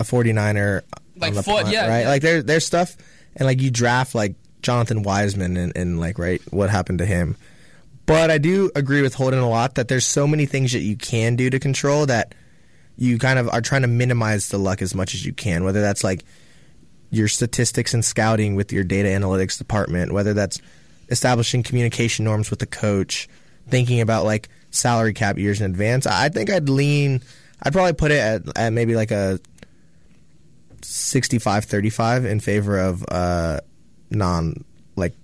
a 0.00 0.04
49er 0.04 0.82
Like 1.16 1.36
on 1.36 1.42
foot, 1.42 1.62
punt, 1.62 1.68
yeah, 1.68 1.88
right? 1.88 2.00
yeah. 2.00 2.08
Like 2.08 2.22
there, 2.22 2.42
there's 2.42 2.66
stuff, 2.66 2.96
and 3.36 3.46
like 3.46 3.60
you 3.60 3.70
draft 3.70 4.14
like 4.14 4.34
Jonathan 4.62 5.02
Wiseman 5.02 5.56
and, 5.56 5.76
and 5.76 6.00
like 6.00 6.18
right, 6.18 6.40
what 6.52 6.70
happened 6.70 6.98
to 6.98 7.06
him. 7.06 7.36
But 8.06 8.30
I 8.30 8.38
do 8.38 8.70
agree 8.74 9.02
with 9.02 9.14
Holden 9.14 9.38
a 9.38 9.48
lot 9.48 9.76
that 9.76 9.88
there's 9.88 10.04
so 10.04 10.26
many 10.26 10.46
things 10.46 10.72
that 10.72 10.80
you 10.80 10.96
can 10.96 11.36
do 11.36 11.50
to 11.50 11.58
control 11.58 12.06
that 12.06 12.34
you 12.96 13.18
kind 13.18 13.38
of 13.38 13.48
are 13.48 13.60
trying 13.60 13.82
to 13.82 13.88
minimize 13.88 14.48
the 14.48 14.58
luck 14.58 14.82
as 14.82 14.94
much 14.94 15.14
as 15.14 15.24
you 15.24 15.32
can. 15.32 15.64
Whether 15.64 15.80
that's 15.80 16.02
like 16.02 16.24
your 17.10 17.28
statistics 17.28 17.94
and 17.94 18.04
scouting 18.04 18.54
with 18.54 18.72
your 18.72 18.84
data 18.84 19.08
analytics 19.08 19.56
department, 19.56 20.12
whether 20.12 20.34
that's 20.34 20.60
establishing 21.10 21.62
communication 21.62 22.24
norms 22.24 22.50
with 22.50 22.58
the 22.58 22.66
coach, 22.66 23.28
thinking 23.68 24.00
about 24.00 24.24
like 24.24 24.48
salary 24.70 25.12
cap 25.12 25.38
years 25.38 25.60
in 25.60 25.70
advance. 25.70 26.06
I 26.06 26.28
think 26.28 26.50
I'd 26.50 26.68
lean, 26.68 27.20
I'd 27.62 27.72
probably 27.72 27.92
put 27.92 28.10
it 28.10 28.18
at, 28.18 28.58
at 28.58 28.72
maybe 28.72 28.96
like 28.96 29.10
a 29.10 29.38
65 30.92 31.64
35 31.64 32.24
in 32.24 32.40
favor 32.40 32.78
of 32.78 33.04
uh, 33.08 33.60
non, 34.10 34.64
like 34.96 35.14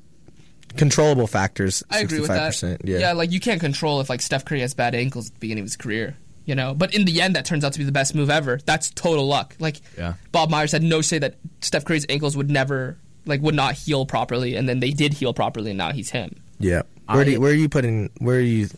controllable 0.76 1.26
factors. 1.26 1.82
I 1.90 2.00
agree 2.00 2.20
with 2.20 2.28
that. 2.28 2.52
65%, 2.52 2.80
Yeah. 2.84 2.98
Yeah. 2.98 3.12
like 3.12 3.30
you 3.32 3.40
can't 3.40 3.60
control 3.60 4.00
if 4.00 4.08
like 4.08 4.20
Steph 4.22 4.44
Curry 4.44 4.60
has 4.60 4.74
bad 4.74 4.94
ankles 4.94 5.28
at 5.28 5.34
the 5.34 5.40
beginning 5.40 5.62
of 5.62 5.66
his 5.66 5.76
career, 5.76 6.16
you 6.46 6.54
know. 6.54 6.74
But 6.74 6.94
in 6.94 7.04
the 7.04 7.20
end, 7.20 7.36
that 7.36 7.44
turns 7.44 7.64
out 7.64 7.72
to 7.74 7.78
be 7.78 7.84
the 7.84 7.92
best 7.92 8.14
move 8.14 8.30
ever. 8.30 8.58
That's 8.64 8.90
total 8.90 9.26
luck. 9.26 9.54
Like 9.58 9.80
Yeah. 9.96 10.14
Bob 10.32 10.50
Myers 10.50 10.72
had 10.72 10.82
no 10.82 11.00
say 11.00 11.18
that 11.18 11.36
Steph 11.60 11.84
Curry's 11.84 12.06
ankles 12.08 12.36
would 12.36 12.50
never 12.50 12.96
like 13.26 13.42
would 13.42 13.54
not 13.54 13.74
heal 13.74 14.06
properly, 14.06 14.54
and 14.56 14.68
then 14.68 14.80
they 14.80 14.90
did 14.90 15.12
heal 15.12 15.34
properly, 15.34 15.70
and 15.72 15.78
now 15.78 15.92
he's 15.92 16.10
him. 16.10 16.40
yeah. 16.58 16.82
Where, 17.10 17.24
do 17.24 17.30
I- 17.30 17.34
you, 17.34 17.40
where 17.40 17.50
are 17.50 17.54
you 17.54 17.68
putting, 17.70 18.10
where 18.18 18.36
are 18.36 18.40
you 18.40 18.68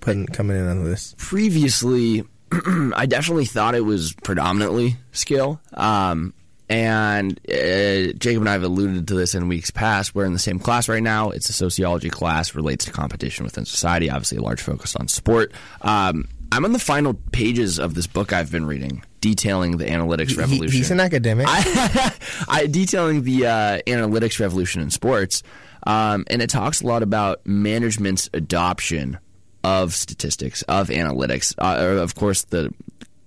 putting, 0.00 0.26
coming 0.26 0.56
in 0.58 0.66
on 0.66 0.84
this? 0.84 1.14
previously, 1.18 2.22
I 2.94 3.06
definitely 3.06 3.44
thought 3.46 3.74
it 3.74 3.80
was 3.84 4.14
predominantly 4.22 4.96
skill. 5.12 5.60
Um, 5.74 6.32
and 6.68 7.38
uh, 7.48 8.12
Jacob 8.18 8.42
and 8.42 8.48
I 8.48 8.52
have 8.52 8.64
alluded 8.64 9.06
to 9.08 9.14
this 9.14 9.34
in 9.34 9.46
weeks 9.48 9.70
past. 9.70 10.14
We're 10.14 10.24
in 10.24 10.32
the 10.32 10.38
same 10.38 10.58
class 10.58 10.88
right 10.88 11.02
now. 11.02 11.30
It's 11.30 11.48
a 11.48 11.52
sociology 11.52 12.10
class, 12.10 12.54
relates 12.54 12.84
to 12.86 12.90
competition 12.92 13.44
within 13.44 13.64
society. 13.64 14.10
Obviously, 14.10 14.38
a 14.38 14.42
large 14.42 14.60
focus 14.60 14.96
on 14.96 15.06
sport. 15.08 15.52
Um, 15.82 16.26
I'm 16.52 16.64
on 16.64 16.72
the 16.72 16.78
final 16.80 17.14
pages 17.32 17.78
of 17.78 17.94
this 17.94 18.06
book 18.06 18.32
I've 18.32 18.50
been 18.50 18.66
reading, 18.66 19.04
detailing 19.20 19.76
the 19.76 19.84
analytics 19.84 20.30
He- 20.30 20.36
revolution. 20.36 20.76
he's 20.76 20.90
an 20.90 21.00
academic. 21.00 21.46
I, 21.48 22.12
I 22.48 22.66
detailing 22.66 23.22
the 23.22 23.46
uh, 23.46 23.78
analytics 23.86 24.40
revolution 24.40 24.80
in 24.82 24.90
sports, 24.90 25.42
um, 25.86 26.24
and 26.28 26.42
it 26.42 26.50
talks 26.50 26.82
a 26.82 26.86
lot 26.86 27.02
about 27.02 27.46
management's 27.46 28.28
adoption 28.32 29.18
of 29.66 29.92
statistics, 29.92 30.62
of 30.62 30.90
analytics. 30.90 31.52
Uh, 31.58 32.00
of 32.00 32.14
course, 32.14 32.44
the 32.44 32.72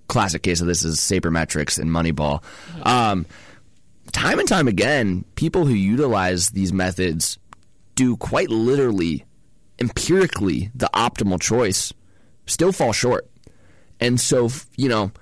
classic 0.08 0.42
case 0.42 0.62
of 0.62 0.66
this 0.66 0.82
is 0.84 0.96
sabermetrics 0.96 1.78
and 1.78 1.90
Moneyball. 1.90 2.42
Um, 2.82 3.26
time 4.12 4.38
and 4.38 4.48
time 4.48 4.66
again, 4.66 5.26
people 5.34 5.66
who 5.66 5.74
utilize 5.74 6.48
these 6.48 6.72
methods 6.72 7.38
do 7.94 8.16
quite 8.16 8.48
literally, 8.48 9.26
empirically, 9.78 10.70
the 10.74 10.88
optimal 10.94 11.38
choice, 11.38 11.92
still 12.46 12.72
fall 12.72 12.94
short. 12.94 13.28
And 14.00 14.18
so, 14.18 14.48
you 14.76 14.88
know, 14.88 15.12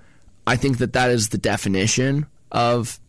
I 0.47 0.55
think 0.55 0.79
that 0.79 0.93
that 0.93 1.11
is 1.11 1.31
the 1.31 1.39
definition 1.39 2.27
of 2.53 3.01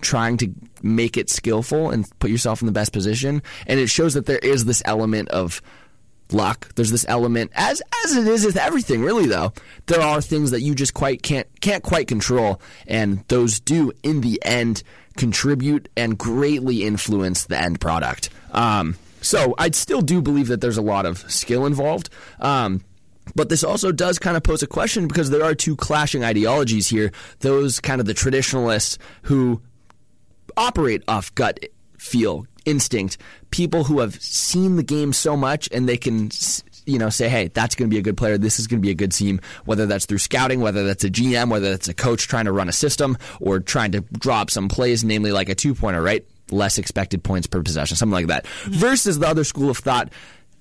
trying 0.00 0.38
to 0.38 0.50
make 0.82 1.18
it 1.18 1.28
skillful 1.28 1.90
and 1.90 2.06
put 2.20 2.30
yourself 2.30 2.62
in 2.62 2.66
the 2.66 2.72
best 2.72 2.94
position. 2.94 3.42
And 3.66 3.78
it 3.78 3.90
shows 3.90 4.14
that 4.14 4.24
there 4.24 4.38
is 4.38 4.64
this 4.64 4.80
element 4.86 5.28
of 5.28 5.60
luck. 6.34 6.74
There's 6.74 6.90
this 6.90 7.06
element, 7.08 7.52
as 7.54 7.82
as 8.04 8.16
it 8.16 8.26
is 8.26 8.44
with 8.44 8.56
everything, 8.56 9.02
really. 9.02 9.26
Though 9.26 9.52
there 9.86 10.00
are 10.00 10.20
things 10.20 10.50
that 10.50 10.60
you 10.60 10.74
just 10.74 10.94
quite 10.94 11.22
can't 11.22 11.46
can't 11.60 11.82
quite 11.82 12.08
control, 12.08 12.60
and 12.86 13.24
those 13.28 13.60
do, 13.60 13.92
in 14.02 14.20
the 14.20 14.38
end, 14.44 14.82
contribute 15.16 15.88
and 15.96 16.18
greatly 16.18 16.84
influence 16.84 17.44
the 17.44 17.60
end 17.60 17.80
product. 17.80 18.30
Um, 18.52 18.96
so 19.20 19.54
I 19.56 19.70
still 19.70 20.02
do 20.02 20.20
believe 20.20 20.48
that 20.48 20.60
there's 20.60 20.76
a 20.76 20.82
lot 20.82 21.06
of 21.06 21.18
skill 21.30 21.64
involved. 21.64 22.10
Um, 22.40 22.84
but 23.34 23.48
this 23.48 23.64
also 23.64 23.90
does 23.90 24.18
kind 24.18 24.36
of 24.36 24.42
pose 24.42 24.62
a 24.62 24.66
question 24.66 25.08
because 25.08 25.30
there 25.30 25.44
are 25.44 25.54
two 25.54 25.76
clashing 25.76 26.24
ideologies 26.24 26.88
here. 26.88 27.10
Those 27.40 27.80
kind 27.80 28.00
of 28.00 28.06
the 28.06 28.14
traditionalists 28.14 28.98
who 29.22 29.62
operate 30.56 31.02
off 31.08 31.34
gut 31.34 31.58
feel, 31.98 32.46
instinct, 32.64 33.18
people 33.50 33.84
who 33.84 34.00
have 34.00 34.20
seen 34.20 34.76
the 34.76 34.82
game 34.82 35.12
so 35.12 35.36
much 35.36 35.68
and 35.72 35.88
they 35.88 35.96
can 35.96 36.30
you 36.86 36.98
know 36.98 37.08
say 37.08 37.30
hey 37.30 37.48
that's 37.48 37.74
going 37.74 37.88
to 37.88 37.94
be 37.94 37.98
a 37.98 38.02
good 38.02 38.16
player. 38.16 38.38
This 38.38 38.58
is 38.58 38.66
going 38.66 38.80
to 38.80 38.86
be 38.86 38.90
a 38.90 38.94
good 38.94 39.12
team. 39.12 39.40
Whether 39.64 39.86
that's 39.86 40.06
through 40.06 40.18
scouting 40.18 40.60
whether 40.60 40.84
that's 40.84 41.04
a 41.04 41.10
GM 41.10 41.50
whether 41.50 41.70
that's 41.70 41.88
a 41.88 41.94
coach 41.94 42.28
trying 42.28 42.44
to 42.46 42.52
run 42.52 42.68
a 42.68 42.72
system 42.72 43.16
or 43.40 43.60
trying 43.60 43.92
to 43.92 44.00
drop 44.00 44.50
some 44.50 44.68
plays 44.68 45.04
namely 45.04 45.32
like 45.32 45.48
a 45.48 45.54
two 45.54 45.74
pointer 45.74 46.02
right? 46.02 46.24
Less 46.50 46.78
expected 46.78 47.24
points 47.24 47.46
per 47.46 47.62
possession 47.62 47.96
something 47.96 48.14
like 48.14 48.26
that. 48.28 48.44
Mm-hmm. 48.44 48.72
Versus 48.72 49.18
the 49.18 49.28
other 49.28 49.44
school 49.44 49.70
of 49.70 49.78
thought 49.78 50.12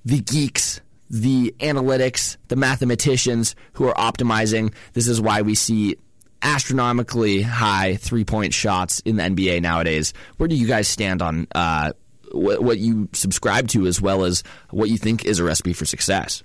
the 0.06 0.20
geeks 0.20 0.82
the 1.10 1.54
analytics, 1.60 2.38
the 2.48 2.56
mathematicians 2.56 3.56
who 3.74 3.88
are 3.88 3.94
optimizing. 3.94 4.74
This 4.94 5.08
is 5.08 5.22
why 5.22 5.44
we 5.44 5.54
see 5.54 5.98
astronomically 6.44 7.42
high 7.42 7.96
three 7.96 8.26
point 8.26 8.54
shots 8.54 9.00
in 9.02 9.16
the 9.16 9.24
NBA 9.24 9.62
nowadays. 9.62 10.14
Where 10.38 10.48
do 10.48 10.56
you 10.56 10.68
guys 10.68 10.88
stand 10.88 11.22
on 11.22 11.48
uh, 11.56 11.94
what, 12.32 12.62
what 12.62 12.78
you 12.78 13.10
subscribe 13.14 13.70
to, 13.70 13.88
as 13.88 14.02
well 14.02 14.24
as 14.26 14.44
what 14.70 14.90
you 14.90 14.98
think 14.98 15.26
is 15.26 15.40
a 15.40 15.44
recipe 15.44 15.74
for 15.74 15.86
success? 15.86 16.44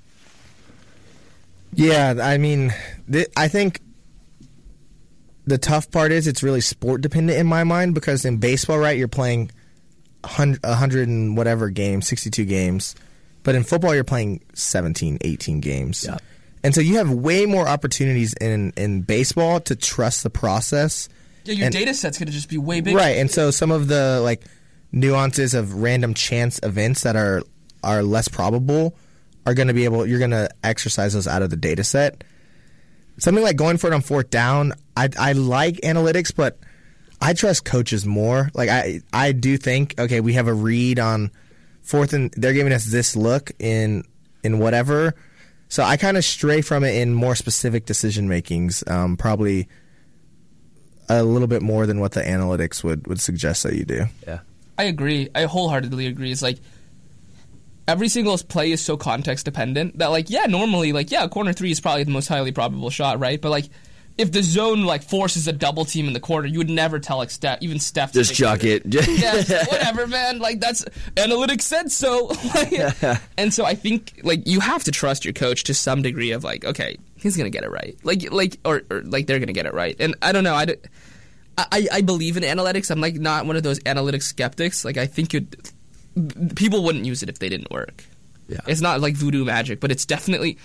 Yeah, 1.75 2.15
I 2.23 2.39
mean, 2.39 2.73
th- 3.11 3.29
I 3.37 3.49
think 3.49 3.81
the 5.47 5.59
tough 5.59 5.91
part 5.91 6.13
is 6.13 6.27
it's 6.27 6.43
really 6.43 6.61
sport 6.61 7.01
dependent 7.01 7.39
in 7.39 7.47
my 7.47 7.65
mind 7.65 7.95
because 7.95 8.25
in 8.25 8.39
baseball, 8.39 8.79
right, 8.79 8.97
you're 8.97 9.09
playing 9.09 9.51
100, 10.23 10.63
100 10.63 11.09
and 11.09 11.37
whatever 11.37 11.71
games, 11.71 12.07
62 12.07 12.45
games. 12.45 12.95
But 13.43 13.55
in 13.55 13.65
football, 13.65 13.95
you're 13.95 14.05
playing 14.05 14.43
17, 14.55 15.19
18 15.23 15.61
games. 15.61 16.05
Yeah. 16.07 16.19
And 16.63 16.75
so 16.75 16.81
you 16.81 16.97
have 16.97 17.11
way 17.11 17.47
more 17.47 17.69
opportunities 17.69 18.35
in, 18.35 18.73
in 18.77 19.03
baseball 19.03 19.61
to 19.61 19.77
trust 19.77 20.23
the 20.23 20.31
process. 20.31 21.09
Yeah, 21.45 21.55
your 21.55 21.65
And- 21.67 21.73
data 21.73 21.95
set's 21.95 22.19
gonna 22.19 22.31
just 22.31 22.49
be 22.49 22.59
way 22.59 22.81
bigger. 22.81 22.97
Right, 22.97 23.17
and 23.19 23.31
so 23.31 23.51
some 23.51 23.71
of 23.71 23.89
the 23.89 24.21
like 24.23 24.45
nuances 24.93 25.55
of 25.55 25.75
random 25.75 26.15
chance 26.15 26.59
events 26.63 27.03
that 27.03 27.17
are 27.17 27.43
are 27.85 28.03
less 28.03 28.27
probable 28.29 28.97
are 29.47 29.55
going 29.55 29.69
to 29.69 29.75
be 29.75 29.85
able. 29.85 30.05
You're 30.07 30.19
going 30.19 30.33
to 30.33 30.51
exercise 30.65 31.15
those 31.15 31.27
out 31.29 31.43
of 31.43 31.49
the 31.51 31.57
data 31.57 31.85
set. 31.85 32.25
Something 33.19 33.43
like 33.43 33.57
going 33.57 33.79
for 33.79 33.87
it 33.87 33.93
on 33.95 34.03
fourth 34.03 34.31
down. 34.31 34.73
I 34.97 35.09
I 35.19 35.33
like 35.33 35.77
analytics, 35.77 36.35
but 36.35 36.59
I 37.21 37.33
trust 37.35 37.65
coaches 37.65 38.05
more. 38.05 38.51
Like 38.55 38.69
I 38.69 39.01
I 39.13 39.33
do 39.33 39.57
think 39.57 39.99
okay, 39.99 40.21
we 40.21 40.35
have 40.35 40.49
a 40.49 40.55
read 40.55 40.99
on 40.99 41.31
fourth 41.83 42.13
and 42.13 42.31
they're 42.37 42.53
giving 42.53 42.73
us 42.73 42.85
this 42.85 43.17
look 43.17 43.51
in 43.59 44.05
in 44.45 44.59
whatever. 44.59 45.15
So 45.69 45.83
I 45.83 45.97
kind 45.97 46.17
of 46.17 46.25
stray 46.25 46.61
from 46.63 46.83
it 46.85 46.95
in 46.95 47.13
more 47.13 47.35
specific 47.35 47.87
decision 47.87 48.29
makings. 48.29 48.83
Um, 48.87 49.17
probably 49.17 49.69
a 51.09 51.23
little 51.23 51.49
bit 51.49 51.63
more 51.63 51.87
than 51.87 52.01
what 52.01 52.13
the 52.13 52.21
analytics 52.21 52.83
would, 52.85 53.07
would 53.07 53.21
suggest 53.21 53.63
that 53.63 53.75
you 53.75 53.85
do. 53.85 54.07
Yeah. 54.27 54.41
I 54.77 54.85
agree. 54.85 55.29
I 55.35 55.45
wholeheartedly 55.45 56.07
agree. 56.07 56.31
It's 56.31 56.43
like 56.43 56.59
every 57.87 58.09
single 58.09 58.39
play 58.39 58.71
is 58.71 58.85
so 58.85 58.97
context 58.97 59.45
dependent 59.45 59.99
that 59.99 60.09
like 60.09 60.31
yeah, 60.31 60.47
normally 60.47 60.93
like 60.93 61.11
yeah, 61.11 61.27
corner 61.27 61.53
three 61.53 61.71
is 61.71 61.81
probably 61.81 62.05
the 62.05 62.11
most 62.11 62.29
highly 62.29 62.53
probable 62.53 62.91
shot, 62.91 63.19
right? 63.19 63.41
But 63.41 63.51
like 63.51 63.67
if 64.19 64.33
the 64.33 64.43
zone 64.43 64.83
like 64.83 65.05
forces 65.05 65.47
a 65.47 65.53
double 65.53 65.85
team 65.85 66.09
in 66.09 66.13
the 66.13 66.21
corner, 66.21 66.49
you 66.49 66.59
would 66.59 66.69
never 66.69 66.99
tell 66.99 67.19
like 67.19 67.31
Steph, 67.31 67.63
even 67.63 67.79
Steph. 67.79 68.13
Just 68.13 68.35
chuck 68.35 68.65
it. 68.65 68.83
yeah, 68.87 69.41
just, 69.41 69.71
whatever, 69.71 70.09
man. 70.09 70.41
Like 70.41 70.61
that's 70.61 70.85
analytics 71.15 71.63
said 71.63 71.91
so. 71.91 72.31
And 73.39 73.55
so 73.55 73.65
I 73.65 73.75
think 73.75 74.21
like 74.25 74.47
you 74.47 74.59
have 74.59 74.83
to 74.85 74.91
trust 74.91 75.25
your 75.25 75.33
coach 75.33 75.65
to 75.65 75.75
some 75.75 76.03
degree 76.03 76.33
of 76.33 76.43
like, 76.43 76.65
okay, 76.65 76.97
he's 77.17 77.37
gonna 77.37 77.51
get 77.51 77.63
it 77.63 77.71
right. 77.71 77.97
Like 78.03 78.31
like 78.33 78.59
or, 78.65 78.83
or 78.91 79.03
like 79.03 79.29
they're 79.29 79.39
gonna 79.39 79.53
get 79.53 79.67
it 79.67 79.75
right. 79.75 79.97
And 80.01 80.17
I 80.21 80.33
don't 80.33 80.45
know. 80.45 80.55
I 80.55 80.67
I 81.57 81.89
I 81.93 82.01
believe 82.01 82.37
in 82.37 82.43
analytics. 82.43 82.91
I'm 82.91 83.01
like 83.01 83.15
not 83.15 83.47
one 83.47 83.55
of 83.55 83.63
those 83.63 83.79
analytics 83.81 84.25
skeptics. 84.25 84.85
Like 84.85 84.97
I 84.97 85.07
think 85.07 85.35
it 85.35 85.73
people 86.57 86.83
wouldn't 86.83 87.05
use 87.05 87.23
it 87.23 87.29
if 87.29 87.39
they 87.39 87.49
didn't 87.49 87.71
work. 87.71 88.05
Yeah. 88.49 88.61
It's 88.67 88.81
not 88.81 89.01
like 89.01 89.15
voodoo 89.15 89.45
magic, 89.45 89.79
but 89.79 89.93
it's 89.93 90.05
definitely 90.05 90.59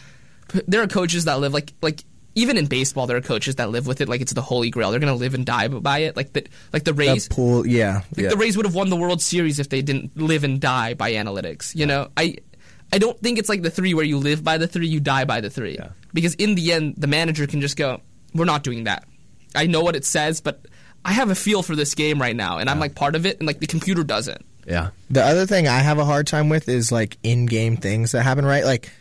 there 0.68 0.82
are 0.82 0.88
coaches 0.88 1.26
that 1.26 1.40
live 1.40 1.54
like 1.54 1.74
like 1.82 2.04
even 2.36 2.58
in 2.58 2.66
baseball 2.66 3.06
there 3.08 3.18
are 3.18 3.22
coaches 3.22 3.56
that 3.56 3.70
live 3.70 3.86
with 3.86 4.02
it 4.02 4.10
like 4.10 4.22
it's 4.22 4.34
the 4.34 4.42
holy 4.42 4.70
grail. 4.70 4.92
They're 4.92 5.00
going 5.00 5.14
to 5.14 5.20
live 5.20 5.34
and 5.34 5.46
die 5.46 5.68
by 5.68 6.00
it. 6.00 6.16
Like 6.16 6.34
the 6.34 6.46
like 6.72 6.84
the 6.84 6.94
Rays 6.94 7.28
The 7.28 7.36
pool, 7.36 7.68
yeah, 7.68 8.02
like 8.16 8.24
yeah. 8.24 8.30
the 8.30 8.38
Rays 8.38 8.58
would 8.58 8.66
have 8.66 8.76
won 8.76 8.90
the 8.90 8.96
World 8.96 9.22
Series 9.22 9.60
if 9.60 9.70
they 9.70 9.82
didn't 9.82 10.18
live 10.18 10.44
and 10.44 10.60
die 10.60 10.94
by 10.94 11.14
analytics. 11.14 11.76
You 11.76 11.86
know, 11.86 12.10
I 12.18 12.38
I 12.92 12.98
don't 12.98 13.20
think 13.20 13.40
it's 13.40 13.50
like 13.50 13.62
the 13.62 13.70
three 13.72 13.94
where 13.94 14.06
you 14.06 14.18
live 14.18 14.44
by 14.44 14.58
the 14.58 14.68
three, 14.68 14.88
you 14.88 15.00
die 15.00 15.26
by 15.26 15.42
the 15.42 15.50
three. 15.50 15.78
Because 16.14 16.36
in 16.36 16.56
the 16.56 16.74
end, 16.74 16.96
the 16.98 17.08
manager 17.08 17.48
can 17.48 17.62
just 17.62 17.78
go, 17.78 18.02
"We're 18.34 18.46
not 18.46 18.64
doing 18.64 18.86
that." 18.86 19.06
I 19.56 19.68
know 19.68 19.82
what 19.82 19.96
it 19.96 20.06
says, 20.06 20.42
but 20.42 20.66
I 21.06 21.14
have 21.14 21.30
a 21.30 21.36
feel 21.36 21.62
for 21.64 21.76
this 21.76 21.94
game 21.96 22.20
right 22.22 22.36
now, 22.36 22.58
and 22.58 22.70
I'm 22.70 22.80
like 22.80 22.96
part 22.96 23.16
of 23.16 23.26
it, 23.26 23.38
and 23.40 23.48
like 23.48 23.60
the 23.60 23.68
computer 23.68 24.04
doesn't. 24.04 24.44
yeah. 24.66 24.90
The 25.10 25.24
other 25.24 25.46
thing 25.46 25.68
I 25.68 25.80
have 25.80 26.00
a 26.00 26.06
hard 26.06 26.26
time 26.28 26.50
with 26.50 26.70
is 26.70 26.92
like 26.92 27.18
in-game 27.22 27.78
things 27.78 28.14
that 28.14 28.24
happen, 28.24 28.46
right? 28.46 28.64
Like 28.64 28.92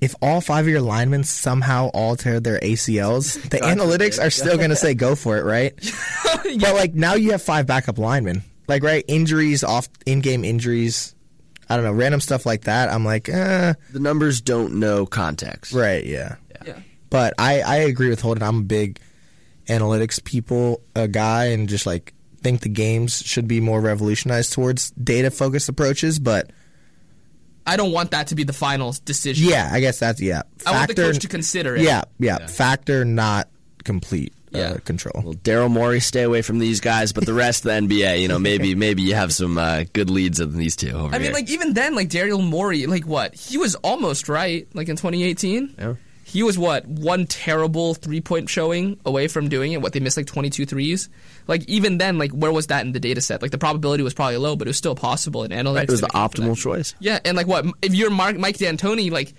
if 0.00 0.14
all 0.20 0.40
five 0.40 0.64
of 0.66 0.68
your 0.68 0.80
linemen 0.82 1.24
somehow 1.24 1.88
all 1.94 2.16
tear 2.16 2.38
their 2.40 2.60
ACLs, 2.60 3.40
the 3.50 3.58
analytics 3.58 4.22
are 4.22 4.30
still 4.30 4.56
going 4.56 4.70
to 4.70 4.76
say 4.76 4.94
go 4.94 5.14
for 5.14 5.36
it, 5.38 5.44
right? 5.44 5.74
But 6.60 6.74
like 6.74 6.94
now 6.94 7.14
you 7.14 7.32
have 7.32 7.42
five 7.42 7.66
backup 7.66 7.98
linemen, 7.98 8.42
like 8.68 8.82
right 8.84 9.04
injuries, 9.08 9.64
off 9.64 9.88
in-game 10.06 10.44
injuries. 10.44 11.14
I 11.68 11.74
don't 11.74 11.84
know, 11.84 11.92
random 11.92 12.20
stuff 12.20 12.46
like 12.46 12.62
that. 12.64 12.88
I'm 12.88 13.04
like, 13.04 13.28
eh, 13.28 13.74
The 13.92 13.98
numbers 13.98 14.40
don't 14.40 14.74
know 14.78 15.04
context. 15.06 15.72
right, 15.72 16.04
yeah. 16.04 16.36
Yeah. 16.64 16.78
But 17.10 17.34
I, 17.38 17.60
I 17.62 17.76
agree 17.78 18.08
with 18.08 18.20
Holden. 18.20 18.42
I'm 18.44 18.60
a 18.60 18.62
big 18.62 19.00
analytics 19.66 20.22
people 20.22 20.80
a 20.94 21.08
guy 21.08 21.46
and 21.46 21.68
just 21.68 21.84
like 21.86 22.14
think 22.42 22.60
the 22.60 22.68
games 22.68 23.22
should 23.24 23.48
be 23.48 23.60
more 23.60 23.80
revolutionized 23.80 24.52
towards 24.52 24.90
data 24.92 25.30
focused 25.32 25.68
approaches. 25.68 26.20
But 26.20 26.50
I 27.66 27.76
don't 27.76 27.92
want 27.92 28.12
that 28.12 28.28
to 28.28 28.34
be 28.34 28.44
the 28.44 28.52
final 28.52 28.94
decision. 29.04 29.48
yeah, 29.48 29.68
I 29.72 29.80
guess 29.80 29.98
that's 29.98 30.20
yeah. 30.20 30.42
I 30.64 30.72
want 30.72 30.88
the 30.88 30.94
coach 30.94 31.18
to 31.20 31.28
consider 31.28 31.76
it. 31.76 31.82
Yeah, 31.82 32.02
yeah, 32.18 32.46
Factor 32.46 33.04
not 33.04 33.48
complete 33.84 34.32
uh, 34.54 34.78
control. 34.84 35.22
Well, 35.24 35.34
Daryl 35.34 35.70
Morey, 35.70 36.00
stay 36.00 36.22
away 36.22 36.42
from 36.42 36.58
these 36.58 36.80
guys, 36.80 37.12
but 37.12 37.26
the 37.26 37.34
rest 37.34 37.64
of 37.66 37.72
the 37.72 37.86
NBA, 37.94 38.20
you 38.22 38.28
know, 38.28 38.38
maybe 38.38 38.74
maybe 38.86 39.02
you 39.02 39.14
have 39.14 39.32
some 39.32 39.58
uh, 39.58 39.84
good 39.92 40.10
leads 40.10 40.40
in 40.40 40.56
these 40.56 40.76
two 40.76 40.90
over 40.90 41.08
I 41.14 41.18
mean, 41.18 41.22
here. 41.22 41.32
like 41.32 41.50
even 41.50 41.74
then, 41.74 41.94
like 41.94 42.08
Daryl 42.08 42.42
Morey, 42.42 42.86
like 42.86 43.06
what 43.06 43.34
he 43.34 43.58
was 43.58 43.74
almost 43.76 44.28
right. 44.28 44.66
Like 44.74 44.88
in 44.88 44.96
2018, 44.96 45.74
Yeah. 45.78 45.94
He 46.28 46.42
was 46.42 46.58
what 46.58 46.84
one 46.88 47.24
terrible 47.24 47.94
three 47.94 48.20
point 48.20 48.50
showing 48.50 48.98
away 49.06 49.28
from 49.28 49.48
doing 49.48 49.70
it. 49.70 49.80
What 49.80 49.92
they 49.92 50.00
missed 50.00 50.16
like 50.16 50.26
22 50.26 50.66
threes. 50.66 51.08
Like 51.46 51.64
even 51.68 51.98
then, 51.98 52.18
like 52.18 52.32
where 52.32 52.50
was 52.50 52.66
that 52.66 52.84
in 52.84 52.90
the 52.90 52.98
data 52.98 53.20
set? 53.20 53.42
Like 53.42 53.52
the 53.52 53.58
probability 53.58 54.02
was 54.02 54.12
probably 54.12 54.36
low, 54.36 54.56
but 54.56 54.66
it 54.66 54.70
was 54.70 54.76
still 54.76 54.96
possible 54.96 55.44
in 55.44 55.52
analytics. 55.52 55.84
it 55.84 55.90
was 55.90 56.00
the 56.00 56.08
make 56.08 56.16
up 56.16 56.34
for 56.34 56.40
that. 56.40 56.48
optimal 56.48 56.56
choice. 56.56 56.96
Yeah, 56.98 57.20
and 57.24 57.36
like 57.36 57.46
what 57.46 57.64
if 57.80 57.94
you're 57.94 58.10
Mark, 58.10 58.36
Mike 58.38 58.58
D'Antoni, 58.58 59.12
like 59.12 59.34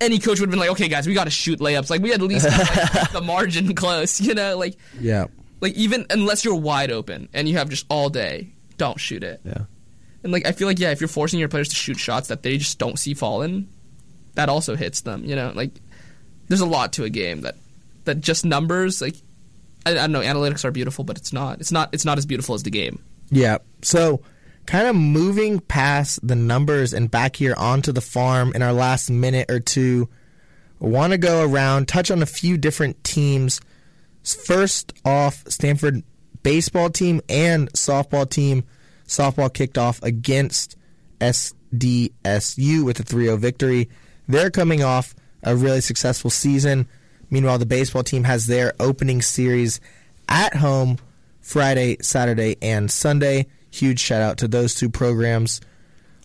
any 0.00 0.20
coach 0.20 0.38
would 0.38 0.46
have 0.46 0.50
been 0.50 0.60
like, 0.60 0.70
okay, 0.70 0.86
guys, 0.86 1.08
we 1.08 1.14
got 1.14 1.24
to 1.24 1.30
shoot 1.30 1.58
layups. 1.58 1.90
Like 1.90 2.00
we 2.00 2.10
had 2.10 2.22
at 2.22 2.28
least 2.28 2.48
have, 2.48 2.94
like, 2.94 3.10
the 3.12 3.20
margin 3.20 3.74
close, 3.74 4.20
you 4.20 4.34
know? 4.34 4.56
Like 4.56 4.76
Yeah, 5.00 5.26
like 5.60 5.74
even 5.74 6.06
unless 6.10 6.44
you're 6.44 6.54
wide 6.54 6.92
open 6.92 7.28
and 7.34 7.48
you 7.48 7.56
have 7.56 7.70
just 7.70 7.86
all 7.90 8.08
day, 8.08 8.52
don't 8.76 9.00
shoot 9.00 9.24
it. 9.24 9.40
Yeah. 9.44 9.64
And 10.22 10.30
like 10.32 10.46
I 10.46 10.52
feel 10.52 10.68
like 10.68 10.78
yeah, 10.78 10.92
if 10.92 11.00
you're 11.00 11.08
forcing 11.08 11.40
your 11.40 11.48
players 11.48 11.70
to 11.70 11.74
shoot 11.74 11.98
shots 11.98 12.28
that 12.28 12.44
they 12.44 12.56
just 12.56 12.78
don't 12.78 13.00
see 13.00 13.14
falling, 13.14 13.68
that 14.34 14.48
also 14.48 14.76
hits 14.76 15.00
them. 15.00 15.24
You 15.24 15.34
know, 15.34 15.50
like 15.56 15.72
there's 16.48 16.60
a 16.60 16.66
lot 16.66 16.92
to 16.94 17.04
a 17.04 17.10
game 17.10 17.42
that 17.42 17.56
that 18.04 18.20
just 18.20 18.44
numbers 18.44 19.00
like 19.00 19.16
I, 19.86 19.92
I 19.92 19.94
don't 19.94 20.12
know. 20.12 20.20
Analytics 20.20 20.64
are 20.64 20.70
beautiful, 20.70 21.04
but 21.04 21.16
it's 21.16 21.32
not. 21.32 21.60
It's 21.60 21.72
not. 21.72 21.90
It's 21.92 22.04
not 22.04 22.18
as 22.18 22.26
beautiful 22.26 22.54
as 22.54 22.62
the 22.62 22.70
game. 22.70 23.02
yeah. 23.30 23.58
So 23.82 24.20
kind 24.66 24.86
of 24.86 24.94
moving 24.96 25.60
past 25.60 26.26
the 26.26 26.34
numbers 26.34 26.92
and 26.92 27.10
back 27.10 27.36
here 27.36 27.54
onto 27.56 27.90
the 27.90 28.02
farm 28.02 28.52
in 28.54 28.60
our 28.60 28.72
last 28.72 29.08
minute 29.10 29.50
or 29.50 29.60
two. 29.60 30.08
Want 30.78 31.12
to 31.12 31.18
go 31.18 31.42
around, 31.42 31.88
touch 31.88 32.10
on 32.10 32.22
a 32.22 32.26
few 32.26 32.56
different 32.58 33.02
teams. 33.02 33.60
First 34.22 34.92
off, 35.04 35.42
Stanford 35.48 36.02
baseball 36.42 36.90
team 36.90 37.20
and 37.28 37.72
softball 37.72 38.28
team. 38.28 38.64
Softball 39.06 39.52
kicked 39.52 39.78
off 39.78 40.02
against 40.02 40.76
SDSU 41.20 42.84
with 42.84 43.00
a 43.00 43.02
3 43.02 43.24
0 43.24 43.36
victory. 43.38 43.88
They're 44.28 44.50
coming 44.50 44.82
off 44.82 45.14
a 45.42 45.56
really 45.56 45.80
successful 45.80 46.30
season. 46.30 46.88
Meanwhile, 47.30 47.58
the 47.58 47.66
baseball 47.66 48.02
team 48.02 48.24
has 48.24 48.46
their 48.46 48.72
opening 48.80 49.22
series 49.22 49.80
at 50.28 50.56
home 50.56 50.98
Friday, 51.40 51.96
Saturday, 52.00 52.56
and 52.62 52.90
Sunday. 52.90 53.46
Huge 53.70 54.00
shout 54.00 54.22
out 54.22 54.38
to 54.38 54.48
those 54.48 54.74
two 54.74 54.88
programs. 54.88 55.60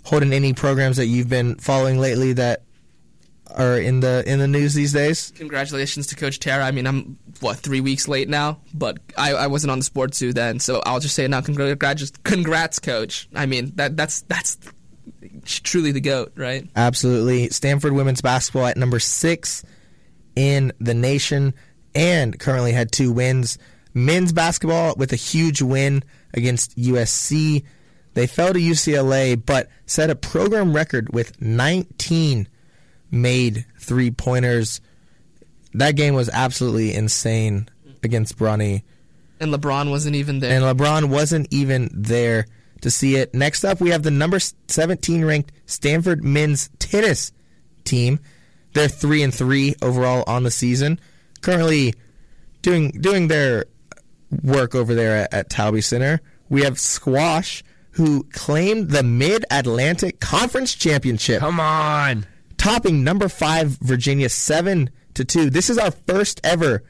Holden 0.06 0.34
any 0.34 0.54
programs 0.54 0.98
that 0.98 1.06
you've 1.06 1.30
been 1.30 1.56
following 1.56 2.00
lately 2.00 2.34
that 2.34 2.64
are 3.56 3.78
in 3.78 4.00
the 4.00 4.24
in 4.26 4.40
the 4.40 4.48
news 4.48 4.74
these 4.74 4.94
days? 4.94 5.32
Congratulations 5.36 6.08
to 6.08 6.16
Coach 6.16 6.40
Tara. 6.40 6.66
I 6.66 6.72
mean, 6.72 6.88
I'm 6.88 7.18
what 7.40 7.58
three 7.58 7.82
weeks 7.82 8.08
late 8.08 8.30
now, 8.30 8.60
but 8.74 8.98
I, 9.18 9.34
I 9.34 9.48
wasn't 9.48 9.72
on 9.72 9.80
the 9.80 9.86
sports 9.86 10.18
zoo 10.18 10.34
then, 10.34 10.60
so 10.60 10.82
I'll 10.86 11.00
just 11.00 11.16
say 11.16 11.28
now. 11.28 11.42
Congrats, 11.42 12.12
congrats, 12.24 12.80
Coach. 12.80 13.30
I 13.36 13.46
mean 13.46 13.72
that 13.76 13.96
that's 13.96 14.22
that's 14.24 14.58
truly 15.46 15.92
the 15.92 16.02
goat, 16.02 16.34
right? 16.36 16.68
Absolutely. 16.76 17.50
Stanford 17.50 17.94
women's 17.94 18.22
basketball 18.22 18.66
at 18.68 18.78
number 18.78 19.00
six 19.00 19.64
in 20.36 20.72
the 20.80 20.94
nation 20.94 21.54
and 21.96 22.40
currently 22.40 22.72
had 22.72 22.92
two 22.92 23.12
wins. 23.12 23.58
Men's 23.94 24.34
basketball 24.34 24.96
with 24.98 25.14
a 25.14 25.18
huge 25.18 25.62
win 25.62 26.04
against 26.34 26.78
USC. 26.78 27.64
They 28.16 28.28
fell 28.28 28.54
to 28.54 28.60
UCLA, 28.60 29.44
but 29.44 29.70
set 29.86 30.10
a 30.10 30.16
program 30.16 30.74
record 30.74 31.14
with 31.14 31.40
19 31.42 32.48
made 33.12 33.66
three 33.80 34.12
pointers. 34.12 34.82
That 35.74 35.96
game 35.96 36.14
was 36.14 36.30
absolutely 36.30 36.94
insane 36.94 37.70
against 38.04 38.38
Bronny. 38.38 38.84
And 39.40 39.54
LeBron 39.54 39.90
wasn't 39.90 40.16
even 40.16 40.40
there. 40.40 40.52
And 40.52 40.64
LeBron 40.64 41.10
wasn't 41.10 41.48
even 41.52 41.90
there 41.94 42.46
to 42.84 42.92
see 42.92 43.16
it. 43.16 43.34
Next 43.34 43.64
up, 43.64 43.82
we 43.82 43.90
have 43.90 44.04
the 44.04 44.12
number 44.12 44.40
17 44.40 45.26
ranked 45.26 45.52
Stanford 45.66 46.24
men's 46.24 46.70
tennis 46.80 47.32
team. 47.84 48.20
They're 48.74 48.88
three 48.88 49.24
and 49.24 49.34
three 49.34 49.76
overall 49.82 50.24
on 50.28 50.44
the 50.44 50.52
season. 50.52 51.00
Currently 51.42 51.94
doing 52.62 52.92
doing 52.92 53.28
their 53.28 53.66
work 54.44 54.74
over 54.76 54.94
there 54.96 55.24
at, 55.24 55.34
at 55.34 55.50
Taube 55.50 55.84
Center. 55.84 56.22
We 56.50 56.64
have 56.64 56.80
Squash, 56.80 57.64
who 57.92 58.24
claimed 58.32 58.90
the 58.90 59.04
Mid 59.04 59.46
Atlantic 59.52 60.20
Conference 60.20 60.74
Championship, 60.74 61.40
Come 61.40 61.60
on. 61.60 62.26
topping 62.58 63.04
number 63.04 63.30
five 63.30 63.70
Virginia 63.80 64.30
seven 64.30 64.90
to 65.14 65.26
two. 65.26 65.50
This 65.50 65.70
is 65.70 65.78
our 65.78 65.92
first 65.92 66.42
ever 66.44 66.84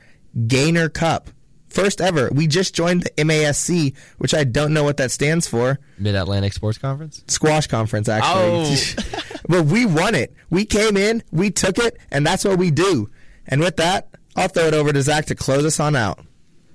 Gainer 0.47 0.89
Cup. 0.89 1.29
First 1.73 2.01
ever. 2.01 2.29
We 2.31 2.45
just 2.45 2.75
joined 2.75 3.01
the 3.01 3.09
MASC, 3.23 3.95
which 4.19 4.35
I 4.35 4.43
don't 4.43 4.73
know 4.73 4.83
what 4.83 4.97
that 4.97 5.09
stands 5.09 5.47
for. 5.47 5.79
Mid 5.97 6.13
Atlantic 6.13 6.53
Sports 6.53 6.77
Conference. 6.77 7.23
Squash 7.27 7.65
conference, 7.65 8.07
actually. 8.07 8.75
Oh. 9.01 9.31
but 9.49 9.65
we 9.65 9.87
won 9.87 10.13
it. 10.13 10.33
We 10.51 10.65
came 10.65 10.95
in, 10.97 11.23
we 11.31 11.49
took 11.49 11.79
it, 11.79 11.97
and 12.11 12.25
that's 12.25 12.45
what 12.45 12.59
we 12.59 12.69
do. 12.69 13.09
And 13.47 13.59
with 13.59 13.77
that, 13.77 14.07
I'll 14.35 14.49
throw 14.49 14.67
it 14.67 14.75
over 14.75 14.93
to 14.93 15.01
Zach 15.01 15.25
to 15.25 15.35
close 15.35 15.65
us 15.65 15.79
on 15.79 15.95
out. 15.95 16.19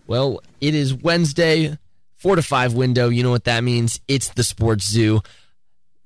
Well, 0.09 0.41
it 0.61 0.75
is 0.75 0.95
Wednesday, 0.95 1.79
four 2.17 2.35
to 2.35 2.43
five 2.43 2.75
window. 2.75 3.09
You 3.09 3.23
know 3.23 3.31
what 3.31 3.45
that 3.45 3.63
means? 3.63 4.01
It's 4.09 4.31
the 4.31 4.43
Sports 4.43 4.89
Zoo. 4.89 5.21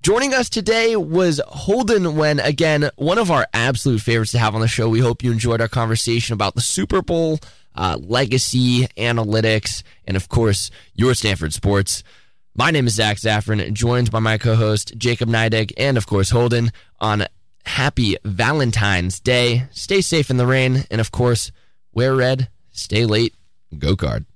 Joining 0.02 0.34
us 0.34 0.50
today 0.50 0.96
was 0.96 1.40
Holden 1.46 2.02
Nguyen, 2.02 2.44
again, 2.44 2.90
one 2.96 3.18
of 3.18 3.30
our 3.30 3.46
absolute 3.54 4.00
favorites 4.00 4.32
to 4.32 4.38
have 4.38 4.54
on 4.54 4.60
the 4.60 4.66
show. 4.66 4.88
We 4.88 4.98
hope 4.98 5.22
you 5.22 5.30
enjoyed 5.30 5.60
our 5.60 5.68
conversation 5.68 6.34
about 6.34 6.56
the 6.56 6.60
Super 6.60 7.02
Bowl, 7.02 7.38
uh, 7.74 7.98
legacy, 8.00 8.86
analytics, 8.96 9.82
and 10.06 10.16
of 10.16 10.28
course, 10.28 10.70
your 10.94 11.14
Stanford 11.14 11.52
sports. 11.52 12.02
My 12.54 12.70
name 12.70 12.86
is 12.86 12.94
Zach 12.94 13.16
Zaffron, 13.16 13.72
joined 13.72 14.10
by 14.10 14.18
my 14.18 14.38
co 14.38 14.54
host, 14.54 14.92
Jacob 14.98 15.28
Neidig, 15.28 15.72
and 15.76 15.96
of 15.96 16.06
course, 16.06 16.30
Holden 16.30 16.70
on 17.00 17.26
Happy 17.64 18.16
Valentine's 18.24 19.20
Day. 19.20 19.64
Stay 19.70 20.00
safe 20.00 20.30
in 20.30 20.36
the 20.36 20.46
rain, 20.46 20.84
and 20.90 21.00
of 21.00 21.10
course, 21.10 21.50
wear 21.92 22.14
red, 22.14 22.48
stay 22.70 23.06
late, 23.06 23.34
go 23.78 23.96
card. 23.96 24.26